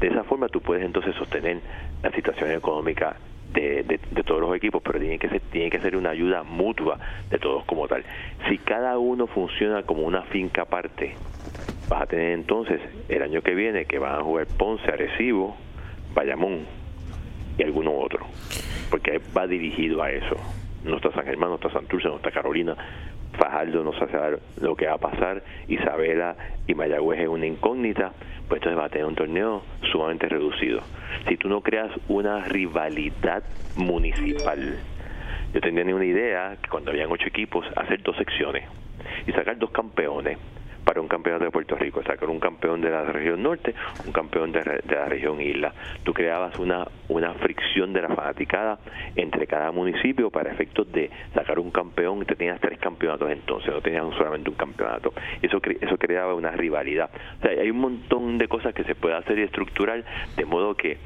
De 0.00 0.08
esa 0.08 0.24
forma 0.24 0.48
tú 0.48 0.60
puedes 0.60 0.84
entonces 0.84 1.14
sostener 1.16 1.60
la 2.02 2.10
situación 2.12 2.50
económica 2.50 3.16
de, 3.52 4.00
todos 4.24 4.40
los 4.40 4.56
equipos, 4.56 4.82
pero 4.82 4.98
tiene 4.98 5.18
que 5.18 5.28
ser 5.28 5.40
tiene 5.52 5.70
que 5.70 5.80
ser 5.80 5.96
una 5.96 6.10
ayuda 6.10 6.42
mutua 6.42 6.98
de 7.30 7.38
todos 7.38 7.64
como 7.64 7.86
tal. 7.88 8.04
Si 8.48 8.58
cada 8.58 8.98
uno 8.98 9.26
funciona 9.26 9.82
como 9.82 10.02
una 10.02 10.22
finca 10.22 10.62
aparte, 10.62 11.16
vas 11.88 12.02
a 12.02 12.06
tener 12.06 12.32
entonces 12.32 12.80
el 13.08 13.22
año 13.22 13.42
que 13.42 13.54
viene 13.54 13.84
que 13.84 13.98
van 13.98 14.20
a 14.20 14.22
jugar 14.22 14.46
Ponce, 14.46 14.90
Arecibo, 14.90 15.56
Bayamón 16.14 16.66
y 17.58 17.62
alguno 17.62 17.92
otro, 17.92 18.26
porque 18.90 19.20
va 19.36 19.46
dirigido 19.46 20.02
a 20.02 20.10
eso. 20.10 20.36
No 20.84 20.96
está 20.96 21.12
San 21.12 21.24
Germán, 21.24 21.50
no 21.50 21.56
está 21.56 21.70
Santurce, 21.70 22.08
no 22.08 22.16
está 22.16 22.30
Carolina, 22.30 22.76
Fajardo 23.38 23.82
no 23.82 23.92
sabe 23.94 24.38
lo 24.60 24.76
que 24.76 24.86
va 24.86 24.94
a 24.94 24.98
pasar, 24.98 25.42
Isabela 25.66 26.36
y 26.66 26.74
Mayagüez 26.74 27.20
es 27.20 27.28
una 27.28 27.46
incógnita, 27.46 28.12
pues 28.48 28.60
entonces 28.60 28.78
va 28.78 28.86
a 28.86 28.88
tener 28.88 29.06
un 29.06 29.14
torneo 29.14 29.62
sumamente 29.90 30.28
reducido. 30.28 30.82
Si 31.28 31.36
tú 31.36 31.48
no 31.48 31.60
creas 31.60 31.90
una 32.08 32.44
rivalidad 32.44 33.42
municipal, 33.76 34.78
yo 35.52 35.60
tenía 35.60 35.94
una 35.94 36.04
idea 36.04 36.56
que 36.62 36.68
cuando 36.68 36.90
habían 36.90 37.10
ocho 37.10 37.26
equipos, 37.26 37.66
hacer 37.76 38.02
dos 38.02 38.16
secciones 38.16 38.64
y 39.26 39.32
sacar 39.32 39.58
dos 39.58 39.70
campeones 39.70 40.38
para 40.84 41.00
un 41.00 41.08
campeonato 41.08 41.44
de 41.44 41.50
Puerto 41.50 41.76
Rico, 41.76 42.02
sacar 42.02 42.28
un 42.28 42.40
campeón 42.40 42.80
de 42.80 42.90
la 42.90 43.04
región 43.04 43.42
norte, 43.42 43.74
un 44.06 44.12
campeón 44.12 44.52
de, 44.52 44.62
la 44.86 45.06
región 45.06 45.40
isla. 45.40 45.72
Tú 46.02 46.12
creabas 46.12 46.58
una, 46.58 46.86
una 47.08 47.34
fricción 47.34 47.92
de 47.92 48.02
la 48.02 48.08
fanaticada 48.08 48.78
entre 49.16 49.46
cada 49.46 49.72
municipio 49.72 50.30
para 50.30 50.52
efectos 50.52 50.90
de 50.92 51.10
sacar 51.34 51.58
un 51.58 51.70
campeón 51.70 52.22
y 52.22 52.24
te 52.24 52.36
tenías 52.36 52.60
tres 52.60 52.78
campeonatos 52.78 53.30
entonces, 53.30 53.72
no 53.72 53.80
tenías 53.80 54.04
solamente 54.16 54.50
un 54.50 54.56
campeonato. 54.56 55.12
Eso, 55.42 55.60
eso 55.80 55.98
creaba 55.98 56.34
una 56.34 56.50
rivalidad. 56.50 57.10
O 57.38 57.42
sea, 57.42 57.50
hay 57.50 57.70
un 57.70 57.78
montón 57.78 58.38
de 58.38 58.48
cosas 58.48 58.74
que 58.74 58.84
se 58.84 58.94
puede 58.94 59.14
hacer 59.14 59.38
y 59.38 59.42
estructurar 59.42 60.04
de 60.36 60.44
modo 60.44 60.74
que 60.74 60.98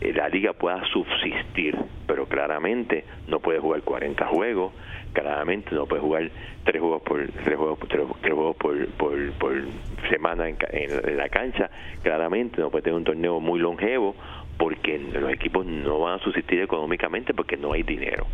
eh, 0.00 0.12
la 0.12 0.28
liga 0.28 0.52
pueda 0.52 0.80
subsistir, 0.92 1.76
pero 2.06 2.26
claramente 2.26 3.04
no 3.26 3.40
puede 3.40 3.58
jugar 3.58 3.82
40 3.82 4.26
juegos, 4.26 4.72
claramente 5.12 5.74
no 5.74 5.86
puede 5.86 6.02
jugar 6.02 6.30
tres 6.64 6.80
juegos 6.80 7.02
por 7.02 7.26
tres 7.44 7.56
juegos, 7.56 7.78
tres, 7.88 8.04
juegos 8.22 8.56
por, 8.56 8.86
por, 9.32 9.64
semana 10.10 10.48
en, 10.48 10.56
en, 10.72 11.16
la 11.16 11.28
cancha, 11.28 11.70
claramente 12.02 12.60
no 12.60 12.70
puede 12.70 12.82
tener 12.82 12.96
un 12.96 13.04
torneo 13.04 13.40
muy 13.40 13.58
longevo 13.58 14.14
porque 14.56 14.98
los 14.98 15.30
equipos 15.32 15.64
no 15.66 16.00
van 16.00 16.18
a 16.20 16.22
subsistir 16.22 16.60
económicamente 16.60 17.34
porque 17.34 17.56
no 17.56 17.72
hay 17.72 17.82
dinero. 17.82 18.26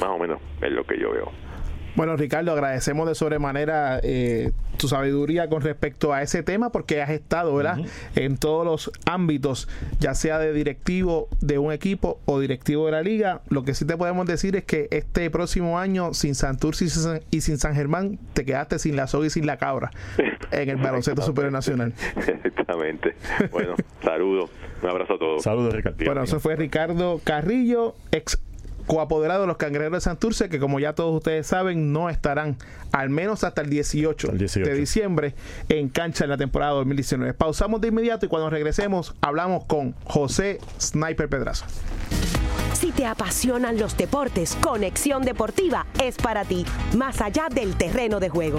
Más 0.00 0.10
o 0.10 0.18
menos 0.18 0.40
es 0.60 0.72
lo 0.72 0.84
que 0.84 0.98
yo 0.98 1.12
veo. 1.12 1.32
Bueno, 1.94 2.16
Ricardo, 2.16 2.52
agradecemos 2.52 3.06
de 3.06 3.14
sobremanera 3.14 4.00
eh, 4.02 4.52
tu 4.78 4.88
sabiduría 4.88 5.48
con 5.48 5.62
respecto 5.62 6.12
a 6.12 6.22
ese 6.22 6.42
tema 6.42 6.70
porque 6.72 7.02
has 7.02 7.10
estado, 7.10 7.54
¿verdad? 7.54 7.78
En 8.14 8.38
todos 8.38 8.64
los 8.64 8.90
ámbitos, 9.04 9.68
ya 10.00 10.14
sea 10.14 10.38
de 10.38 10.52
directivo 10.52 11.28
de 11.40 11.58
un 11.58 11.72
equipo 11.72 12.20
o 12.24 12.40
directivo 12.40 12.86
de 12.86 12.92
la 12.92 13.02
liga. 13.02 13.42
Lo 13.48 13.64
que 13.64 13.74
sí 13.74 13.84
te 13.84 13.96
podemos 13.96 14.26
decir 14.26 14.56
es 14.56 14.64
que 14.64 14.88
este 14.90 15.30
próximo 15.30 15.78
año, 15.78 16.14
sin 16.14 16.34
Santurce 16.34 16.86
y 17.30 17.40
sin 17.42 17.58
San 17.58 17.74
Germán, 17.74 18.18
te 18.32 18.44
quedaste 18.44 18.78
sin 18.78 18.96
la 18.96 19.06
soga 19.06 19.26
y 19.26 19.30
sin 19.30 19.46
la 19.46 19.58
cabra 19.58 19.90
en 20.50 20.68
el 20.68 20.76
baloncesto 20.76 21.22
superior 21.22 21.52
nacional. 21.52 21.92
Exactamente. 22.16 23.14
Bueno, 23.50 23.74
saludos. 24.02 24.50
Un 24.82 24.88
abrazo 24.88 25.14
a 25.14 25.18
todos. 25.18 25.42
Saludos, 25.42 25.74
Ricardo. 25.74 26.04
Bueno, 26.04 26.22
eso 26.22 26.40
fue 26.40 26.56
Ricardo 26.56 27.20
Carrillo, 27.22 27.94
ex 28.10 28.40
coapoderado 28.86 29.42
de 29.42 29.46
los 29.46 29.56
cangrejeros 29.56 29.98
de 29.98 30.00
Santurce, 30.00 30.48
que 30.48 30.58
como 30.58 30.80
ya 30.80 30.94
todos 30.94 31.14
ustedes 31.16 31.46
saben, 31.46 31.92
no 31.92 32.10
estarán 32.10 32.56
al 32.92 33.08
menos 33.10 33.44
hasta 33.44 33.62
el 33.62 33.70
18, 33.70 34.28
de 34.32 34.74
diciembre 34.74 35.34
en 35.68 35.88
cancha 35.88 36.24
en 36.24 36.30
la 36.30 36.36
temporada 36.36 36.72
2019. 36.72 37.34
Pausamos 37.34 37.80
de 37.80 37.88
inmediato 37.88 38.26
y 38.26 38.28
cuando 38.28 38.50
regresemos 38.50 39.14
hablamos 39.20 39.64
con 39.64 39.94
José 40.04 40.58
Sniper 40.80 41.28
Pedraza. 41.28 41.66
Si 42.74 42.90
te 42.90 43.06
apasionan 43.06 43.78
los 43.78 43.96
deportes, 43.96 44.56
Conexión 44.60 45.22
Deportiva 45.22 45.86
es 46.02 46.16
para 46.16 46.44
ti, 46.44 46.66
más 46.96 47.20
allá 47.20 47.48
del 47.48 47.76
terreno 47.76 48.18
de 48.18 48.28
juego. 48.28 48.58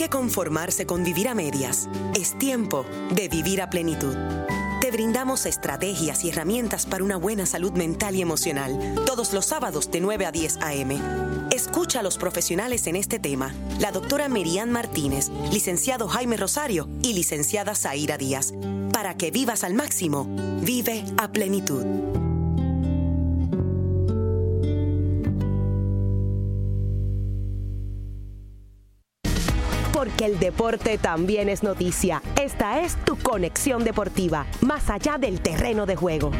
Qué 0.00 0.08
conformarse 0.08 0.86
con 0.86 1.04
vivir 1.04 1.28
a 1.28 1.34
medias? 1.34 1.86
Es 2.18 2.38
tiempo 2.38 2.86
de 3.10 3.28
vivir 3.28 3.60
a 3.60 3.68
plenitud. 3.68 4.16
Te 4.80 4.90
brindamos 4.90 5.44
estrategias 5.44 6.24
y 6.24 6.30
herramientas 6.30 6.86
para 6.86 7.04
una 7.04 7.18
buena 7.18 7.44
salud 7.44 7.72
mental 7.72 8.16
y 8.16 8.22
emocional 8.22 8.94
todos 9.04 9.34
los 9.34 9.44
sábados 9.44 9.90
de 9.90 10.00
9 10.00 10.24
a 10.24 10.32
10 10.32 10.56
a.m. 10.62 10.98
Escucha 11.50 12.00
a 12.00 12.02
los 12.02 12.16
profesionales 12.16 12.86
en 12.86 12.96
este 12.96 13.18
tema, 13.18 13.54
la 13.78 13.92
doctora 13.92 14.30
Merian 14.30 14.72
Martínez, 14.72 15.28
licenciado 15.52 16.08
Jaime 16.08 16.38
Rosario 16.38 16.88
y 17.02 17.12
licenciada 17.12 17.74
Zaira 17.74 18.16
Díaz. 18.16 18.54
Para 18.94 19.18
que 19.18 19.30
vivas 19.30 19.64
al 19.64 19.74
máximo, 19.74 20.26
vive 20.62 21.04
a 21.18 21.30
plenitud. 21.30 21.84
Porque 30.20 30.32
el 30.32 30.38
deporte 30.38 30.98
también 30.98 31.48
es 31.48 31.62
noticia. 31.62 32.22
Esta 32.40 32.82
es 32.82 32.96
tu 33.04 33.16
conexión 33.16 33.84
deportiva, 33.84 34.46
más 34.60 34.90
allá 34.90 35.16
del 35.18 35.40
terreno 35.40 35.86
de 35.86 35.96
juego. 35.96 36.30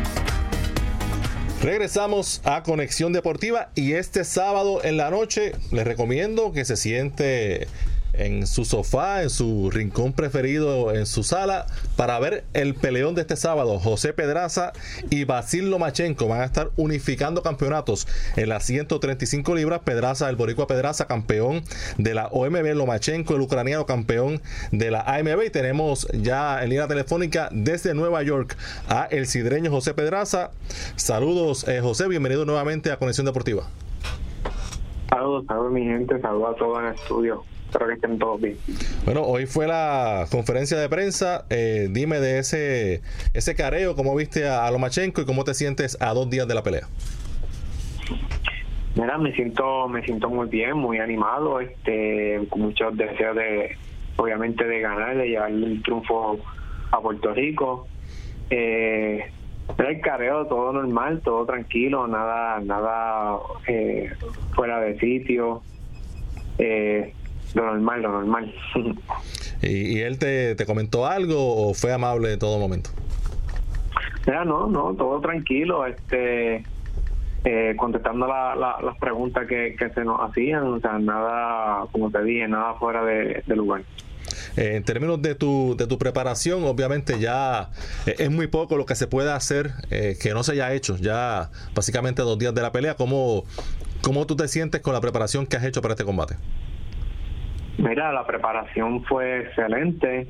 Regresamos 1.63 2.43
a 2.45 2.63
Conexión 2.63 3.13
Deportiva 3.13 3.71
y 3.75 3.93
este 3.93 4.25
sábado 4.25 4.85
en 4.85 4.97
la 4.97 5.11
noche 5.11 5.53
les 5.73 5.87
recomiendo 5.87 6.53
que 6.53 6.65
se 6.65 6.77
siente 6.77 7.69
en 8.13 8.47
su 8.47 8.65
sofá, 8.65 9.23
en 9.23 9.31
su 9.31 9.71
rincón 9.71 10.13
preferido, 10.13 10.95
en 10.95 11.07
su 11.07 11.23
sala, 11.23 11.67
para 11.97 12.19
ver 12.19 12.45
el 12.53 12.75
peleón 12.75 13.15
de 13.15 13.23
este 13.23 13.37
sábado. 13.37 13.79
José 13.79 14.13
Pedraza 14.13 14.73
y 15.11 15.25
Basil 15.25 15.71
Lomachenko 15.71 16.29
van 16.29 16.41
a 16.41 16.45
estar 16.45 16.71
unificando 16.77 17.43
campeonatos 17.43 18.07
en 18.37 18.49
las 18.49 18.65
135 18.65 19.55
libras. 19.55 19.81
Pedraza, 19.81 20.29
el 20.29 20.37
boricua 20.37 20.67
Pedraza, 20.67 21.07
campeón 21.07 21.63
de 21.99 22.15
la 22.15 22.27
OMB, 22.29 22.75
Lomachenko, 22.75 23.35
el 23.35 23.41
ucraniano, 23.43 23.87
campeón 23.87 24.41
de 24.73 24.91
la 24.91 25.03
AMB. 25.03 25.43
Y 25.47 25.51
tenemos 25.51 26.09
ya 26.13 26.63
en 26.63 26.71
línea 26.71 26.89
telefónica 26.89 27.49
desde 27.53 27.95
Nueva 27.95 28.23
York 28.23 28.57
a 28.89 29.05
el 29.05 29.27
sidreño 29.27 29.71
José 29.71 29.95
Pedraza. 29.95 30.51
Saludos, 30.97 31.67
eh, 31.69 31.81
José, 31.81 32.09
bienvenido 32.09 32.45
nuevamente 32.45 32.93
a 32.93 32.99
Conexión 32.99 33.27
Deportiva. 33.27 33.65
Saludos, 35.09 35.45
saludos 35.47 35.73
mi 35.73 35.85
gente, 35.85 36.21
saludos 36.21 36.55
a 36.55 36.59
todos 36.59 36.79
en 36.81 36.87
el 36.87 36.95
estudio. 36.95 37.45
Espero 37.71 37.87
que 37.87 37.95
estén 37.95 38.19
todos 38.19 38.41
bien. 38.41 38.57
Bueno, 39.05 39.23
hoy 39.23 39.47
fue 39.47 39.69
la 39.69 40.27
conferencia 40.29 40.77
de 40.77 40.89
prensa. 40.89 41.45
Eh, 41.51 41.87
dime 41.89 42.19
de 42.19 42.41
ese 42.41 43.01
ese 43.33 43.55
careo, 43.55 43.95
cómo 43.95 44.17
viste 44.17 44.49
a, 44.49 44.69
Lomachenko 44.73 45.21
y 45.21 45.25
cómo 45.25 45.45
te 45.45 45.55
sientes 45.55 45.97
a 46.03 46.13
dos 46.13 46.29
días 46.29 46.49
de 46.49 46.55
la 46.55 46.65
pelea. 46.65 46.89
Mira, 48.97 49.19
me 49.19 49.33
siento 49.37 49.87
me 49.87 50.03
siento 50.03 50.29
muy 50.29 50.49
bien, 50.49 50.77
muy 50.79 50.99
animado, 50.99 51.61
este, 51.61 52.41
con 52.49 52.63
muchos 52.63 52.97
deseos 52.97 53.37
de, 53.37 53.77
obviamente, 54.17 54.65
de 54.65 54.81
ganar, 54.81 55.17
de 55.17 55.29
llevarle 55.29 55.67
el 55.69 55.83
triunfo 55.85 56.41
a 56.91 57.01
Puerto 57.01 57.33
Rico. 57.33 57.87
Eh, 58.51 59.31
el 59.79 60.01
careo 60.01 60.47
todo 60.47 60.73
normal, 60.73 61.21
todo 61.23 61.47
tranquilo, 61.47 62.09
nada 62.09 62.59
nada 62.59 63.39
eh, 63.69 64.11
fuera 64.57 64.81
de 64.81 64.99
sitio. 64.99 65.63
Eh, 66.59 67.15
lo 67.55 67.65
normal, 67.65 68.03
lo 68.03 68.13
normal. 68.13 68.55
¿Y, 69.63 70.01
él 70.01 70.19
te, 70.19 70.55
te, 70.55 70.67
comentó 70.67 71.07
algo 71.07 71.69
o 71.69 71.75
fue 71.75 71.93
amable 71.93 72.33
en 72.33 72.39
todo 72.39 72.59
momento? 72.59 72.91
Ya, 74.27 74.45
no, 74.45 74.69
no, 74.69 74.95
todo 74.95 75.21
tranquilo, 75.21 75.87
este, 75.87 76.65
eh, 77.45 77.75
contestando 77.77 78.27
las 78.27 78.99
preguntas 78.99 79.47
que, 79.47 79.75
se 79.95 80.05
nos 80.05 80.21
hacían, 80.21 80.63
o 80.65 80.79
sea, 80.79 80.99
nada, 80.99 81.87
como 81.91 82.11
te 82.11 82.23
dije, 82.23 82.47
nada 82.47 82.75
fuera 82.75 83.03
de, 83.03 83.43
lugar. 83.49 83.83
Eh, 84.57 84.77
en 84.77 84.85
términos 84.85 85.23
de 85.23 85.35
tu, 85.35 85.75
de 85.77 85.87
tu 85.87 85.97
preparación, 85.97 86.65
obviamente 86.65 87.19
ya 87.19 87.71
eh, 88.05 88.17
es 88.19 88.31
muy 88.31 88.47
poco 88.47 88.77
lo 88.77 88.85
que 88.85 88.95
se 88.95 89.07
puede 89.07 89.33
hacer 89.33 89.73
que 89.89 90.33
no 90.35 90.43
se 90.43 90.53
haya 90.53 90.73
hecho. 90.75 90.97
Ya 90.97 91.51
básicamente 91.75 92.21
dos 92.21 92.39
días 92.39 92.55
de 92.55 92.61
la 92.61 92.73
pelea. 92.73 92.95
¿Cómo, 92.95 93.45
¿Cómo 94.03 94.27
tú 94.27 94.37
te 94.37 94.47
sientes 94.47 94.83
con 94.83 94.93
la 94.93 95.01
preparación 95.01 95.47
que 95.47 95.57
has 95.57 95.65
hecho 95.65 95.81
para 95.81 95.95
este 95.95 96.05
combate? 96.05 96.37
Mira, 97.91 98.13
la 98.13 98.25
preparación 98.25 99.03
fue 99.03 99.41
excelente. 99.41 100.29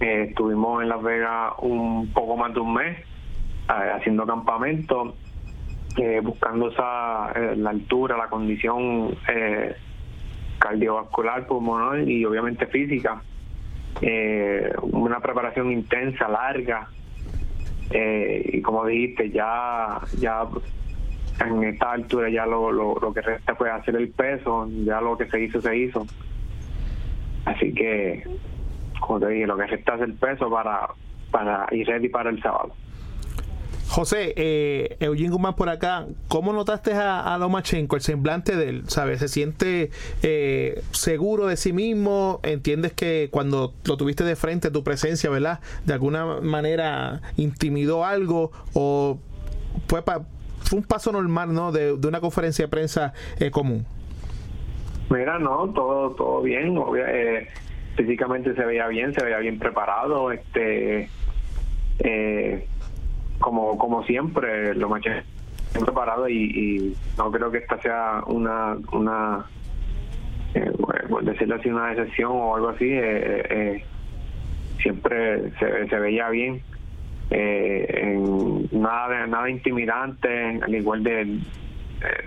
Eh, 0.00 0.28
estuvimos 0.30 0.82
en 0.82 0.88
Las 0.88 1.02
Vegas 1.02 1.52
un 1.58 2.10
poco 2.10 2.38
más 2.38 2.54
de 2.54 2.60
un 2.60 2.72
mes 2.72 2.98
eh, 3.00 3.92
haciendo 3.94 4.26
campamento, 4.26 5.14
eh, 5.98 6.20
buscando 6.24 6.70
esa 6.70 7.30
la 7.54 7.68
altura, 7.68 8.16
la 8.16 8.28
condición 8.28 9.14
cardiovascular, 10.58 11.46
pulmonar 11.46 12.08
y 12.08 12.24
obviamente 12.24 12.64
física. 12.66 13.20
una 14.80 15.20
preparación 15.20 15.70
intensa, 15.70 16.28
larga. 16.28 16.88
y 17.90 18.62
como 18.62 18.86
dijiste, 18.86 19.28
ya 19.28 20.00
ya 20.18 20.48
en 21.44 21.64
esta 21.64 21.92
altura 21.92 22.30
ya 22.30 22.46
lo, 22.46 22.72
lo, 22.72 22.94
lo 22.98 23.12
que 23.12 23.20
resta 23.20 23.54
fue 23.54 23.70
hacer 23.70 23.96
el 23.96 24.08
peso, 24.08 24.66
ya 24.86 24.98
lo 25.02 25.18
que 25.18 25.26
se 25.26 25.42
hizo, 25.42 25.60
se 25.60 25.76
hizo. 25.76 26.06
Así 27.44 27.74
que, 27.74 28.24
como 29.00 29.20
te 29.20 29.28
dije, 29.28 29.46
lo 29.46 29.56
que 29.56 29.66
resta 29.66 29.96
es 29.96 30.02
el 30.02 30.14
peso 30.14 30.50
para, 30.50 30.88
para 31.30 31.66
ir 31.72 31.86
ready 31.86 32.08
para 32.08 32.30
el 32.30 32.40
sábado. 32.42 32.72
José, 33.92 34.32
eh, 34.36 34.96
Eugene 35.00 35.28
Guzmán 35.28 35.54
por 35.54 35.68
acá, 35.68 36.06
¿cómo 36.28 36.54
notaste 36.54 36.94
a, 36.94 37.34
a 37.34 37.36
Lomachenko, 37.36 37.96
el 37.96 38.00
semblante 38.00 38.56
de 38.56 38.70
él? 38.70 38.84
¿Sabes? 38.86 39.20
¿Se 39.20 39.28
siente 39.28 39.90
eh, 40.22 40.82
seguro 40.92 41.46
de 41.46 41.58
sí 41.58 41.74
mismo? 41.74 42.40
¿Entiendes 42.42 42.94
que 42.94 43.28
cuando 43.30 43.74
lo 43.84 43.98
tuviste 43.98 44.24
de 44.24 44.34
frente, 44.34 44.70
tu 44.70 44.82
presencia, 44.82 45.28
¿verdad? 45.28 45.60
De 45.84 45.92
alguna 45.92 46.40
manera 46.40 47.20
intimidó 47.36 48.06
algo 48.06 48.50
o 48.72 49.18
fue, 49.88 50.02
fue 50.02 50.78
un 50.78 50.84
paso 50.84 51.12
normal, 51.12 51.52
¿no? 51.52 51.70
De, 51.70 51.92
una 51.92 52.20
conferencia 52.20 52.64
de 52.64 52.68
prensa 52.70 53.12
eh, 53.40 53.50
común. 53.50 53.84
Mira, 55.10 55.38
no, 55.38 55.68
todo, 55.72 56.10
todo 56.10 56.42
bien. 56.42 56.78
Eh, 56.96 57.48
físicamente 57.96 58.54
se 58.54 58.64
veía 58.64 58.86
bien, 58.88 59.14
se 59.14 59.24
veía 59.24 59.38
bien 59.38 59.58
preparado. 59.58 60.32
Este, 60.32 61.08
eh, 61.98 62.66
como, 63.38 63.76
como 63.78 64.04
siempre, 64.04 64.74
lo 64.74 64.88
más 64.88 65.02
bien 65.02 65.22
preparado 65.80 66.28
y, 66.28 66.94
no 67.16 67.30
creo 67.30 67.50
que 67.50 67.58
esta 67.58 67.80
sea 67.80 68.22
una, 68.26 68.76
una 68.92 69.46
eh, 70.54 70.70
por 71.08 71.24
decirlo 71.24 71.56
así, 71.56 71.68
una 71.68 71.92
excepción 71.92 72.32
o 72.32 72.56
algo 72.56 72.68
así. 72.70 72.88
Eh, 72.88 73.42
eh, 73.50 73.84
siempre 74.80 75.50
se, 75.58 75.88
se 75.88 75.98
veía 75.98 76.28
bien. 76.30 76.62
en 77.30 78.68
nada 78.72 79.26
nada 79.26 79.48
intimidante 79.48 80.60
al 80.62 80.74
igual 80.74 81.02
de, 81.02 81.38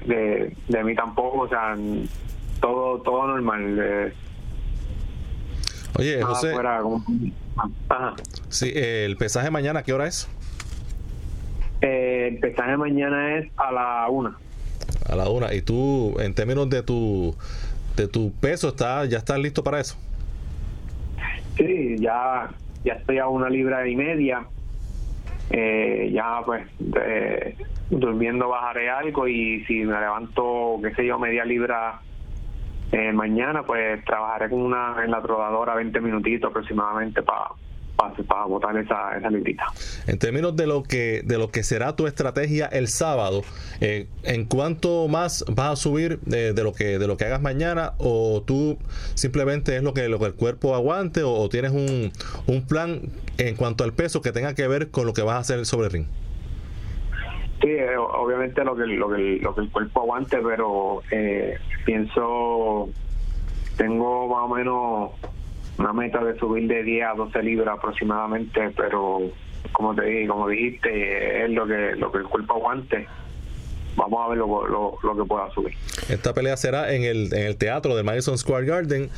de, 0.05 0.55
de 0.67 0.83
mí 0.83 0.95
tampoco 0.95 1.41
o 1.41 1.47
sea 1.47 1.75
todo 2.59 3.01
todo 3.01 3.27
normal 3.27 4.13
oye 5.97 6.21
José 6.21 6.53
sí 8.49 8.71
el 8.73 9.17
pesaje 9.17 9.51
mañana 9.51 9.83
qué 9.83 9.93
hora 9.93 10.07
es 10.07 10.29
eh, 11.81 12.29
el 12.29 12.39
pesaje 12.39 12.77
mañana 12.77 13.37
es 13.37 13.51
a 13.57 13.71
la 13.71 14.09
una. 14.09 14.37
A 15.07 15.15
la 15.15 15.29
una. 15.29 15.53
¿Y 15.53 15.61
tú, 15.61 16.15
en 16.19 16.33
términos 16.33 16.69
de 16.69 16.83
tu, 16.83 17.35
de 17.95 18.07
tu 18.07 18.31
peso, 18.33 18.69
está, 18.69 19.05
ya 19.05 19.19
estás 19.19 19.39
listo 19.39 19.63
para 19.63 19.79
eso? 19.79 19.95
Sí, 21.57 21.97
ya, 21.99 22.49
ya 22.83 22.93
estoy 22.93 23.19
a 23.19 23.27
una 23.27 23.49
libra 23.49 23.87
y 23.87 23.95
media. 23.95 24.45
Eh, 25.51 26.09
ya 26.11 26.41
pues 26.43 26.63
durmiendo 27.91 28.49
bajaré 28.49 28.89
algo 28.89 29.27
y 29.27 29.63
si 29.65 29.85
me 29.85 29.99
levanto, 29.99 30.79
qué 30.81 30.93
sé 30.95 31.05
yo, 31.05 31.19
media 31.19 31.45
libra 31.45 32.01
eh, 32.91 33.11
mañana, 33.13 33.63
pues 33.63 34.03
trabajaré 34.05 34.49
con 34.49 34.61
una 34.61 35.03
en 35.03 35.11
la 35.11 35.21
trodadora 35.21 35.75
20 35.75 35.99
minutitos 36.01 36.49
aproximadamente 36.49 37.21
para 37.23 37.49
para, 37.95 38.45
votar 38.45 38.77
esa, 38.77 39.17
esa 39.17 39.29
librita. 39.29 39.65
En 40.07 40.19
términos 40.19 40.55
de 40.55 40.67
lo 40.67 40.83
que 40.83 41.21
de 41.23 41.37
lo 41.37 41.49
que 41.49 41.63
será 41.63 41.95
tu 41.95 42.07
estrategia 42.07 42.65
el 42.67 42.87
sábado, 42.87 43.41
eh, 43.81 44.07
¿en 44.23 44.45
cuánto 44.45 45.07
más 45.07 45.45
vas 45.47 45.71
a 45.71 45.75
subir 45.75 46.19
de, 46.21 46.53
lo 46.61 46.73
que 46.73 46.99
de 46.99 47.07
lo 47.07 47.17
que 47.17 47.25
hagas 47.25 47.41
mañana 47.41 47.93
o 47.97 48.43
tú 48.45 48.77
simplemente 49.13 49.75
es 49.75 49.83
lo 49.83 49.93
que 49.93 50.07
lo 50.09 50.19
que 50.19 50.25
el 50.25 50.33
cuerpo 50.33 50.75
aguante 50.75 51.23
o, 51.23 51.47
tienes 51.49 51.71
un, 51.71 52.11
un 52.47 52.67
plan 52.67 53.01
en 53.37 53.55
cuanto 53.55 53.83
al 53.83 53.93
peso 53.93 54.21
que 54.21 54.31
tenga 54.31 54.53
que 54.55 54.67
ver 54.67 54.89
con 54.89 55.05
lo 55.05 55.13
que 55.13 55.21
vas 55.21 55.35
a 55.35 55.39
hacer 55.39 55.65
sobre 55.65 55.87
el 55.87 55.93
ring? 55.93 56.05
Sí, 57.61 57.69
eh, 57.69 57.97
obviamente 57.97 58.63
lo 58.63 58.75
que, 58.75 58.85
lo 58.85 59.09
que 59.09 59.39
lo 59.41 59.55
que 59.55 59.61
el 59.61 59.69
cuerpo 59.69 60.01
aguante, 60.01 60.37
pero 60.37 61.01
eh, 61.11 61.57
pienso 61.85 62.89
tengo 63.77 64.27
más 64.27 64.51
o 64.51 64.55
menos 64.55 65.11
una 65.77 65.93
meta 65.93 66.23
de 66.23 66.37
subir 66.37 66.67
de 66.67 66.83
10 66.83 67.05
a 67.05 67.13
12 67.15 67.43
libras 67.43 67.77
aproximadamente, 67.77 68.71
pero 68.75 69.21
como 69.71 69.95
te 69.95 70.05
dije, 70.05 70.27
como 70.27 70.47
dijiste, 70.47 71.45
es 71.45 71.49
lo 71.51 71.65
que 71.65 71.95
lo 71.95 72.11
que 72.11 72.19
el 72.19 72.25
cuerpo 72.25 72.53
aguante. 72.53 73.07
Vamos 73.97 74.25
a 74.25 74.27
ver 74.27 74.39
lo, 74.39 74.67
lo, 74.67 74.97
lo 75.01 75.15
que 75.15 75.23
pueda 75.23 75.49
subir. 75.51 75.73
Esta 76.09 76.33
pelea 76.33 76.57
será 76.57 76.93
en 76.93 77.03
el, 77.03 77.33
en 77.33 77.47
el 77.47 77.55
teatro 77.55 77.95
del 77.95 78.03
Madison 78.03 78.37
Square 78.37 78.65
Garden 78.65 79.09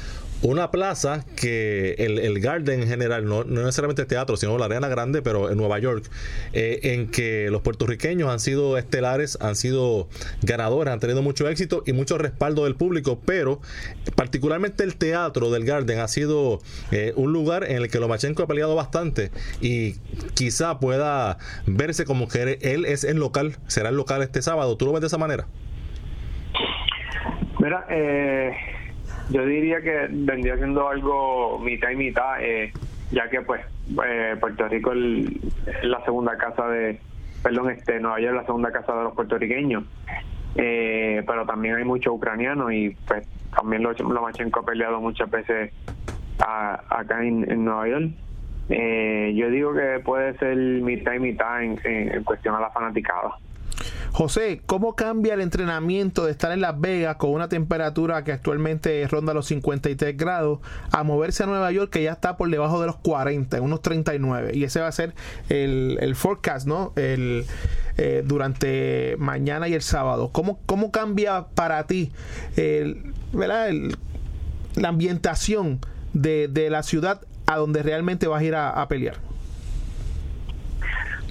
una 0.41 0.69
plaza 0.69 1.25
que 1.35 1.95
el, 1.97 2.19
el, 2.19 2.39
Garden 2.39 2.83
en 2.83 2.87
general, 2.87 3.25
no, 3.25 3.43
no 3.43 3.61
necesariamente 3.61 4.03
el 4.03 4.07
teatro, 4.07 4.37
sino 4.37 4.57
la 4.57 4.65
Arena 4.65 4.87
Grande, 4.87 5.21
pero 5.21 5.49
en 5.49 5.57
Nueva 5.57 5.79
York, 5.79 6.09
eh, 6.53 6.79
en 6.83 7.09
que 7.09 7.49
los 7.49 7.61
puertorriqueños 7.61 8.29
han 8.29 8.39
sido 8.39 8.77
estelares, 8.77 9.37
han 9.41 9.55
sido 9.55 10.07
ganadores, 10.43 10.93
han 10.93 10.99
tenido 10.99 11.21
mucho 11.21 11.49
éxito 11.49 11.83
y 11.85 11.93
mucho 11.93 12.17
respaldo 12.17 12.65
del 12.65 12.75
público, 12.75 13.19
pero 13.25 13.61
particularmente 14.15 14.83
el 14.83 14.95
teatro 14.95 15.49
del 15.49 15.65
Garden 15.65 15.99
ha 15.99 16.07
sido 16.07 16.59
eh, 16.91 17.13
un 17.15 17.33
lugar 17.33 17.63
en 17.63 17.77
el 17.77 17.89
que 17.89 17.99
Lomachenko 17.99 18.43
ha 18.43 18.47
peleado 18.47 18.75
bastante 18.75 19.31
y 19.59 19.93
quizá 20.35 20.79
pueda 20.79 21.39
verse 21.65 22.05
como 22.05 22.27
que 22.27 22.59
él 22.61 22.85
es 22.85 23.03
el 23.03 23.17
local, 23.17 23.57
será 23.67 23.89
el 23.89 23.95
local 23.95 24.21
este 24.21 24.41
sábado. 24.43 24.77
¿Tú 24.77 24.85
lo 24.85 24.93
ves 24.93 25.01
de 25.01 25.07
esa 25.07 25.17
manera? 25.17 25.47
Mira, 27.59 27.87
eh 27.89 28.76
yo 29.29 29.45
diría 29.45 29.81
que 29.81 30.07
vendría 30.09 30.55
siendo 30.57 30.87
algo 30.87 31.59
mitad 31.59 31.89
y 31.89 31.95
mitad, 31.95 32.41
eh, 32.41 32.71
ya 33.11 33.29
que 33.29 33.41
pues 33.41 33.61
eh, 34.05 34.35
Puerto 34.39 34.67
Rico 34.67 34.93
es 34.93 35.83
la 35.83 36.03
segunda 36.05 36.37
casa 36.37 36.67
de, 36.67 36.99
perdón, 37.43 37.71
este 37.71 37.99
Nueva 37.99 38.19
York 38.19 38.35
es 38.35 38.41
la 38.41 38.45
segunda 38.45 38.71
casa 38.71 38.95
de 38.95 39.03
los 39.03 39.13
puertorriqueños, 39.13 39.83
eh, 40.55 41.23
pero 41.27 41.45
también 41.45 41.75
hay 41.75 41.83
muchos 41.83 42.13
ucranianos 42.13 42.71
y 42.71 42.91
pues 43.07 43.27
también 43.55 43.83
Lomachenko 43.83 44.61
ha 44.61 44.65
peleado 44.65 45.01
muchas 45.01 45.29
veces 45.29 45.73
acá 46.39 47.23
en, 47.23 47.65
Nueva 47.65 47.87
York. 47.87 48.11
yo 48.69 49.49
digo 49.49 49.73
que 49.73 49.99
puede 50.03 50.37
ser 50.37 50.55
mitad 50.55 51.13
y 51.13 51.19
mitad 51.19 51.63
en 51.63 52.23
cuestión 52.23 52.55
a 52.55 52.59
la 52.61 52.69
fanaticada. 52.69 53.35
José, 54.17 54.63
¿cómo 54.65 54.95
cambia 54.95 55.35
el 55.35 55.41
entrenamiento 55.41 56.25
de 56.25 56.31
estar 56.31 56.51
en 56.51 56.59
Las 56.59 56.81
Vegas 56.81 57.17
con 57.17 57.29
una 57.29 57.49
temperatura 57.49 58.23
que 58.23 58.31
actualmente 58.31 59.07
ronda 59.07 59.31
los 59.31 59.45
53 59.45 60.17
grados 60.17 60.57
a 60.89 61.03
moverse 61.03 61.43
a 61.43 61.45
Nueva 61.45 61.71
York 61.71 61.91
que 61.91 62.01
ya 62.01 62.13
está 62.13 62.35
por 62.35 62.49
debajo 62.49 62.81
de 62.81 62.87
los 62.87 62.95
40, 62.95 63.57
en 63.57 63.63
unos 63.63 63.83
39? 63.83 64.53
Y 64.55 64.63
ese 64.63 64.81
va 64.81 64.87
a 64.87 64.91
ser 64.91 65.13
el, 65.49 66.15
forecast, 66.15 66.65
¿no? 66.65 66.93
El, 66.95 67.45
eh, 67.97 68.23
durante 68.25 69.17
mañana 69.19 69.67
y 69.67 69.75
el 69.75 69.83
sábado. 69.83 70.31
¿Cómo, 70.31 70.61
cómo 70.65 70.89
cambia 70.89 71.49
para 71.53 71.85
ti 71.85 72.11
la 73.35 73.69
ambientación 74.83 75.79
de, 76.13 76.69
la 76.71 76.81
ciudad 76.81 77.21
a 77.45 77.57
donde 77.57 77.83
realmente 77.83 78.25
vas 78.25 78.41
a 78.41 78.43
ir 78.43 78.55
a 78.55 78.87
pelear? 78.87 79.26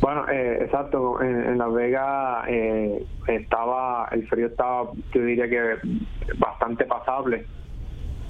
Bueno, 0.01 0.29
eh, 0.29 0.59
exacto. 0.63 1.21
En, 1.23 1.59
Las 1.59 1.73
Vegas 1.73 2.45
eh, 2.49 3.05
estaba, 3.29 4.09
el 4.13 4.27
frío 4.29 4.47
estaba, 4.47 4.91
yo 5.13 5.23
diría 5.23 5.49
que 5.49 5.77
bastante 6.39 6.85
pasable. 6.85 7.47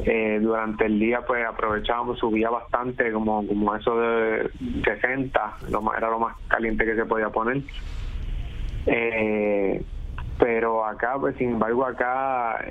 Eh, 0.04 0.38
durante 0.42 0.84
el 0.84 0.98
día, 0.98 1.22
pues 1.26 1.44
aprovechábamos, 1.46 2.18
subía 2.18 2.50
bastante, 2.50 3.10
como, 3.12 3.46
como 3.46 3.74
eso 3.74 3.98
de 3.98 4.50
60, 4.84 5.56
lo 5.70 5.80
más, 5.80 5.96
era 5.96 6.10
lo 6.10 6.18
más 6.18 6.36
caliente 6.48 6.84
que 6.84 6.94
se 6.94 7.06
podía 7.06 7.30
poner. 7.30 7.62
pero 10.38 10.84
acá, 10.84 11.16
pues 11.18 11.34
sin 11.36 11.52
embargo, 11.52 11.86
acá 11.86 12.62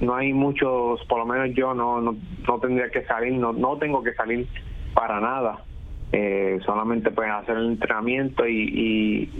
no 0.00 0.16
hay 0.16 0.32
muchos, 0.32 1.00
por 1.08 1.18
lo 1.20 1.26
menos 1.26 1.56
yo 1.56 1.74
no, 1.74 2.00
no, 2.00 2.16
no 2.46 2.58
tendría 2.58 2.90
que 2.90 3.04
salir, 3.04 3.34
no, 3.34 3.52
no 3.52 3.78
tengo 3.78 4.02
que 4.02 4.12
salir 4.14 4.48
para 4.94 5.20
nada 5.20 5.62
eh, 6.10 6.58
solamente 6.64 7.10
pueden 7.10 7.32
hacer 7.32 7.56
el 7.56 7.66
entrenamiento 7.66 8.46
y, 8.46 9.30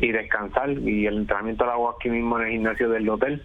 y, 0.00 0.12
descansar. 0.12 0.70
Y 0.70 1.06
el 1.06 1.18
entrenamiento 1.18 1.64
lo 1.64 1.72
hago 1.72 1.90
aquí 1.90 2.08
mismo 2.08 2.38
en 2.38 2.46
el 2.46 2.52
gimnasio 2.52 2.88
del 2.88 3.08
hotel 3.08 3.42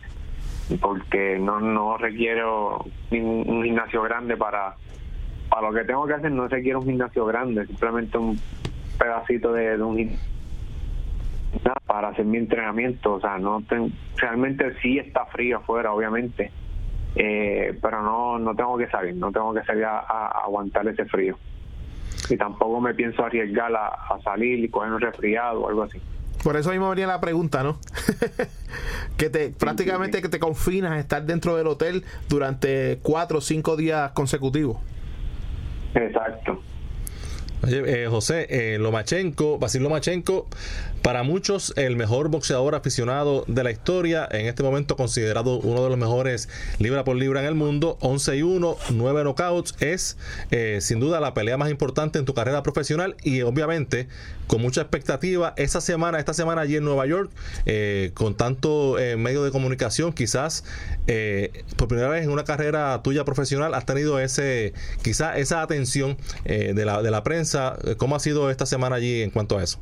porque 0.79 1.37
no 1.37 1.59
no 1.59 1.97
requiero 1.97 2.85
un 3.09 3.63
gimnasio 3.63 4.03
grande 4.03 4.37
para 4.37 4.75
para 5.49 5.69
lo 5.69 5.73
que 5.73 5.83
tengo 5.83 6.05
que 6.05 6.13
hacer. 6.13 6.31
No 6.31 6.47
requiere 6.47 6.77
un 6.77 6.85
gimnasio 6.85 7.25
grande 7.25 7.65
simplemente 7.65 8.17
un 8.17 8.39
pedacito 8.97 9.51
de, 9.51 9.81
un 9.81 9.97
gimnasio 9.97 10.29
para 11.85 12.09
hacer 12.09 12.25
mi 12.25 12.37
entrenamiento. 12.37 13.13
O 13.13 13.19
sea 13.19 13.39
no 13.39 13.63
realmente 14.17 14.73
sí 14.81 14.99
está 14.99 15.25
frío 15.25 15.57
afuera 15.57 15.91
obviamente 15.91 16.51
eh, 17.15 17.77
pero 17.81 18.01
no 18.01 18.39
no 18.39 18.55
tengo 18.55 18.77
que 18.77 18.87
salir 18.87 19.15
no 19.15 19.31
tengo 19.31 19.53
que 19.53 19.63
salir 19.63 19.83
a 19.83 20.27
aguantar 20.45 20.87
ese 20.87 21.03
frío 21.05 21.37
y 22.29 22.37
tampoco 22.37 22.79
me 22.79 22.93
pienso 22.93 23.23
arriesgar 23.23 23.73
a, 23.75 24.19
salir 24.23 24.63
y 24.63 24.69
coger 24.69 24.91
un 24.91 25.01
resfriado 25.01 25.61
o 25.61 25.69
algo 25.69 25.83
así. 25.83 25.99
Por 26.43 26.55
eso 26.55 26.71
mismo 26.71 26.89
venía 26.89 27.05
la 27.07 27.21
pregunta, 27.21 27.63
¿no? 27.63 27.77
que 29.17 29.29
te 29.29 29.49
prácticamente 29.49 30.21
que 30.21 30.29
te 30.29 30.39
confinas 30.39 30.91
a 30.91 30.99
estar 30.99 31.23
dentro 31.23 31.55
del 31.55 31.67
hotel 31.67 32.03
durante 32.29 32.99
cuatro 33.03 33.39
o 33.39 33.41
cinco 33.41 33.77
días 33.77 34.11
consecutivos. 34.13 34.77
Exacto. 35.93 36.61
Oye, 37.63 37.83
eh, 37.85 38.07
José, 38.07 38.47
eh, 38.49 38.79
Lomachenko, 38.79 39.59
Basil 39.59 39.83
Lomachenko, 39.83 40.47
para 41.03 41.21
muchos 41.21 41.73
el 41.77 41.95
mejor 41.95 42.29
boxeador 42.29 42.73
aficionado 42.73 43.43
de 43.47 43.63
la 43.63 43.69
historia, 43.69 44.27
en 44.31 44.47
este 44.47 44.63
momento 44.63 44.95
considerado 44.95 45.59
uno 45.59 45.83
de 45.83 45.89
los 45.89 45.97
mejores 45.97 46.49
libra 46.79 47.03
por 47.03 47.17
libra 47.17 47.41
en 47.41 47.45
el 47.45 47.53
mundo, 47.53 47.97
11 48.01 48.37
y 48.37 48.41
1, 48.41 48.77
9 48.89 49.23
knockouts, 49.23 49.75
es 49.79 50.17
eh, 50.49 50.79
sin 50.81 50.99
duda 50.99 51.19
la 51.19 51.35
pelea 51.35 51.57
más 51.57 51.69
importante 51.69 52.17
en 52.17 52.25
tu 52.25 52.33
carrera 52.33 52.63
profesional 52.63 53.15
y 53.23 53.41
obviamente 53.41 54.07
con 54.47 54.61
mucha 54.61 54.81
expectativa 54.81 55.53
esa 55.55 55.81
semana, 55.81 56.19
esta 56.19 56.33
semana 56.33 56.61
allí 56.61 56.75
en 56.75 56.83
Nueva 56.83 57.05
York, 57.05 57.31
eh, 57.67 58.11
con 58.15 58.35
tanto 58.35 58.97
medio 59.17 59.43
de 59.43 59.51
comunicación, 59.51 60.13
quizás 60.13 60.65
por 61.77 61.87
primera 61.87 62.09
vez 62.09 62.23
en 62.23 62.31
una 62.31 62.43
carrera 62.43 63.01
tuya 63.01 63.23
profesional 63.23 63.73
has 63.73 63.85
tenido 63.85 64.19
ese, 64.19 64.73
quizás 65.03 65.37
esa 65.37 65.61
atención 65.61 66.17
de, 66.43 66.85
la, 66.85 67.01
de 67.01 67.11
la 67.11 67.23
prensa. 67.23 67.50
¿Cómo 67.97 68.15
ha 68.15 68.19
sido 68.19 68.49
esta 68.49 68.65
semana 68.65 68.95
allí 68.97 69.21
en 69.21 69.29
cuanto 69.29 69.57
a 69.57 69.63
eso? 69.63 69.79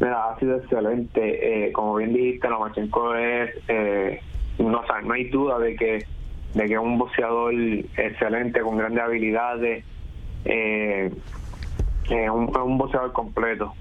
Mira, 0.00 0.30
ha 0.30 0.38
sido 0.38 0.56
excelente. 0.56 1.66
Eh, 1.66 1.72
como 1.72 1.96
bien 1.96 2.12
dijiste, 2.12 2.48
Lomachenko 2.48 3.14
es, 3.14 3.50
eh, 3.68 4.20
no, 4.58 4.82
hay 5.12 5.24
duda 5.28 5.58
de 5.58 5.76
que 5.76 6.06
de 6.54 6.66
que 6.66 6.72
es 6.72 6.80
un 6.80 6.96
boxeador 6.96 7.52
excelente, 7.52 8.60
con 8.60 8.78
grandes 8.78 9.02
habilidades, 9.02 9.84
eh, 10.46 11.10
eh, 12.08 12.30
un, 12.30 12.48
es 12.48 12.56
un 12.56 12.78
boxeador 12.78 13.12
completo. 13.12 13.74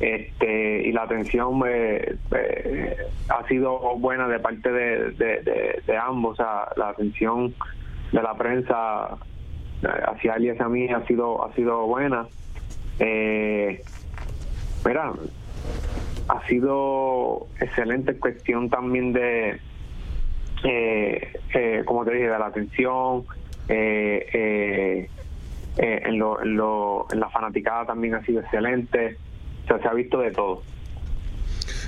Este, 0.00 0.88
y 0.88 0.92
la 0.92 1.02
atención 1.02 1.62
eh, 1.68 2.16
eh, 2.34 2.96
ha 3.28 3.46
sido 3.48 3.78
buena 3.98 4.28
de 4.28 4.38
parte 4.40 4.72
de, 4.72 5.10
de, 5.86 5.96
ambos. 5.96 6.32
O 6.32 6.42
sea, 6.42 6.68
la 6.76 6.88
atención 6.88 7.54
de 8.10 8.22
la 8.22 8.34
prensa 8.34 9.10
eh, 9.10 9.29
hacia 9.82 10.34
él 10.34 10.44
y 10.44 10.50
hacia 10.50 10.68
mí 10.68 10.88
ha 10.88 11.06
sido, 11.06 11.44
ha 11.44 11.52
sido 11.54 11.86
buena. 11.86 12.26
Eh, 12.98 13.82
Mira, 14.84 15.12
ha 16.28 16.46
sido 16.46 17.46
excelente 17.60 18.18
cuestión 18.18 18.70
también 18.70 19.12
de, 19.12 19.60
eh, 20.64 21.32
eh, 21.54 21.82
como 21.84 22.04
te 22.04 22.12
dije, 22.12 22.28
de 22.30 22.38
la 22.38 22.46
atención, 22.46 23.24
eh, 23.68 24.26
eh, 24.32 25.10
eh, 25.76 26.02
en, 26.06 26.18
lo, 26.18 26.42
en, 26.42 26.56
lo, 26.56 27.06
en 27.12 27.20
la 27.20 27.28
fanaticada 27.28 27.86
también 27.86 28.14
ha 28.14 28.24
sido 28.24 28.40
excelente, 28.40 29.18
o 29.64 29.66
sea, 29.66 29.78
se 29.80 29.88
ha 29.88 29.92
visto 29.92 30.18
de 30.18 30.30
todo. 30.30 30.62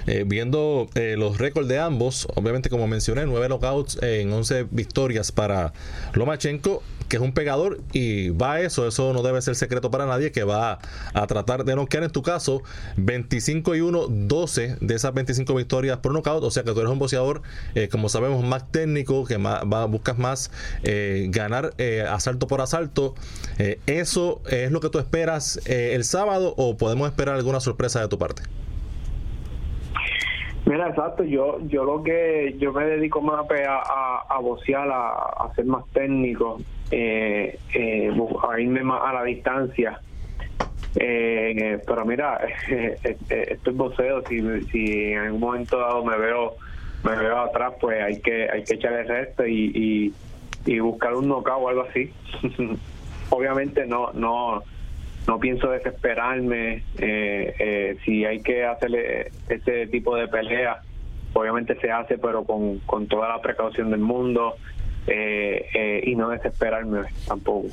Eh, 0.07 0.25
viendo 0.27 0.89
eh, 0.95 1.17
los 1.17 1.39
récords 1.39 1.69
de 1.69 1.79
ambos, 1.79 2.27
obviamente 2.35 2.71
como 2.71 2.87
mencioné, 2.87 3.27
9 3.27 3.49
knockouts 3.49 3.99
en 4.03 4.33
11 4.33 4.67
victorias 4.71 5.33
para 5.33 5.73
Lomachenko, 6.15 6.83
que 7.13 7.17
es 7.17 7.23
un 7.23 7.35
pegador 7.35 7.83
y 7.93 8.31
va 8.31 8.55
a 8.55 8.61
eso, 8.63 8.89
eso 8.89 9.13
no 9.13 9.23
debe 9.23 9.43
ser 9.43 9.55
secreto 9.55 9.91
para 9.91 10.07
nadie, 10.07 10.33
que 10.33 10.45
va 10.45 10.79
a 11.13 11.27
tratar 11.27 11.67
de 11.67 11.77
noquear 11.77 12.05
en 12.05 12.11
tu 12.11 12.23
caso 12.23 12.63
25 12.97 13.75
y 13.75 13.83
1, 13.83 14.07
12 14.09 14.79
de 14.81 14.95
esas 14.95 15.13
25 15.13 15.55
victorias 15.55 15.99
por 15.99 16.15
knockout, 16.15 16.43
o 16.43 16.51
sea 16.51 16.63
que 16.63 16.73
tú 16.73 16.81
eres 16.81 16.91
un 16.91 16.99
boxeador, 16.99 17.43
eh, 17.75 17.89
como 17.89 18.09
sabemos, 18.09 18.43
más 18.43 18.73
técnico, 18.73 19.27
que 19.27 19.37
más, 19.37 19.63
va, 19.71 19.85
buscas 19.85 20.17
más 20.17 20.51
eh, 20.85 21.27
ganar 21.29 21.75
eh, 21.77 22.03
asalto 22.09 22.47
por 22.47 22.63
asalto. 22.63 23.15
¿Eso 23.87 24.41
es 24.49 24.73
lo 24.73 24.81
que 24.81 24.89
tú 24.89 24.99
esperas 24.99 25.61
el 25.67 26.05
sábado 26.05 26.55
o 26.57 26.79
podemos 26.79 27.09
esperar 27.09 27.35
alguna 27.35 27.61
sorpresa 27.61 28.01
de 28.01 28.09
tu 28.09 28.19
parte? 28.19 28.43
Mira, 30.65 30.89
exacto, 30.89 31.25
yo 31.25 31.59
yo 31.67 31.85
lo 31.85 32.03
que 32.03 32.55
yo 32.59 32.73
me 32.73 32.85
dedico 32.85 33.21
más 33.21 33.45
a, 33.51 33.77
a, 33.77 34.23
a 34.29 34.39
a, 34.39 35.45
a 35.45 35.55
ser 35.55 35.65
más 35.67 35.85
técnico, 35.93 36.61
eh, 36.91 37.59
eh, 37.75 38.13
a 38.49 38.61
irme 38.61 38.85
más 38.85 39.03
a 39.05 39.13
la 39.13 39.25
distancia. 39.25 40.01
Eh, 40.95 41.81
pero 41.87 42.05
mira, 42.05 42.41
esto 43.29 43.71
es 43.71 43.77
boxeo, 43.77 44.23
si, 44.29 44.41
si 44.71 45.13
en 45.13 45.19
algún 45.19 45.41
momento 45.41 45.79
dado 45.79 46.05
me 46.05 46.17
veo 46.17 46.57
me 47.03 47.17
veo 47.17 47.39
atrás, 47.39 47.75
pues 47.81 48.01
hay 48.01 48.21
que 48.21 48.49
hay 48.49 48.65
que 48.65 48.75
echarle 48.75 49.01
el 49.01 49.09
resto 49.09 49.45
y, 49.45 49.73
y, 49.75 50.73
y 50.73 50.79
buscar 50.79 51.15
un 51.15 51.29
knockout 51.29 51.63
o 51.63 51.69
algo 51.69 51.83
así. 51.83 52.13
Obviamente 53.31 53.85
no 53.87 54.13
no 54.13 54.63
no 55.27 55.39
pienso 55.39 55.71
desesperarme 55.71 56.83
eh, 56.99 57.55
eh, 57.59 57.97
si 58.05 58.25
hay 58.25 58.41
que 58.41 58.65
hacerle 58.65 59.31
este 59.49 59.87
tipo 59.87 60.17
de 60.17 60.29
pelea 60.29 60.83
obviamente 61.33 61.79
se 61.81 61.91
hace 61.91 62.19
pero 62.19 62.45
con, 62.45 62.79
con 62.81 63.07
toda 63.07 63.29
la 63.29 63.41
precaución 63.41 63.91
del 63.91 64.01
mundo 64.01 64.57
eh, 65.07 66.03
y 66.05 66.15
no 66.15 66.29
desesperarme 66.29 67.01
tampoco 67.27 67.69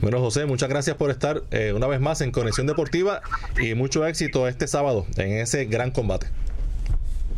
Bueno, 0.00 0.20
José, 0.20 0.46
muchas 0.46 0.68
gracias 0.68 0.96
por 0.96 1.10
estar 1.10 1.42
eh, 1.50 1.72
una 1.74 1.86
vez 1.86 2.00
más 2.00 2.20
en 2.20 2.30
Conexión 2.30 2.66
Deportiva 2.66 3.22
y 3.60 3.74
mucho 3.74 4.06
éxito 4.06 4.46
este 4.48 4.66
sábado 4.66 5.06
en 5.16 5.32
ese 5.38 5.64
gran 5.64 5.90
combate. 5.90 6.26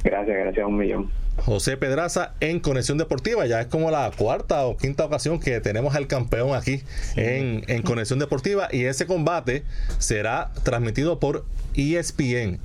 gracias 0.05 0.37
gracias 0.37 0.67
un 0.67 0.77
millón 0.77 1.11
José 1.47 1.77
Pedraza 1.77 2.35
en 2.41 2.59
Conexión 2.59 2.99
Deportiva. 2.99 3.47
Ya 3.47 3.61
es 3.61 3.69
como 3.69 3.93
la 3.93 4.11
cuarta 4.11 4.67
o 4.67 4.77
quinta 4.77 5.05
ocasión 5.05 5.39
que 5.39 5.61
tenemos 5.61 5.95
al 5.95 6.09
campeón 6.09 6.57
aquí 6.57 6.83
en, 7.15 7.63
en 7.69 7.83
Conexión 7.83 8.19
Deportiva. 8.19 8.69
Y 8.73 8.85
ese 8.85 9.07
combate 9.07 9.63
será 9.99 10.51
transmitido 10.65 11.21
por 11.21 11.45
ESPN. 11.75 12.59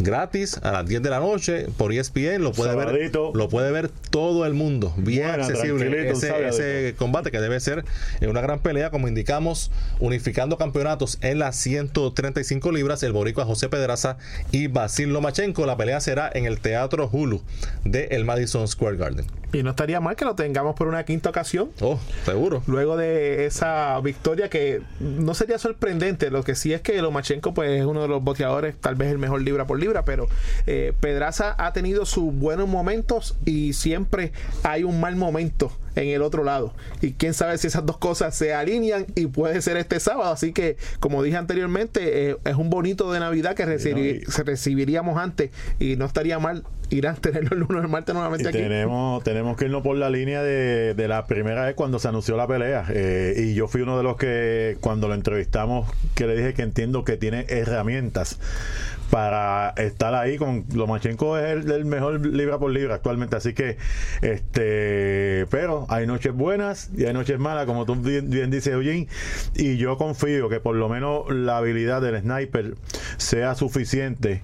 Gratis 0.00 0.58
a 0.62 0.72
las 0.72 0.86
10 0.86 1.02
de 1.02 1.10
la 1.10 1.20
noche 1.20 1.66
por 1.76 1.92
ESPN. 1.92 2.42
Lo 2.42 2.52
puede, 2.52 2.74
ver, 2.74 3.12
lo 3.34 3.48
puede 3.48 3.70
ver 3.70 3.88
todo 3.88 4.44
el 4.44 4.54
mundo. 4.54 4.92
Bien 4.96 5.28
Buena, 5.28 5.46
accesible 5.46 6.10
ese, 6.10 6.94
combate 6.96 7.30
que 7.30 7.40
debe 7.40 7.60
ser 7.60 7.84
una 8.22 8.40
gran 8.40 8.58
pelea, 8.60 8.90
como 8.90 9.08
indicamos, 9.08 9.70
unificando 10.00 10.58
campeonatos 10.58 11.18
en 11.20 11.38
las 11.38 11.56
135 11.56 12.72
libras. 12.72 13.02
El 13.02 13.12
boricua 13.12 13.44
José 13.44 13.68
Pedraza 13.68 14.16
y 14.50 14.66
Basil 14.66 15.12
Lomachenko. 15.12 15.66
La 15.66 15.76
pelea 15.76 16.00
será 16.00 16.30
en 16.32 16.46
el 16.46 16.60
Teatro 16.60 17.08
Hulu 17.10 17.42
de 17.84 18.06
el 18.10 18.24
Madison 18.24 18.66
Square 18.66 18.96
Garden. 18.96 19.43
Y 19.54 19.62
no 19.62 19.70
estaría 19.70 20.00
mal 20.00 20.16
que 20.16 20.24
lo 20.24 20.34
tengamos 20.34 20.74
por 20.74 20.88
una 20.88 21.04
quinta 21.04 21.30
ocasión. 21.30 21.70
Oh, 21.80 21.98
seguro. 22.24 22.62
Luego 22.66 22.96
de 22.96 23.46
esa 23.46 24.00
victoria 24.00 24.50
que 24.50 24.82
no 25.00 25.32
sería 25.34 25.58
sorprendente, 25.58 26.30
lo 26.30 26.42
que 26.42 26.56
sí 26.56 26.72
es 26.72 26.80
que 26.80 27.00
Lomachenko 27.00 27.54
pues, 27.54 27.70
es 27.70 27.86
uno 27.86 28.02
de 28.02 28.08
los 28.08 28.22
boxeadores, 28.22 28.76
tal 28.76 28.96
vez 28.96 29.12
el 29.12 29.18
mejor 29.18 29.42
libra 29.42 29.66
por 29.66 29.78
libra, 29.78 30.04
pero 30.04 30.26
eh, 30.66 30.92
Pedraza 31.00 31.54
ha 31.56 31.72
tenido 31.72 32.04
sus 32.04 32.34
buenos 32.34 32.68
momentos 32.68 33.36
y 33.44 33.74
siempre 33.74 34.32
hay 34.64 34.82
un 34.82 35.00
mal 35.00 35.14
momento 35.14 35.70
en 35.96 36.08
el 36.08 36.22
otro 36.22 36.44
lado. 36.44 36.74
Y 37.00 37.12
quién 37.12 37.34
sabe 37.34 37.58
si 37.58 37.66
esas 37.66 37.86
dos 37.86 37.98
cosas 37.98 38.34
se 38.34 38.54
alinean 38.54 39.06
y 39.14 39.26
puede 39.26 39.60
ser 39.62 39.76
este 39.76 40.00
sábado. 40.00 40.32
Así 40.32 40.52
que, 40.52 40.76
como 41.00 41.22
dije 41.22 41.36
anteriormente, 41.36 42.30
eh, 42.30 42.36
es 42.44 42.54
un 42.56 42.70
bonito 42.70 43.12
de 43.12 43.20
Navidad 43.20 43.54
que 43.54 43.78
se 43.78 44.42
recibiríamos 44.44 45.18
antes 45.18 45.50
y 45.78 45.96
no 45.96 46.04
estaría 46.04 46.38
mal 46.38 46.64
ir 46.90 47.06
a 47.06 47.14
tenerlo 47.14 47.50
el 47.52 47.60
lunes 47.60 47.76
o 47.76 47.82
el 47.82 47.88
martes 47.88 48.14
nuevamente 48.14 48.44
Y 48.44 48.48
aquí. 48.48 48.58
tenemos, 48.58 49.22
tenemos 49.24 49.56
que 49.56 49.66
irnos 49.66 49.82
por 49.82 49.96
la 49.96 50.10
línea 50.10 50.42
de, 50.42 50.94
de 50.94 51.08
la 51.08 51.26
primera 51.26 51.64
vez 51.64 51.74
cuando 51.74 51.98
se 51.98 52.08
anunció 52.08 52.36
la 52.36 52.46
pelea. 52.46 52.86
Eh, 52.90 53.34
y 53.36 53.54
yo 53.54 53.68
fui 53.68 53.82
uno 53.82 53.96
de 53.96 54.02
los 54.02 54.16
que, 54.16 54.76
cuando 54.80 55.08
lo 55.08 55.14
entrevistamos, 55.14 55.90
que 56.14 56.26
le 56.26 56.36
dije 56.36 56.54
que 56.54 56.62
entiendo 56.62 57.04
que 57.04 57.16
tiene 57.16 57.46
herramientas 57.48 58.38
para 59.10 59.70
estar 59.76 60.14
ahí 60.14 60.38
con 60.38 60.64
Lomachenko 60.74 61.38
es 61.38 61.44
el, 61.64 61.70
el 61.70 61.84
mejor 61.84 62.26
libra 62.26 62.58
por 62.58 62.72
libra 62.72 62.96
actualmente 62.96 63.36
así 63.36 63.52
que 63.52 63.76
este 64.22 65.46
pero 65.50 65.83
hay 65.88 66.06
noches 66.06 66.32
buenas 66.32 66.90
y 66.96 67.04
hay 67.04 67.12
noches 67.12 67.38
malas 67.38 67.66
como 67.66 67.86
tú 67.86 67.94
bien, 67.96 68.30
bien 68.30 68.50
dices 68.50 68.72
Eugene. 68.72 69.08
Y 69.54 69.76
yo 69.76 69.96
confío 69.96 70.48
que 70.48 70.60
por 70.60 70.76
lo 70.76 70.88
menos 70.88 71.24
la 71.30 71.58
habilidad 71.58 72.02
del 72.02 72.20
sniper 72.20 72.74
sea 73.16 73.54
suficiente 73.54 74.42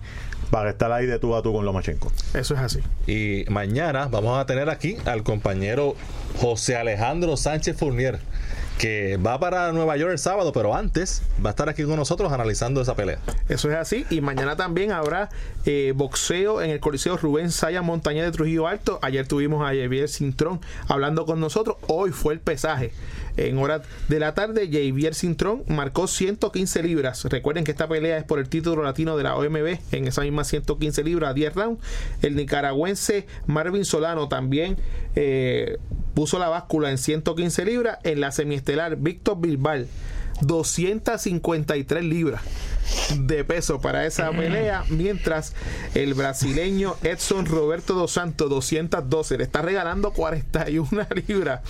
para 0.51 0.71
estar 0.71 0.91
ahí 0.93 1.07
de 1.07 1.19
tú 1.19 1.35
a 1.35 1.43
tú 1.43 1.53
con 1.53 1.65
Lomachenko. 1.65 2.13
Eso 2.35 2.55
es 2.55 2.61
así. 2.61 2.81
Y 3.07 3.45
mañana 3.51 4.09
vamos 4.09 4.39
a 4.39 4.47
tener 4.47 4.69
aquí 4.69 4.97
al 5.05 5.23
compañero 5.23 5.95
José 6.39 6.77
Alejandro 6.77 7.37
Sánchez 7.37 7.77
Fournier, 7.77 8.19
que 8.81 9.19
va 9.19 9.39
para 9.39 9.73
Nueva 9.73 9.99
York 9.99 10.13
el 10.13 10.19
sábado, 10.19 10.53
pero 10.53 10.75
antes 10.75 11.21
va 11.45 11.51
a 11.51 11.53
estar 11.53 11.69
aquí 11.69 11.85
con 11.85 11.97
nosotros 11.97 12.33
analizando 12.33 12.81
esa 12.81 12.97
pelea. 12.97 13.19
Eso 13.51 13.71
es 13.71 13.77
así. 13.77 14.07
Y 14.09 14.23
mañana 14.23 14.57
también 14.57 14.91
habrá 14.91 15.29
eh, 15.67 15.93
boxeo 15.95 16.63
en 16.63 16.71
el 16.71 16.81
Coliseo 16.81 17.19
Rubén 17.19 17.51
Saya 17.51 17.83
Montaña 17.83 18.25
de 18.25 18.33
Trujillo 18.33 18.67
Alto. 18.69 18.99
Ayer 19.03 19.29
tuvimos 19.29 19.61
a 19.61 19.67
Javier 19.67 20.09
Cintrón 20.09 20.63
hablando 20.89 21.27
con 21.27 21.41
nosotros. 21.41 21.77
Hoy 21.89 22.11
fue 22.11 22.33
el 22.33 22.41
pesaje. 22.41 22.93
En 23.37 23.59
horas 23.59 23.83
de 24.09 24.19
la 24.19 24.33
tarde, 24.33 24.67
Javier 24.73 25.15
Cintrón 25.15 25.63
marcó 25.67 26.07
115 26.07 26.83
libras. 26.83 27.23
Recuerden 27.25 27.65
que 27.65 27.73
esta 27.73 27.87
pelea 27.87 28.17
es 28.17 28.25
por 28.25 28.39
el 28.39 28.49
título 28.49 28.83
latino 28.83 29.15
de 29.19 29.25
la 29.25 29.37
OMB 29.37 29.79
en 29.93 30.09
esa 30.09 30.23
misma 30.23 30.45
115 30.45 31.05
libras, 31.05 31.35
10 31.35 31.55
rounds. 31.55 31.85
El 32.23 32.35
nicaragüense 32.35 33.27
Marvin 33.47 33.85
Solano 33.85 34.29
también 34.29 34.79
eh, 35.17 35.77
puso 36.15 36.39
la 36.39 36.49
báscula 36.49 36.91
en 36.91 36.99
115 36.99 37.65
libras. 37.65 37.99
En 38.05 38.21
la 38.21 38.33
semiestelar, 38.33 38.97
Víctor 38.97 39.41
Bilbao 39.41 39.85
253 40.43 42.05
libras 42.05 42.43
de 43.19 43.45
peso 43.45 43.81
para 43.81 44.07
esa 44.07 44.31
pelea, 44.31 44.85
mientras 44.89 45.55
el 45.95 46.15
brasileño 46.15 46.97
Edson 47.03 47.47
Roberto 47.47 47.95
dos 47.95 48.13
Santos 48.13 48.49
212 48.51 49.39
le 49.39 49.45
está 49.45 49.63
regalando 49.63 50.13
41 50.13 51.07
libras 51.29 51.61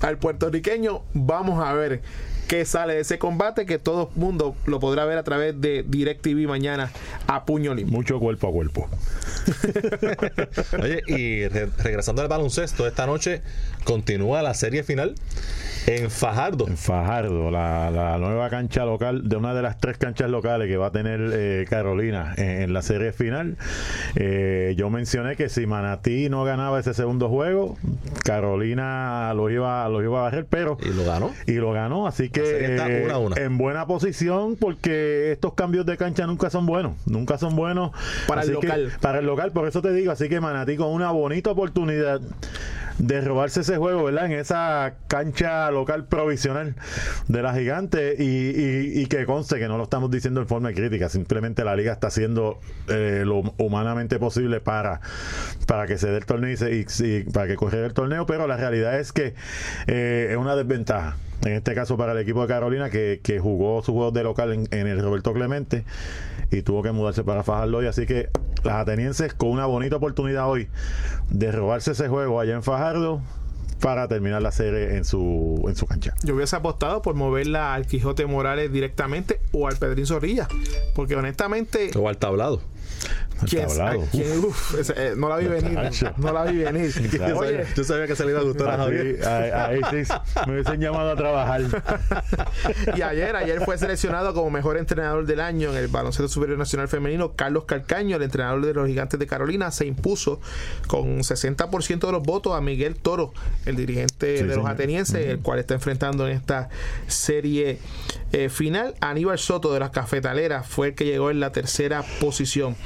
al 0.00 0.18
puertorriqueño. 0.18 1.02
Vamos 1.14 1.64
a 1.64 1.72
ver 1.72 2.02
qué 2.48 2.64
sale 2.64 2.94
de 2.94 3.00
ese 3.00 3.18
combate, 3.18 3.66
que 3.66 3.78
todo 3.78 4.10
el 4.14 4.20
mundo 4.20 4.54
lo 4.66 4.80
podrá 4.80 5.04
ver 5.04 5.18
a 5.18 5.22
través 5.22 5.60
de 5.60 5.84
DirecTV 5.86 6.46
mañana 6.48 6.90
a 7.26 7.44
puño 7.44 7.74
limpio. 7.74 7.92
Mucho 7.96 8.18
cuerpo 8.20 8.48
a 8.48 8.52
cuerpo. 8.52 8.88
Oye, 10.80 11.02
y 11.06 11.48
re- 11.48 11.68
regresando 11.82 12.22
al 12.22 12.28
baloncesto, 12.28 12.86
esta 12.86 13.06
noche 13.06 13.42
continúa 13.84 14.42
la 14.42 14.54
serie 14.54 14.82
final 14.82 15.14
en 15.86 16.10
Fajardo. 16.10 16.68
En 16.68 16.76
Fajardo, 16.76 17.50
la, 17.50 17.90
la 17.90 18.18
nueva 18.18 18.48
cancha 18.50 18.84
local, 18.84 19.28
de 19.28 19.36
una 19.36 19.54
de 19.54 19.62
las 19.62 19.78
tres 19.78 19.98
canchas 19.98 20.30
locales 20.30 20.68
que 20.68 20.76
va 20.76 20.86
a 20.88 20.92
tener 20.92 21.20
eh, 21.32 21.66
Carolina 21.68 22.34
en, 22.36 22.62
en 22.62 22.72
la 22.72 22.82
serie 22.82 23.12
final. 23.12 23.56
Eh, 24.14 24.74
yo 24.76 24.90
mencioné 24.90 25.36
que 25.36 25.48
si 25.48 25.66
Manatí 25.66 26.28
no 26.28 26.44
ganaba 26.44 26.78
ese 26.78 26.94
segundo 26.94 27.28
juego, 27.28 27.76
Carolina 28.24 29.32
lo 29.34 29.50
iba, 29.50 29.88
lo 29.88 30.02
iba 30.02 30.20
a 30.20 30.22
barrer, 30.22 30.46
pero 30.48 30.78
Y 30.84 30.90
lo 30.90 31.04
ganó. 31.04 31.32
y 31.46 31.54
lo 31.54 31.72
ganó, 31.72 32.06
así 32.06 32.28
que 32.32 32.44
serie 32.46 32.70
está 32.76 32.86
una 32.86 33.14
a 33.14 33.18
una. 33.18 33.36
en 33.40 33.58
buena 33.58 33.86
posición 33.86 34.56
porque 34.56 35.32
estos 35.32 35.54
cambios 35.54 35.86
de 35.86 35.96
cancha 35.96 36.26
nunca 36.26 36.50
son 36.50 36.66
buenos, 36.66 36.94
nunca 37.06 37.38
son 37.38 37.54
buenos 37.56 37.92
Para 38.26 38.42
el 38.42 38.48
que- 38.48 38.54
local. 38.66 38.92
para 39.00 39.18
el 39.20 39.26
local, 39.26 39.52
por 39.52 39.68
eso 39.68 39.82
te 39.82 39.92
digo, 39.92 40.12
así 40.12 40.28
que 40.28 40.40
Manatí 40.40 40.76
con 40.76 40.88
una 40.88 41.10
bonita 41.10 41.50
oportunidad 41.50 42.20
de 42.98 43.20
robarse 43.22 43.60
ese 43.62 43.78
juego, 43.78 44.04
¿verdad? 44.04 44.26
En 44.26 44.32
esa 44.32 44.94
cancha 45.08 45.70
local 45.70 46.04
provisional 46.06 46.74
de 47.26 47.42
la 47.42 47.54
gigante 47.54 48.14
y, 48.18 48.22
y- 48.24 49.02
y 49.02 49.06
que 49.06 49.24
conste 49.24 49.58
que 49.58 49.66
no 49.66 49.78
lo 49.78 49.84
estamos 49.84 50.10
diciendo 50.10 50.40
en 50.42 50.46
forma 50.46 50.72
crítica, 50.72 51.08
simplemente 51.08 51.64
la 51.64 51.74
liga 51.74 51.92
está 51.94 52.08
haciendo 52.08 52.60
eh, 52.88 53.22
lo 53.24 53.38
humanamente 53.56 54.18
posible 54.18 54.60
para, 54.60 55.00
para 55.66 55.86
que 55.86 55.96
se 55.96 56.08
dé 56.08 56.18
el 56.18 56.26
torneo 56.26 56.50
y, 56.52 56.56
se- 56.58 56.74
y- 56.74 56.84
y 57.06 57.22
para 57.24 57.46
que 57.46 57.56
corriera 57.56 57.86
el 57.86 57.94
torneo, 57.94 58.26
pero 58.26 58.46
la 58.46 58.56
realidad 58.58 58.98
es 59.00 59.12
que 59.12 59.34
eh, 59.86 60.28
es 60.32 60.36
una 60.36 60.54
desventaja. 60.54 61.16
En 61.44 61.52
este 61.52 61.74
caso 61.74 61.96
para 61.96 62.12
el 62.12 62.18
equipo 62.18 62.42
de 62.42 62.48
Carolina 62.48 62.90
que, 62.90 63.20
que 63.22 63.40
jugó 63.40 63.82
sus 63.82 63.94
juegos 63.94 64.14
de 64.14 64.22
local 64.22 64.52
en, 64.52 64.68
en 64.70 64.86
el 64.86 65.00
Roberto 65.00 65.32
Clemente 65.32 65.84
y 66.50 66.62
tuvo 66.62 66.82
que 66.82 66.92
mudarse 66.92 67.24
para 67.24 67.42
Fajardo 67.42 67.78
hoy. 67.78 67.86
Así 67.86 68.06
que 68.06 68.28
las 68.62 68.76
atenienses 68.76 69.34
con 69.34 69.50
una 69.50 69.66
bonita 69.66 69.96
oportunidad 69.96 70.48
hoy 70.48 70.68
de 71.30 71.50
robarse 71.50 71.92
ese 71.92 72.08
juego 72.08 72.40
allá 72.40 72.54
en 72.54 72.62
Fajardo 72.62 73.20
para 73.82 74.06
terminar 74.06 74.40
la 74.40 74.52
serie 74.52 74.96
en 74.96 75.04
su, 75.04 75.62
en 75.68 75.74
su 75.74 75.86
cancha. 75.86 76.14
Yo 76.22 76.36
hubiese 76.36 76.54
apostado 76.56 77.02
por 77.02 77.14
moverla 77.16 77.74
al 77.74 77.86
Quijote 77.86 78.24
Morales 78.26 78.72
directamente 78.72 79.40
o 79.50 79.66
al 79.66 79.76
Pedrín 79.76 80.06
Zorrilla. 80.06 80.46
Porque 80.94 81.16
honestamente. 81.16 81.90
O 81.98 82.08
al 82.08 82.16
tablado. 82.16 82.62
¿quién- 83.48 83.66
tablado. 83.66 84.02
ay, 84.02 84.08
quién- 84.12 84.38
uf, 84.44 84.78
ese, 84.78 84.94
eh, 84.96 85.14
no 85.16 85.28
la 85.28 85.36
vi 85.38 85.46
venir. 85.46 85.76
No 86.16 86.32
la 86.32 86.44
vi 86.44 86.58
venir. 86.58 86.92
Claro. 87.10 87.38
Oye, 87.40 87.64
Yo 87.76 87.82
sabía 87.82 88.06
que 88.06 88.14
se 88.14 88.24
le 88.24 88.30
iba 88.30 88.40
a 88.40 88.44
gustar 88.44 88.70
a 88.70 88.76
Javier. 88.76 89.18
Así, 89.20 89.28
ahí, 89.28 89.80
ahí 89.90 90.04
sí 90.04 90.12
me 90.46 90.52
hubiesen 90.52 90.80
llamado 90.80 91.10
a 91.10 91.16
trabajar. 91.16 91.62
y 92.96 93.02
ayer, 93.02 93.34
ayer 93.34 93.60
fue 93.64 93.76
seleccionado 93.78 94.32
como 94.34 94.50
mejor 94.50 94.76
entrenador 94.76 95.26
del 95.26 95.40
año 95.40 95.70
en 95.70 95.76
el 95.76 95.88
baloncesto 95.88 96.28
superior 96.28 96.56
nacional 96.58 96.86
femenino. 96.88 97.32
Carlos 97.34 97.64
Calcaño, 97.64 98.16
el 98.16 98.22
entrenador 98.22 98.64
de 98.64 98.74
los 98.74 98.86
gigantes 98.86 99.18
de 99.18 99.26
Carolina, 99.26 99.70
se 99.72 99.86
impuso 99.86 100.40
con 100.86 101.18
60% 101.24 102.06
de 102.06 102.12
los 102.12 102.22
votos 102.22 102.54
a 102.56 102.60
Miguel 102.60 102.94
Toro, 102.96 103.32
el 103.66 103.71
dirigente 103.76 104.38
Sí, 104.38 104.44
de 104.44 104.56
los 104.56 104.66
atenienses, 104.66 105.26
el 105.26 105.40
cual 105.40 105.58
está 105.58 105.74
enfrentando 105.74 106.26
en 106.28 106.36
esta 106.36 106.68
serie 107.06 107.78
eh, 108.32 108.48
final. 108.48 108.94
Aníbal 109.00 109.38
Soto 109.38 109.72
de 109.72 109.80
las 109.80 109.90
cafetaleras 109.90 110.66
fue 110.66 110.88
el 110.88 110.94
que 110.94 111.04
llegó 111.04 111.30
en 111.30 111.40
la 111.40 111.52
tercera 111.52 112.02
posición. 112.20 112.76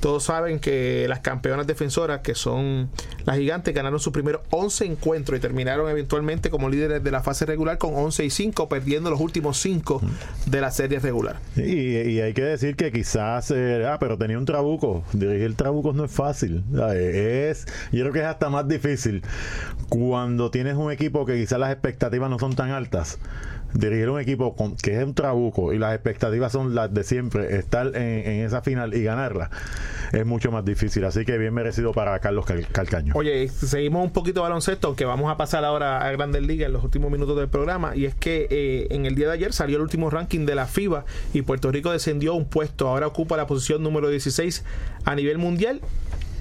Todos 0.00 0.24
saben 0.24 0.58
que 0.58 1.06
las 1.08 1.20
campeonas 1.20 1.66
defensoras, 1.66 2.20
que 2.20 2.34
son 2.34 2.90
las 3.24 3.38
gigantes, 3.38 3.74
ganaron 3.74 4.00
sus 4.00 4.12
primeros 4.12 4.42
11 4.50 4.84
encuentros 4.86 5.38
y 5.38 5.40
terminaron 5.40 5.88
eventualmente 5.88 6.50
como 6.50 6.68
líderes 6.68 7.04
de 7.04 7.10
la 7.10 7.22
fase 7.22 7.46
regular 7.46 7.78
con 7.78 7.94
11 7.94 8.24
y 8.24 8.30
5, 8.30 8.68
perdiendo 8.68 9.10
los 9.10 9.20
últimos 9.20 9.58
5 9.58 10.00
de 10.46 10.60
la 10.60 10.70
serie 10.70 10.98
regular. 10.98 11.38
Y, 11.56 11.62
y 11.62 12.20
hay 12.20 12.34
que 12.34 12.42
decir 12.42 12.76
que 12.76 12.90
quizás, 12.90 13.50
eh, 13.52 13.86
ah, 13.86 13.98
pero 14.00 14.18
tenía 14.18 14.38
un 14.38 14.44
trabuco. 14.44 15.04
Dirigir 15.12 15.54
trabucos 15.54 15.94
no 15.94 16.04
es 16.04 16.10
fácil. 16.10 16.64
Es, 16.94 17.66
yo 17.92 18.02
creo 18.02 18.12
que 18.12 18.20
es 18.20 18.26
hasta 18.26 18.50
más 18.50 18.66
difícil 18.66 19.22
cuando 19.88 20.35
tienes 20.50 20.74
un 20.76 20.90
equipo 20.92 21.24
que 21.26 21.34
quizás 21.36 21.58
las 21.58 21.72
expectativas 21.72 22.30
no 22.30 22.38
son 22.38 22.54
tan 22.54 22.70
altas. 22.70 23.18
Dirigir 23.74 24.08
un 24.08 24.20
equipo 24.20 24.54
con, 24.56 24.76
que 24.76 24.96
es 24.96 25.04
un 25.04 25.12
trabuco 25.12 25.72
y 25.72 25.78
las 25.78 25.92
expectativas 25.94 26.52
son 26.52 26.74
las 26.74 26.94
de 26.94 27.02
siempre, 27.04 27.56
estar 27.58 27.88
en, 27.94 28.44
esa 28.46 28.62
final 28.62 28.94
y 28.94 29.02
ganarla 29.02 29.50
es 30.12 30.24
mucho 30.24 30.50
más 30.52 30.64
difícil. 30.64 31.04
Así 31.04 31.24
que 31.24 31.36
bien 31.36 31.52
merecido 31.52 31.92
para 31.92 32.18
Carlos 32.20 32.46
Cal- 32.46 32.66
Calcaño. 32.68 33.12
Oye, 33.16 33.48
seguimos 33.48 34.04
un 34.04 34.12
poquito 34.12 34.40
baloncesto, 34.42 34.86
aunque 34.86 35.04
vamos 35.04 35.30
a 35.30 35.36
pasar 35.36 35.64
ahora 35.64 36.00
a 36.06 36.10
Grandes 36.12 36.42
Ligas 36.42 36.66
en 36.68 36.72
los 36.74 36.84
últimos 36.84 37.10
minutos 37.10 37.36
del 37.36 37.48
programa. 37.48 37.94
Y 37.96 38.06
es 38.06 38.14
que 38.14 38.46
eh, 38.50 38.86
en 38.90 39.04
el 39.04 39.14
día 39.16 39.26
de 39.26 39.34
ayer 39.34 39.52
salió 39.52 39.76
el 39.76 39.82
último 39.82 40.08
ranking 40.10 40.46
de 40.46 40.54
la 40.54 40.66
FIBA 40.66 41.04
y 41.34 41.42
Puerto 41.42 41.70
Rico 41.72 41.90
descendió 41.90 42.34
un 42.34 42.46
puesto. 42.48 42.88
Ahora 42.88 43.08
ocupa 43.08 43.36
la 43.36 43.46
posición 43.46 43.82
número 43.82 44.08
16 44.08 44.64
a 45.04 45.14
nivel 45.16 45.38
mundial. 45.38 45.80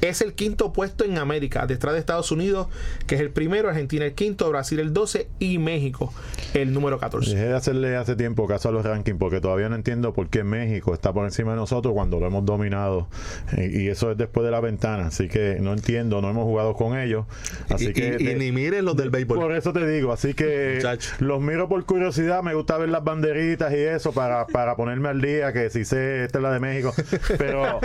Es 0.10 0.22
el 0.22 0.34
quinto 0.34 0.72
puesto 0.74 1.04
en 1.06 1.18
América, 1.18 1.66
detrás 1.68 1.94
de 1.94 2.00
Estados 2.00 2.32
Unidos, 2.32 2.68
que 3.08 3.16
es 3.16 3.22
el 3.22 3.30
primero, 3.32 3.70
Argentina 3.70 4.06
el 4.06 4.14
quinto, 4.14 4.50
Brasil 4.50 4.80
el 4.80 4.94
12 4.94 5.28
y 5.40 5.58
México 5.58 6.14
el 6.54 6.74
número 6.74 7.00
14. 7.00 7.32
Dejé 7.32 7.48
de 7.48 7.56
hacerle 7.56 7.96
hace 7.96 8.16
tiempo 8.16 8.48
caso 8.48 8.70
a 8.70 8.72
los 8.72 8.86
rankings 8.86 9.18
porque 9.20 9.42
todavía 9.42 9.68
no 9.70 9.76
entiendo 9.76 10.14
por 10.14 10.30
qué 10.30 10.44
México 10.44 10.94
está 10.94 11.12
por 11.14 11.26
encima 11.26 11.52
de 11.52 11.58
nosotros 11.58 11.94
cuando 11.94 12.20
lo 12.20 12.28
hemos 12.28 12.46
dominado 12.46 13.08
y 13.58 13.88
eso 13.90 14.12
es 14.12 14.18
después 14.18 14.46
de 14.46 14.52
la 14.52 14.60
ventana 14.62 15.08
así 15.08 15.28
que 15.28 15.58
no 15.60 15.74
entiendo 15.74 16.22
no 16.22 16.30
hemos 16.30 16.44
jugado 16.46 16.74
con 16.76 16.98
ellos 16.98 17.26
así 17.70 17.88
Y, 17.88 17.94
que 17.94 18.18
y- 18.20 18.30
y 18.30 18.36
ni 18.36 18.52
miren 18.52 18.86
los 18.86 18.96
del 18.96 19.10
béisbol. 19.10 19.38
por 19.40 19.54
eso 19.56 19.74
te 19.74 19.86
digo 19.88 20.12
así 20.14 20.34
que 20.34 20.74
Muchacho. 20.76 21.12
los 21.20 21.42
miro 21.42 21.68
por 21.68 21.84
curiosidad 21.86 22.42
me 22.44 22.54
gusta 22.54 22.78
ver 22.78 22.90
las 22.90 23.04
banderitas 23.04 23.72
y 23.74 23.78
eso 23.78 24.12
para, 24.14 24.48
para 24.48 24.76
ponerme 24.76 25.10
al 25.10 25.22
día 25.22 25.52
que 25.54 25.70
si 25.70 25.84
sé 25.86 26.24
esta 26.26 26.38
es 26.40 26.44
la 26.44 26.52
de 26.52 26.60
México 26.60 26.94
pero 27.38 27.80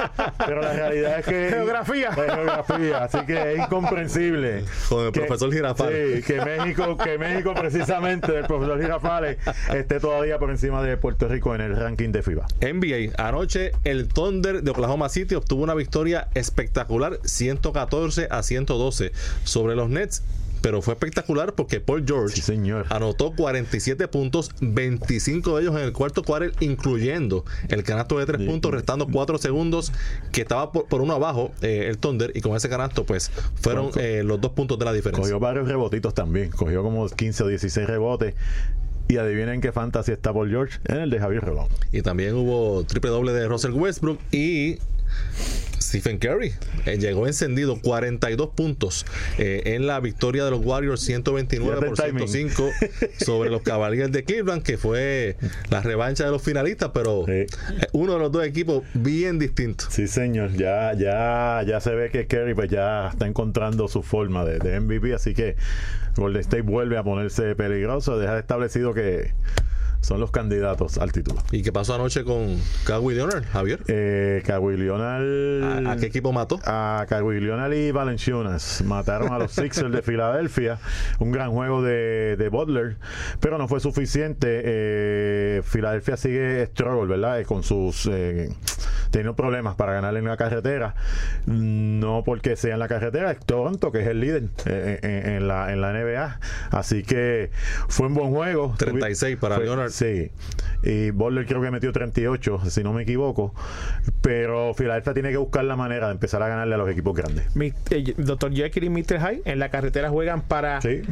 pero 0.46 0.60
la 0.62 0.72
realidad 0.72 1.18
es 1.20 1.26
que 1.26 1.48
Geografía. 1.50 2.09
Geografía 2.14 3.04
así 3.04 3.18
que 3.26 3.52
es 3.52 3.58
incomprensible 3.58 4.64
Con 4.88 5.06
el 5.06 5.12
que- 5.12 5.20
profesor 5.20 5.52
Girafales. 5.52 6.16
sí, 6.16 6.22
que 6.22 6.44
México, 6.44 6.96
que 6.96 7.18
México 7.18 7.54
precisamente 7.54 8.32
del 8.32 8.46
profesor 8.46 8.80
Girafales 8.80 9.38
esté 9.74 10.00
todavía 10.00 10.38
por 10.38 10.50
encima 10.50 10.82
de 10.82 10.96
Puerto 10.96 11.28
Rico 11.28 11.54
en 11.54 11.60
el 11.60 11.76
ranking 11.76 12.10
de 12.12 12.22
FIBA. 12.22 12.46
NBA. 12.60 13.12
Anoche 13.22 13.72
el 13.84 14.08
Thunder 14.08 14.62
de 14.62 14.70
Oklahoma 14.70 15.08
City 15.08 15.34
obtuvo 15.34 15.62
una 15.62 15.74
victoria 15.74 16.28
espectacular 16.34 17.18
114 17.24 18.28
a 18.30 18.42
112 18.42 19.12
sobre 19.44 19.76
los 19.76 19.88
Nets. 19.90 20.22
Pero 20.62 20.82
fue 20.82 20.94
espectacular 20.94 21.54
porque 21.54 21.80
Paul 21.80 22.04
George 22.06 22.36
Sí, 22.36 22.42
señor. 22.42 22.86
anotó 22.90 23.32
47 23.34 24.08
puntos, 24.08 24.50
25 24.60 25.56
de 25.56 25.62
ellos 25.62 25.74
en 25.76 25.82
el 25.82 25.92
cuarto 25.92 26.22
quarter, 26.22 26.52
incluyendo 26.60 27.44
el 27.68 27.82
canasto 27.82 28.18
de 28.18 28.26
3 28.26 28.40
Sí. 28.40 28.46
puntos, 28.46 28.70
restando 28.72 29.06
4 29.06 29.38
segundos, 29.38 29.92
que 30.32 30.42
estaba 30.42 30.72
por, 30.72 30.86
por 30.86 31.00
uno 31.00 31.14
abajo 31.14 31.52
eh, 31.62 31.86
el 31.88 31.98
Thunder, 31.98 32.32
y 32.34 32.40
con 32.40 32.56
ese 32.56 32.68
canasto, 32.68 33.04
pues 33.04 33.30
fueron 33.60 33.90
eh, 33.96 34.22
los 34.24 34.40
dos 34.40 34.52
puntos 34.52 34.78
de 34.78 34.84
la 34.84 34.92
diferencia. 34.92 35.22
Cogió 35.22 35.40
varios 35.40 35.66
rebotitos 35.68 36.14
también, 36.14 36.50
cogió 36.50 36.82
como 36.82 37.08
15 37.08 37.44
o 37.44 37.46
16 37.48 37.86
rebotes. 37.86 38.34
Y 39.08 39.16
adivinen 39.16 39.60
qué 39.60 39.72
fantasy 39.72 40.12
está 40.12 40.32
Paul 40.32 40.50
George 40.50 40.78
en 40.86 40.98
el 40.98 41.10
de 41.10 41.18
Javier 41.18 41.42
Rolón. 41.42 41.66
Y 41.90 42.02
también 42.02 42.36
hubo 42.36 42.84
triple 42.84 43.10
doble 43.10 43.32
de 43.32 43.48
Russell 43.48 43.72
Westbrook 43.72 44.20
y 44.30 44.78
Stephen 45.80 46.18
Curry 46.18 46.52
eh, 46.86 46.98
llegó 46.98 47.26
encendido 47.26 47.80
42 47.80 48.50
puntos 48.50 49.04
eh, 49.38 49.62
en 49.74 49.88
la 49.88 49.98
victoria 49.98 50.44
de 50.44 50.52
los 50.52 50.64
Warriors 50.64 51.00
129 51.00 51.80
por 51.80 51.96
Fíjate 51.96 52.10
el 52.10 52.14
timing. 52.16 52.28
105 52.28 52.70
sobre 53.24 53.50
los 53.50 53.62
Cavaliers 53.62 54.12
de 54.12 54.22
Cleveland 54.22 54.62
que 54.62 54.78
fue 54.78 55.36
la 55.68 55.80
revancha 55.82 56.24
de 56.26 56.30
los 56.30 56.42
finalistas 56.42 56.90
pero 56.94 57.24
Sí. 57.26 57.32
eh, 57.32 57.46
uno 57.92 58.12
de 58.12 58.18
los 58.20 58.30
dos 58.30 58.44
equipos 58.44 58.84
bien 58.94 59.40
distintos 59.40 59.88
Sí, 59.90 60.06
señor, 60.06 60.52
ya, 60.52 60.92
ya, 60.94 61.62
ya 61.66 61.80
se 61.80 61.90
ve 61.94 62.10
que 62.10 62.26
Kerry 62.28 62.54
pues 62.54 62.70
ya 62.70 63.08
está 63.08 63.26
encontrando 63.26 63.88
su 63.88 64.02
forma 64.04 64.44
de, 64.44 64.58
de 64.60 64.78
MVP, 64.78 65.12
así 65.14 65.34
que 65.34 65.56
Golden 66.14 66.40
State 66.42 66.62
vuelve 66.62 66.98
a 66.98 67.02
ponerse 67.02 67.56
peligroso, 67.56 68.16
deja 68.18 68.38
establecido 68.38 68.94
que 68.94 69.32
son 70.00 70.20
los 70.20 70.30
candidatos 70.30 70.98
al 70.98 71.12
título. 71.12 71.40
¿y 71.52 71.62
qué 71.62 71.72
pasó 71.72 71.94
anoche 71.94 72.24
con 72.24 72.56
Kawhi 72.84 73.14
Leonard, 73.14 73.44
Javier? 73.44 73.80
Eh, 73.88 74.42
Kawhi 74.46 74.76
Leonard- 74.76 75.86
¿A, 75.86 75.92
a 75.92 75.96
qué 75.96 76.06
equipo 76.06 76.32
mató? 76.32 76.58
a 76.64 77.04
Kawhi 77.08 77.40
Leonard 77.40 77.72
y 77.72 77.90
Valenciunas 77.92 78.82
mataron 78.84 79.32
a 79.32 79.38
los 79.38 79.52
Sixers 79.60 79.92
de 79.92 80.02
Filadelfia 80.02 80.78
un 81.18 81.30
gran 81.32 81.50
juego 81.50 81.82
de, 81.82 82.36
de 82.36 82.48
Butler 82.48 82.96
pero 83.40 83.58
no 83.58 83.68
fue 83.68 83.80
suficiente 83.80 84.62
Eh, 84.64 85.62
Filadelfia 85.64 86.16
sigue 86.16 86.66
struggle 86.66 87.06
verdad 87.08 87.40
Eh, 87.40 87.44
con 87.44 87.62
sus 87.62 88.06
eh, 88.10 88.50
tenido 89.10 89.34
problemas 89.34 89.74
para 89.76 89.92
ganar 89.92 90.16
en 90.16 90.24
la 90.24 90.36
carretera. 90.36 90.94
No 91.46 92.22
porque 92.24 92.56
sea 92.56 92.74
en 92.74 92.78
la 92.80 92.88
carretera, 92.88 93.30
es 93.32 93.40
Toronto, 93.40 93.90
que 93.92 94.00
es 94.02 94.06
el 94.08 94.20
líder 94.20 94.44
eh, 94.66 94.98
en, 95.02 95.32
en 95.34 95.48
la, 95.48 95.72
en 95.72 95.80
la 95.80 95.92
NBA. 95.92 96.40
Así 96.70 97.02
que 97.02 97.50
fue 97.88 98.06
un 98.06 98.14
buen 98.14 98.30
juego. 98.30 98.74
36 98.78 99.36
para 99.36 99.56
Fue- 99.56 99.64
Leonard. 99.64 99.90
Sí. 99.90 100.30
Y 100.82 101.10
Butler 101.10 101.46
creo 101.46 101.60
que 101.60 101.70
metió 101.70 101.92
38, 101.92 102.62
si 102.70 102.82
no 102.82 102.92
me 102.92 103.02
equivoco. 103.02 103.54
Pero 104.22 104.72
Filadelfia 104.74 105.12
tiene 105.14 105.30
que 105.30 105.36
buscar 105.36 105.64
la 105.64 105.76
manera 105.76 106.06
de 106.06 106.12
empezar 106.12 106.42
a 106.42 106.48
ganarle 106.48 106.74
a 106.74 106.78
los 106.78 106.88
equipos 106.90 107.14
grandes. 107.16 107.54
Mi- 107.56 107.72
eh, 107.90 108.14
Dr. 108.16 108.52
Jekyll 108.52 108.84
y 108.84 108.90
Mr. 108.90 109.18
Hyde 109.20 109.42
en 109.44 109.58
la 109.58 109.70
carretera 109.70 110.10
juegan 110.10 110.42
para 110.42 110.80
Sí. 110.80 111.02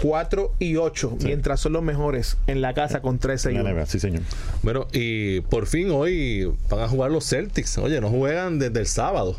4 0.00 0.52
y 0.58 0.76
8, 0.76 1.16
mientras 1.24 1.60
son 1.60 1.72
los 1.72 1.82
mejores 1.82 2.38
en 2.46 2.60
la 2.60 2.74
casa 2.74 3.00
con 3.02 3.18
13 3.18 3.52
y 3.52 3.56
En 3.56 3.64
la 3.64 3.70
1. 3.70 3.80
NBA, 3.80 3.86
sí, 3.86 4.00
señor. 4.00 4.22
Bueno, 4.62 4.86
y 4.92 5.40
por 5.42 5.66
fin 5.66 5.90
hoy 5.90 6.50
van 6.70 6.80
a 6.80 6.88
jugar 6.88 7.10
los 7.10 7.23
Celtics. 7.24 7.78
Oye, 7.78 8.00
no 8.00 8.10
juegan 8.10 8.58
desde 8.58 8.80
el 8.80 8.86
sábado. 8.86 9.36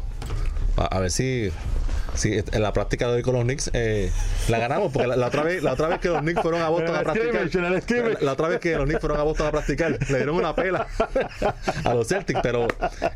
A, 0.77 0.99
ver 0.99 1.11
si, 1.11 1.51
si 2.17 2.33
en 2.51 2.61
la 2.61 2.73
práctica 2.73 3.07
de 3.07 3.13
hoy 3.15 3.21
con 3.21 3.33
los 3.35 3.43
Knicks 3.43 3.69
eh, 3.73 4.11
la 4.49 4.59
ganamos, 4.59 4.91
porque 4.91 5.07
la, 5.07 5.15
la 5.15 5.27
otra 5.27 5.43
vez, 5.43 5.63
la 5.63 5.73
otra 5.73 5.87
vez 5.87 5.99
que 5.99 6.09
los 6.09 6.21
Knicks 6.21 6.41
fueron 6.41 6.61
a 6.61 6.69
Boston 6.69 6.95
a 6.95 6.99
el 6.99 7.03
practicar. 7.05 7.41
el. 7.43 8.13
La, 8.13 8.19
la 8.21 8.31
otra 8.33 8.47
vez 8.47 8.59
que 8.59 8.75
los 8.75 8.85
Knicks 8.85 8.99
fueron 9.01 9.19
a 9.19 9.23
Boston 9.23 9.47
a 9.47 9.51
practicar, 9.51 9.97
le 10.09 10.17
dieron 10.17 10.35
una 10.35 10.55
pela 10.55 10.87
a 11.83 11.93
los 11.93 12.07
Celtics, 12.07 12.39
pero 12.41 12.67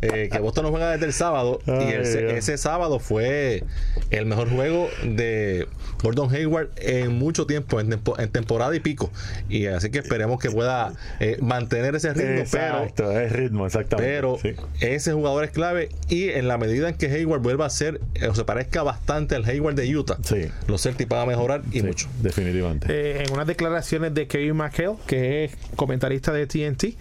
eh, 0.02 0.30
que 0.32 0.40
Boston 0.40 0.66
no 0.66 0.72
juega 0.72 0.92
desde 0.92 1.06
el 1.08 1.14
sábado. 1.14 1.60
y 1.66 1.72
el- 1.72 2.00
ese 2.40 2.58
sábado 2.58 3.00
fue 3.00 3.64
el 4.12 4.26
mejor 4.26 4.50
juego 4.50 4.90
de 5.04 5.68
Gordon 6.04 6.34
Hayward 6.34 6.70
en 6.78 7.14
mucho 7.14 7.46
tiempo, 7.46 7.80
en, 7.80 8.00
en 8.18 8.30
temporada 8.32 8.76
y 8.76 8.80
pico. 8.80 9.12
Y 9.50 9.66
así 9.68 9.90
que 9.92 10.00
esperemos 10.00 10.40
que 10.40 10.50
pueda 10.50 10.94
eh, 11.20 11.38
mantener 11.42 11.96
ese 11.96 12.14
ritmo, 12.14 12.44
pero 12.52 13.12
es 13.20 13.32
ritmo, 13.32 13.66
exactamente. 13.66 14.10
pero 14.12 14.38
sí. 14.42 14.56
ese 14.80 15.14
jugador 15.14 15.44
es 15.44 15.52
clave 15.52 15.90
y 16.08 16.30
en 16.30 16.48
la 16.48 16.58
medida 16.58 16.90
en 16.90 16.96
que 16.96 17.08
Hayward 17.08 17.42
vuelva 17.42 17.66
a 17.66 17.70
ser 17.70 18.00
o 18.28 18.34
se 18.36 18.44
parezca 18.46 18.84
bastante 18.92 19.36
al 19.36 19.46
Hayward 19.46 19.76
de 19.76 19.96
Utah, 19.96 20.18
Sí. 20.24 20.48
los 20.68 20.82
Celtics 20.82 21.10
van 21.10 21.22
a 21.22 21.26
mejorar 21.26 21.62
y 21.72 21.80
Sí, 21.80 21.84
mucho. 21.84 22.08
Definitivamente. 22.22 22.88
Eh, 22.90 23.24
en 23.24 23.34
unas 23.34 23.46
declaraciones 23.48 24.14
de 24.14 24.28
Kevin 24.28 24.56
McHale, 24.56 24.96
que 25.08 25.46
es 25.46 25.52
comentarista 25.76 26.32
de 26.34 26.48
TNT, 26.48 26.96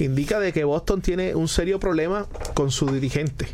indica 0.00 0.40
de 0.40 0.52
que 0.52 0.64
Boston 0.64 1.00
tiene 1.02 1.34
un 1.34 1.48
serio 1.48 1.78
problema 1.80 2.26
con 2.54 2.70
su 2.70 2.86
dirigente, 2.90 3.46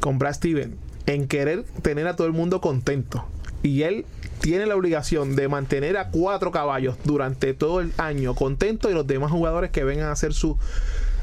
con 0.00 0.18
Brad 0.18 0.34
Steven, 0.34 0.76
en 1.06 1.26
querer 1.28 1.64
tener 1.82 2.06
a 2.06 2.16
todo 2.16 2.26
el 2.26 2.32
mundo 2.32 2.60
contento. 2.60 3.24
Y 3.62 3.82
él 3.82 4.04
tiene 4.40 4.66
la 4.66 4.76
obligación 4.76 5.34
de 5.34 5.48
mantener 5.48 5.96
a 5.96 6.10
cuatro 6.10 6.52
caballos 6.52 6.96
durante 7.04 7.54
todo 7.54 7.80
el 7.80 7.92
año 7.96 8.34
contentos 8.34 8.90
y 8.90 8.94
los 8.94 9.06
demás 9.06 9.32
jugadores 9.32 9.70
que 9.70 9.82
vengan 9.84 10.06
a 10.08 10.12
hacer 10.12 10.32
su 10.32 10.56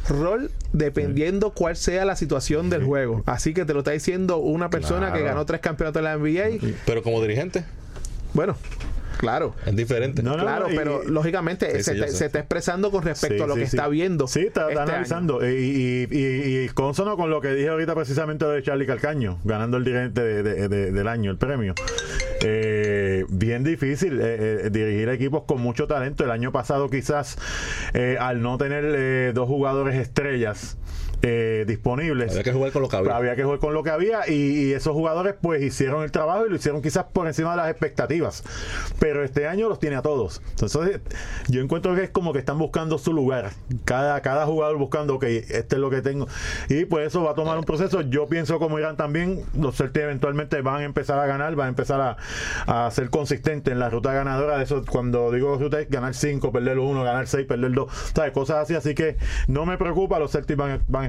rol 0.09 0.51
dependiendo 0.73 1.51
cuál 1.51 1.75
sea 1.75 2.05
la 2.05 2.15
situación 2.15 2.69
del 2.69 2.83
juego. 2.83 3.23
Así 3.25 3.53
que 3.53 3.65
te 3.65 3.73
lo 3.73 3.79
está 3.79 3.91
diciendo 3.91 4.37
una 4.37 4.69
persona 4.69 5.11
que 5.13 5.21
ganó 5.21 5.45
tres 5.45 5.61
campeonatos 5.61 6.01
de 6.01 6.03
la 6.09 6.17
NBA. 6.17 6.73
Pero 6.85 7.01
como 7.03 7.21
dirigente 7.21 7.63
Bueno, 8.33 8.55
claro. 9.17 9.55
es 9.65 9.75
diferente. 9.75 10.21
No, 10.21 10.35
no, 10.35 10.43
Claro, 10.43 10.67
no, 10.67 10.73
y- 10.73 10.77
pero 10.77 11.03
lógicamente 11.05 11.71
Sí, 11.77 11.83
se, 11.83 11.93
sí, 11.95 11.99
te- 12.01 12.07
se 12.09 12.25
está 12.25 12.39
expresando 12.39 12.91
con 12.91 13.03
respecto 13.03 13.37
Sí, 13.37 13.43
a 13.43 13.47
lo 13.47 13.53
sí, 13.55 13.59
que 13.61 13.67
sí. 13.67 13.77
está 13.77 13.87
viendo. 13.87 14.27
Sí, 14.27 14.39
está, 14.41 14.61
está 14.61 14.71
este 14.71 14.79
año. 14.81 14.89
analizando. 14.91 15.49
Y, 15.49 15.53
y, 15.53 16.07
y, 16.11 16.63
y 16.65 16.69
consono 16.69 17.15
con 17.15 17.29
lo 17.29 17.39
que 17.41 17.53
dije 17.53 17.69
ahorita 17.69 17.95
precisamente 17.95 18.45
de 18.45 18.61
Charlie 18.61 18.85
Calcaño, 18.85 19.39
ganando 19.45 19.77
el 19.77 19.85
dirigente 19.85 20.21
de- 20.21 20.43
de- 20.43 20.67
de- 20.67 20.91
del 20.91 21.07
año, 21.07 21.31
el 21.31 21.37
premio. 21.37 21.73
Eh, 22.41 22.74
bien 23.29 23.63
difícil 23.63 24.19
eh, 24.21 24.65
eh, 24.65 24.69
dirigir 24.71 25.09
equipos 25.09 25.43
con 25.43 25.61
mucho 25.61 25.87
talento. 25.87 26.23
El 26.23 26.31
año 26.31 26.51
pasado 26.51 26.89
quizás 26.89 27.37
eh, 27.93 28.17
al 28.19 28.41
no 28.41 28.57
tener 28.57 28.85
eh, 28.85 29.31
dos 29.33 29.47
jugadores 29.47 29.95
estrellas 29.95 30.77
eh, 31.27 31.65
disponibles. 31.65 32.31
Había 32.31 32.43
que 32.43 32.53
jugar 32.53 32.71
con 32.71 32.83
lo 32.83 32.87
que 32.87 32.97
había. 32.97 33.15
Había 33.17 33.35
que 33.35 33.43
jugar 33.43 33.59
con 33.59 33.73
lo 33.73 33.81
que 33.81 33.89
había 33.89 34.29
y, 34.29 34.33
y 34.33 34.73
esos 34.73 34.93
jugadores 34.93 35.33
pues 35.41 35.63
hicieron 35.63 36.03
el 36.03 36.11
trabajo 36.11 36.45
y 36.45 36.49
lo 36.49 36.55
hicieron 36.55 36.83
quizás 36.83 37.05
por 37.05 37.25
encima 37.25 37.51
de 37.51 37.57
las 37.57 37.69
expectativas. 37.71 38.43
Pero 38.99 39.23
este 39.23 39.47
año 39.47 39.67
los 39.67 39.79
tiene 39.79 39.95
a 39.95 40.03
todos. 40.03 40.43
Entonces 40.51 41.01
yo 41.47 41.61
encuentro 41.61 41.95
que 41.95 42.03
es 42.03 42.09
como 42.11 42.31
que 42.31 42.37
están 42.37 42.59
buscando 42.59 42.99
su 42.99 43.11
lugar. 43.11 43.53
Cada, 43.85 44.21
cada 44.21 44.45
jugador 44.45 44.77
buscando, 44.77 45.15
ok, 45.15 45.23
este 45.23 45.75
es 45.75 45.79
lo 45.79 45.89
que 45.89 46.03
tengo. 46.03 46.27
Y 46.69 46.85
pues 46.85 47.07
eso 47.07 47.23
va 47.23 47.31
a 47.31 47.33
tomar 47.33 47.57
un 47.57 47.63
proceso. 47.63 48.01
Yo 48.01 48.27
pienso 48.27 48.59
como 48.59 48.77
Irán 48.77 48.95
también, 48.95 49.43
los 49.57 49.77
Celtics 49.77 50.03
eventualmente 50.03 50.61
van 50.61 50.81
a 50.81 50.83
empezar 50.83 51.17
a 51.17 51.25
ganar, 51.25 51.55
van 51.55 51.65
a 51.65 51.69
empezar 51.69 52.01
a, 52.01 52.85
a 52.85 52.91
ser 52.91 53.09
consistentes 53.09 53.71
en 53.71 53.79
la 53.79 53.89
ruta 53.89 54.13
ganadora. 54.13 54.59
De 54.59 54.63
eso, 54.63 54.83
cuando 54.87 55.31
digo 55.31 55.57
ruta 55.57 55.79
es 55.79 55.89
ganar 55.89 56.13
5, 56.13 56.51
perder 56.51 56.77
1, 56.77 57.03
ganar 57.03 57.25
6, 57.25 57.47
perder 57.47 57.71
2, 57.71 58.13
cosas 58.31 58.57
así. 58.57 58.75
Así 58.75 58.93
que 58.93 59.17
no 59.47 59.65
me 59.65 59.77
preocupa, 59.79 60.19
los 60.19 60.31
Celtics 60.31 60.57
van, 60.57 60.83
van 60.87 61.03
a 61.05 61.07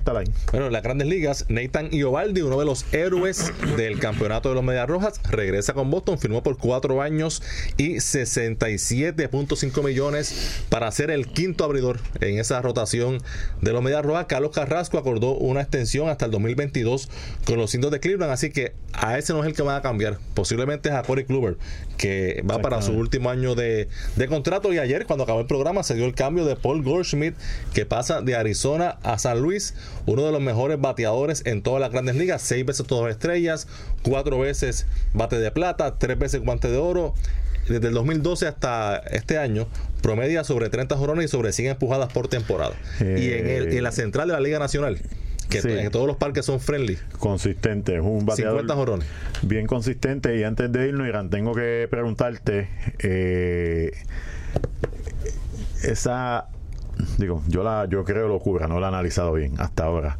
Bueno, 0.52 0.66
en 0.68 0.72
las 0.72 0.84
grandes 0.84 1.08
ligas, 1.08 1.46
Nathan 1.48 1.88
Iovaldi, 1.92 2.42
uno 2.42 2.60
de 2.60 2.64
los 2.64 2.86
héroes 2.92 3.52
del 3.76 3.98
campeonato 3.98 4.48
de 4.48 4.54
los 4.54 4.62
Medias 4.62 4.86
Rojas, 4.88 5.20
regresa 5.28 5.74
con 5.74 5.90
Boston, 5.90 6.16
firmó 6.18 6.44
por 6.44 6.58
cuatro 6.58 7.02
años 7.02 7.42
y 7.76 7.96
67.5 7.96 9.84
millones 9.84 10.62
para 10.68 10.92
ser 10.92 11.10
el 11.10 11.26
quinto 11.26 11.64
abridor 11.64 11.98
en 12.20 12.38
esa 12.38 12.62
rotación 12.62 13.18
de 13.60 13.72
los 13.72 13.82
Medias 13.82 14.04
Rojas. 14.04 14.26
Carlos 14.28 14.52
Carrasco 14.52 14.96
acordó 14.96 15.32
una 15.32 15.62
extensión 15.62 16.08
hasta 16.08 16.26
el 16.26 16.30
2022 16.30 17.08
con 17.44 17.56
los 17.58 17.74
indios 17.74 17.90
de 17.90 17.98
Cleveland, 17.98 18.32
así 18.32 18.50
que 18.50 18.74
a 18.92 19.18
ese 19.18 19.32
no 19.32 19.40
es 19.40 19.46
el 19.46 19.54
que 19.54 19.62
van 19.62 19.76
a 19.76 19.82
cambiar. 19.82 20.18
Posiblemente 20.34 20.88
es 20.88 20.94
a 20.94 21.02
Corey 21.02 21.24
Kluber, 21.24 21.56
que 21.96 22.42
va 22.48 22.58
para 22.62 22.82
su 22.82 22.92
último 22.92 23.30
año 23.30 23.54
de, 23.54 23.88
de 24.16 24.26
contrato. 24.28 24.72
Y 24.72 24.78
ayer, 24.78 25.06
cuando 25.06 25.24
acabó 25.24 25.40
el 25.40 25.46
programa, 25.46 25.82
se 25.82 25.94
dio 25.94 26.04
el 26.06 26.14
cambio 26.14 26.44
de 26.44 26.56
Paul 26.56 26.82
Goldschmidt, 26.82 27.34
que 27.74 27.86
pasa 27.86 28.20
de 28.20 28.34
Arizona 28.36 28.98
a 29.02 29.18
San 29.18 29.40
Luis, 29.40 29.74
uno 30.06 30.24
de 30.24 30.32
los 30.32 30.40
mejores 30.40 30.80
bateadores 30.80 31.42
en 31.46 31.62
todas 31.62 31.80
las 31.80 31.90
grandes 31.90 32.16
ligas, 32.16 32.42
seis 32.42 32.64
veces 32.66 32.86
todas 32.86 33.10
estrellas, 33.10 33.66
cuatro 34.02 34.38
veces 34.38 34.86
bate 35.14 35.38
de 35.38 35.50
plata, 35.50 35.98
tres 35.98 36.18
veces 36.18 36.40
guante 36.42 36.68
de 36.68 36.76
oro. 36.78 37.14
Desde 37.68 37.88
el 37.88 37.94
2012 37.94 38.46
hasta 38.46 38.98
este 39.10 39.38
año, 39.38 39.66
promedia 40.00 40.44
sobre 40.44 40.68
30 40.68 40.96
jorones 40.96 41.24
y 41.24 41.28
sobre 41.28 41.52
100 41.52 41.70
empujadas 41.72 42.12
por 42.12 42.28
temporada. 42.28 42.74
y 43.00 43.32
en, 43.32 43.48
el- 43.48 43.72
en 43.76 43.82
la 43.82 43.90
central 43.90 44.28
de 44.28 44.34
la 44.34 44.40
Liga 44.40 44.60
Nacional, 44.60 44.98
que 45.48 45.60
Sí. 45.62 45.68
todos 45.92 46.06
los 46.06 46.16
parques 46.16 46.44
son 46.44 46.60
friendly, 46.60 46.98
consistente, 47.18 47.94
es 47.96 48.00
un 48.02 48.26
bateador 48.26 48.60
50 48.60 48.74
jorones. 48.74 49.06
bien 49.42 49.66
consistente. 49.66 50.36
Y 50.36 50.42
antes 50.44 50.70
de 50.72 50.88
irnos, 50.88 51.06
Irán, 51.08 51.30
tengo 51.30 51.54
que 51.54 51.86
preguntarte 51.90 52.68
eh, 52.98 53.92
esa 55.82 56.46
digo, 57.18 57.42
yo 57.46 57.62
la 57.62 57.86
yo 57.90 58.04
creo 58.04 58.26
locura, 58.26 58.68
no 58.68 58.80
la 58.80 58.86
he 58.86 58.88
analizado 58.88 59.34
bien 59.34 59.52
hasta 59.58 59.84
ahora, 59.84 60.18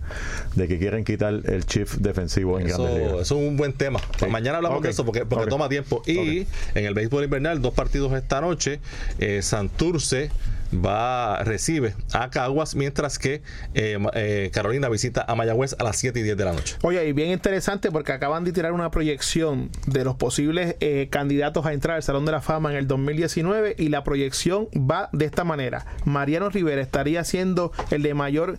de 0.57 0.68
que 0.68 0.79
quieren 0.79 1.05
quitar 1.05 1.33
el 1.47 1.64
chief 1.64 1.95
defensivo 1.97 2.61
en 2.61 2.66
Eso, 2.66 2.83
Grandes 2.83 3.03
Ligas. 3.07 3.22
eso 3.22 3.41
es 3.41 3.49
un 3.49 3.57
buen 3.57 3.72
tema. 3.72 3.99
Sí. 4.18 4.27
Mañana 4.27 4.59
hablamos 4.59 4.79
Ok. 4.79 4.85
de 4.85 4.91
eso 4.91 5.05
porque, 5.07 5.24
porque 5.24 5.45
Ok. 5.45 5.51
toma 5.51 5.68
tiempo. 5.70 6.03
Y 6.07 6.47
en 6.74 6.85
el 6.85 6.93
béisbol 6.93 7.24
invernal, 7.24 7.62
dos 7.62 7.72
partidos 7.72 8.12
esta 8.12 8.43
noche. 8.43 8.81
Eh, 9.18 9.41
Santurce 9.41 10.31
va 10.73 11.43
recibe 11.45 11.95
a 12.12 12.31
Caguas, 12.31 12.75
mientras 12.75 13.19
que 13.19 13.43
eh, 13.75 13.99
eh, 14.14 14.51
Carolina 14.53 14.89
visita 14.89 15.25
a 15.27 15.35
Mayagüez 15.35 15.77
a 15.79 15.85
las 15.85 15.97
7 15.97 16.19
y 16.19 16.23
10 16.23 16.37
de 16.37 16.45
la 16.45 16.53
noche. 16.53 16.77
Oye, 16.83 17.07
y 17.07 17.12
bien 17.12 17.31
interesante 17.31 17.91
porque 17.91 18.12
acaban 18.12 18.45
de 18.45 18.53
tirar 18.53 18.73
una 18.73 18.91
proyección 18.91 19.71
de 19.87 20.05
los 20.05 20.17
posibles 20.17 20.77
eh, 20.81 21.09
candidatos 21.11 21.67
a 21.67 21.73
entrar 21.73 21.97
al 21.97 22.03
Salón 22.03 22.25
de 22.25 22.33
la 22.33 22.41
Fama 22.41 22.71
en 22.71 22.79
el 22.79 22.87
2019 22.87 23.77
y 23.79 23.89
la 23.89 24.05
proyección 24.05 24.69
va 24.75 25.09
de 25.12 25.25
esta 25.25 25.45
manera. 25.45 25.87
Mariano 26.05 26.49
Rivera 26.51 26.83
estaría 26.83 27.25
siendo 27.25 27.73
el 27.91 28.03
de 28.03 28.14
mayor 28.14 28.59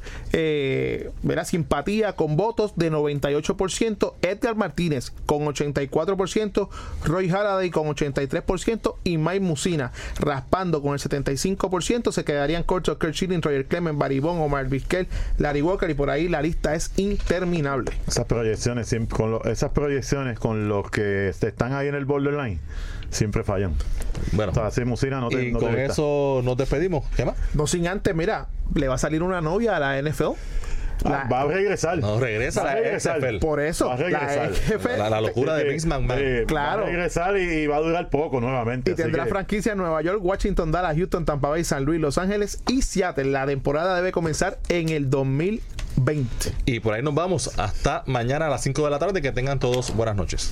simpatía 1.45 2.14
con 2.14 2.36
votos 2.36 2.74
de 2.76 2.91
98%, 2.91 4.14
Edgar 4.22 4.55
Martínez 4.55 5.12
con 5.26 5.45
84%, 5.45 6.70
Roy 7.05 7.30
Halladay 7.30 7.70
con 7.70 7.88
83% 7.88 8.95
y 9.03 9.18
Mike 9.18 9.39
Musina 9.39 9.91
raspando 10.20 10.82
con 10.82 10.93
el 10.93 10.99
75%. 10.99 12.07
Se 12.12 12.24
quedarían 12.24 12.64
cortos 12.64 12.97
Kurt 12.97 13.14
Schilling, 13.14 13.41
Roger 13.41 13.66
Clemens, 13.66 13.97
Baribón, 13.97 14.39
Omar 14.39 14.68
Vizquel, 14.68 15.08
Larry 15.38 15.62
Walker 15.62 15.89
y 15.89 15.93
por 15.93 16.10
ahí 16.10 16.28
la 16.28 16.41
lista 16.41 16.74
es 16.76 16.91
interminable. 16.97 17.91
Esas 18.08 18.26
proyecciones, 18.26 18.88
siempre- 18.88 19.16
con 19.18 19.32
lo- 19.32 19.43
esas 19.45 19.72
proyecciones 19.72 20.39
con 20.39 20.68
los 20.70 20.89
que 20.91 21.30
están 21.30 21.74
ahí 21.74 21.88
en 21.88 21.95
el 21.95 22.05
borderline, 22.05 22.60
siempre 23.10 23.43
fallan. 23.43 23.74
Bueno, 24.34 24.51
O 24.55 24.72
sea, 24.72 24.86
Musina 24.86 25.20
no 25.20 25.30
te, 25.30 25.47
y 25.49 25.51
no 25.51 25.60
con 25.60 25.78
eso 25.78 26.41
nos 26.43 26.58
despedimos. 26.58 27.05
¿Qué 27.16 27.26
más? 27.26 27.36
No 27.53 27.68
sin 27.68 27.88
antes, 27.88 28.14
mira, 28.16 28.47
le 28.74 28.88
va 28.88 28.95
a 28.95 28.97
salir 28.97 29.24
una 29.24 29.41
novia 29.41 29.76
a 29.76 29.80
la 29.80 29.97
NFL. 30.01 30.34
La- 31.03 31.23
va 31.31 31.41
a 31.41 31.45
regresar. 31.45 31.97
No, 31.99 32.19
regresa 32.19 32.63
Va 32.63 32.71
a 32.71 32.75
la. 32.79 32.99
XFL. 32.99 33.39
por 33.39 33.59
eso, 33.59 33.87
Va 33.87 33.93
a 33.93 33.97
la 33.97 34.03
regresar. 34.03 34.49
NFL 34.51 34.97
La, 34.97 35.09
la 35.09 35.21
locura 35.21 35.55
de 35.55 35.63
Eh, 35.67 35.69
Vince 35.71 35.87
McMahon. 35.87 36.19
eh, 36.21 36.43
Claro. 36.47 36.81
Va 36.83 36.87
a 36.87 36.91
regresar 36.91 37.37
y, 37.37 37.41
y 37.41 37.67
va 37.67 37.77
a 37.77 37.79
durar 37.81 38.09
poco 38.09 38.41
nuevamente. 38.41 38.91
y 38.91 38.93
así 38.93 39.03
tendrá 39.03 39.23
que- 39.25 39.29
franquicia 39.29 39.71
en 39.73 39.77
Nueva 39.77 40.01
York, 40.01 40.19
Washington, 40.23 40.71
Dallas, 40.71 40.95
Houston, 40.95 41.25
Tampa 41.25 41.49
Bay, 41.49 41.63
San 41.63 41.85
Luis, 41.85 41.99
Los 42.01 42.17
Ángeles 42.17 42.61
y 42.69 42.81
Seattle. 42.81 43.25
La 43.31 43.45
temporada 43.45 43.95
debe 43.95 44.11
comenzar 44.11 44.57
en 44.69 44.89
el 44.89 45.09
2020. 45.09 46.51
Y 46.65 46.79
por 46.79 46.93
ahí 46.93 47.01
nos 47.03 47.15
vamos. 47.15 47.57
Hasta 47.59 48.03
mañana 48.05 48.47
a 48.47 48.49
las 48.49 48.61
5 48.61 48.83
de 48.83 48.89
la 48.91 48.99
tarde. 48.99 49.21
Que 49.21 49.31
tengan 49.31 49.59
todos 49.59 49.95
buenas 49.95 50.15
noches. 50.15 50.51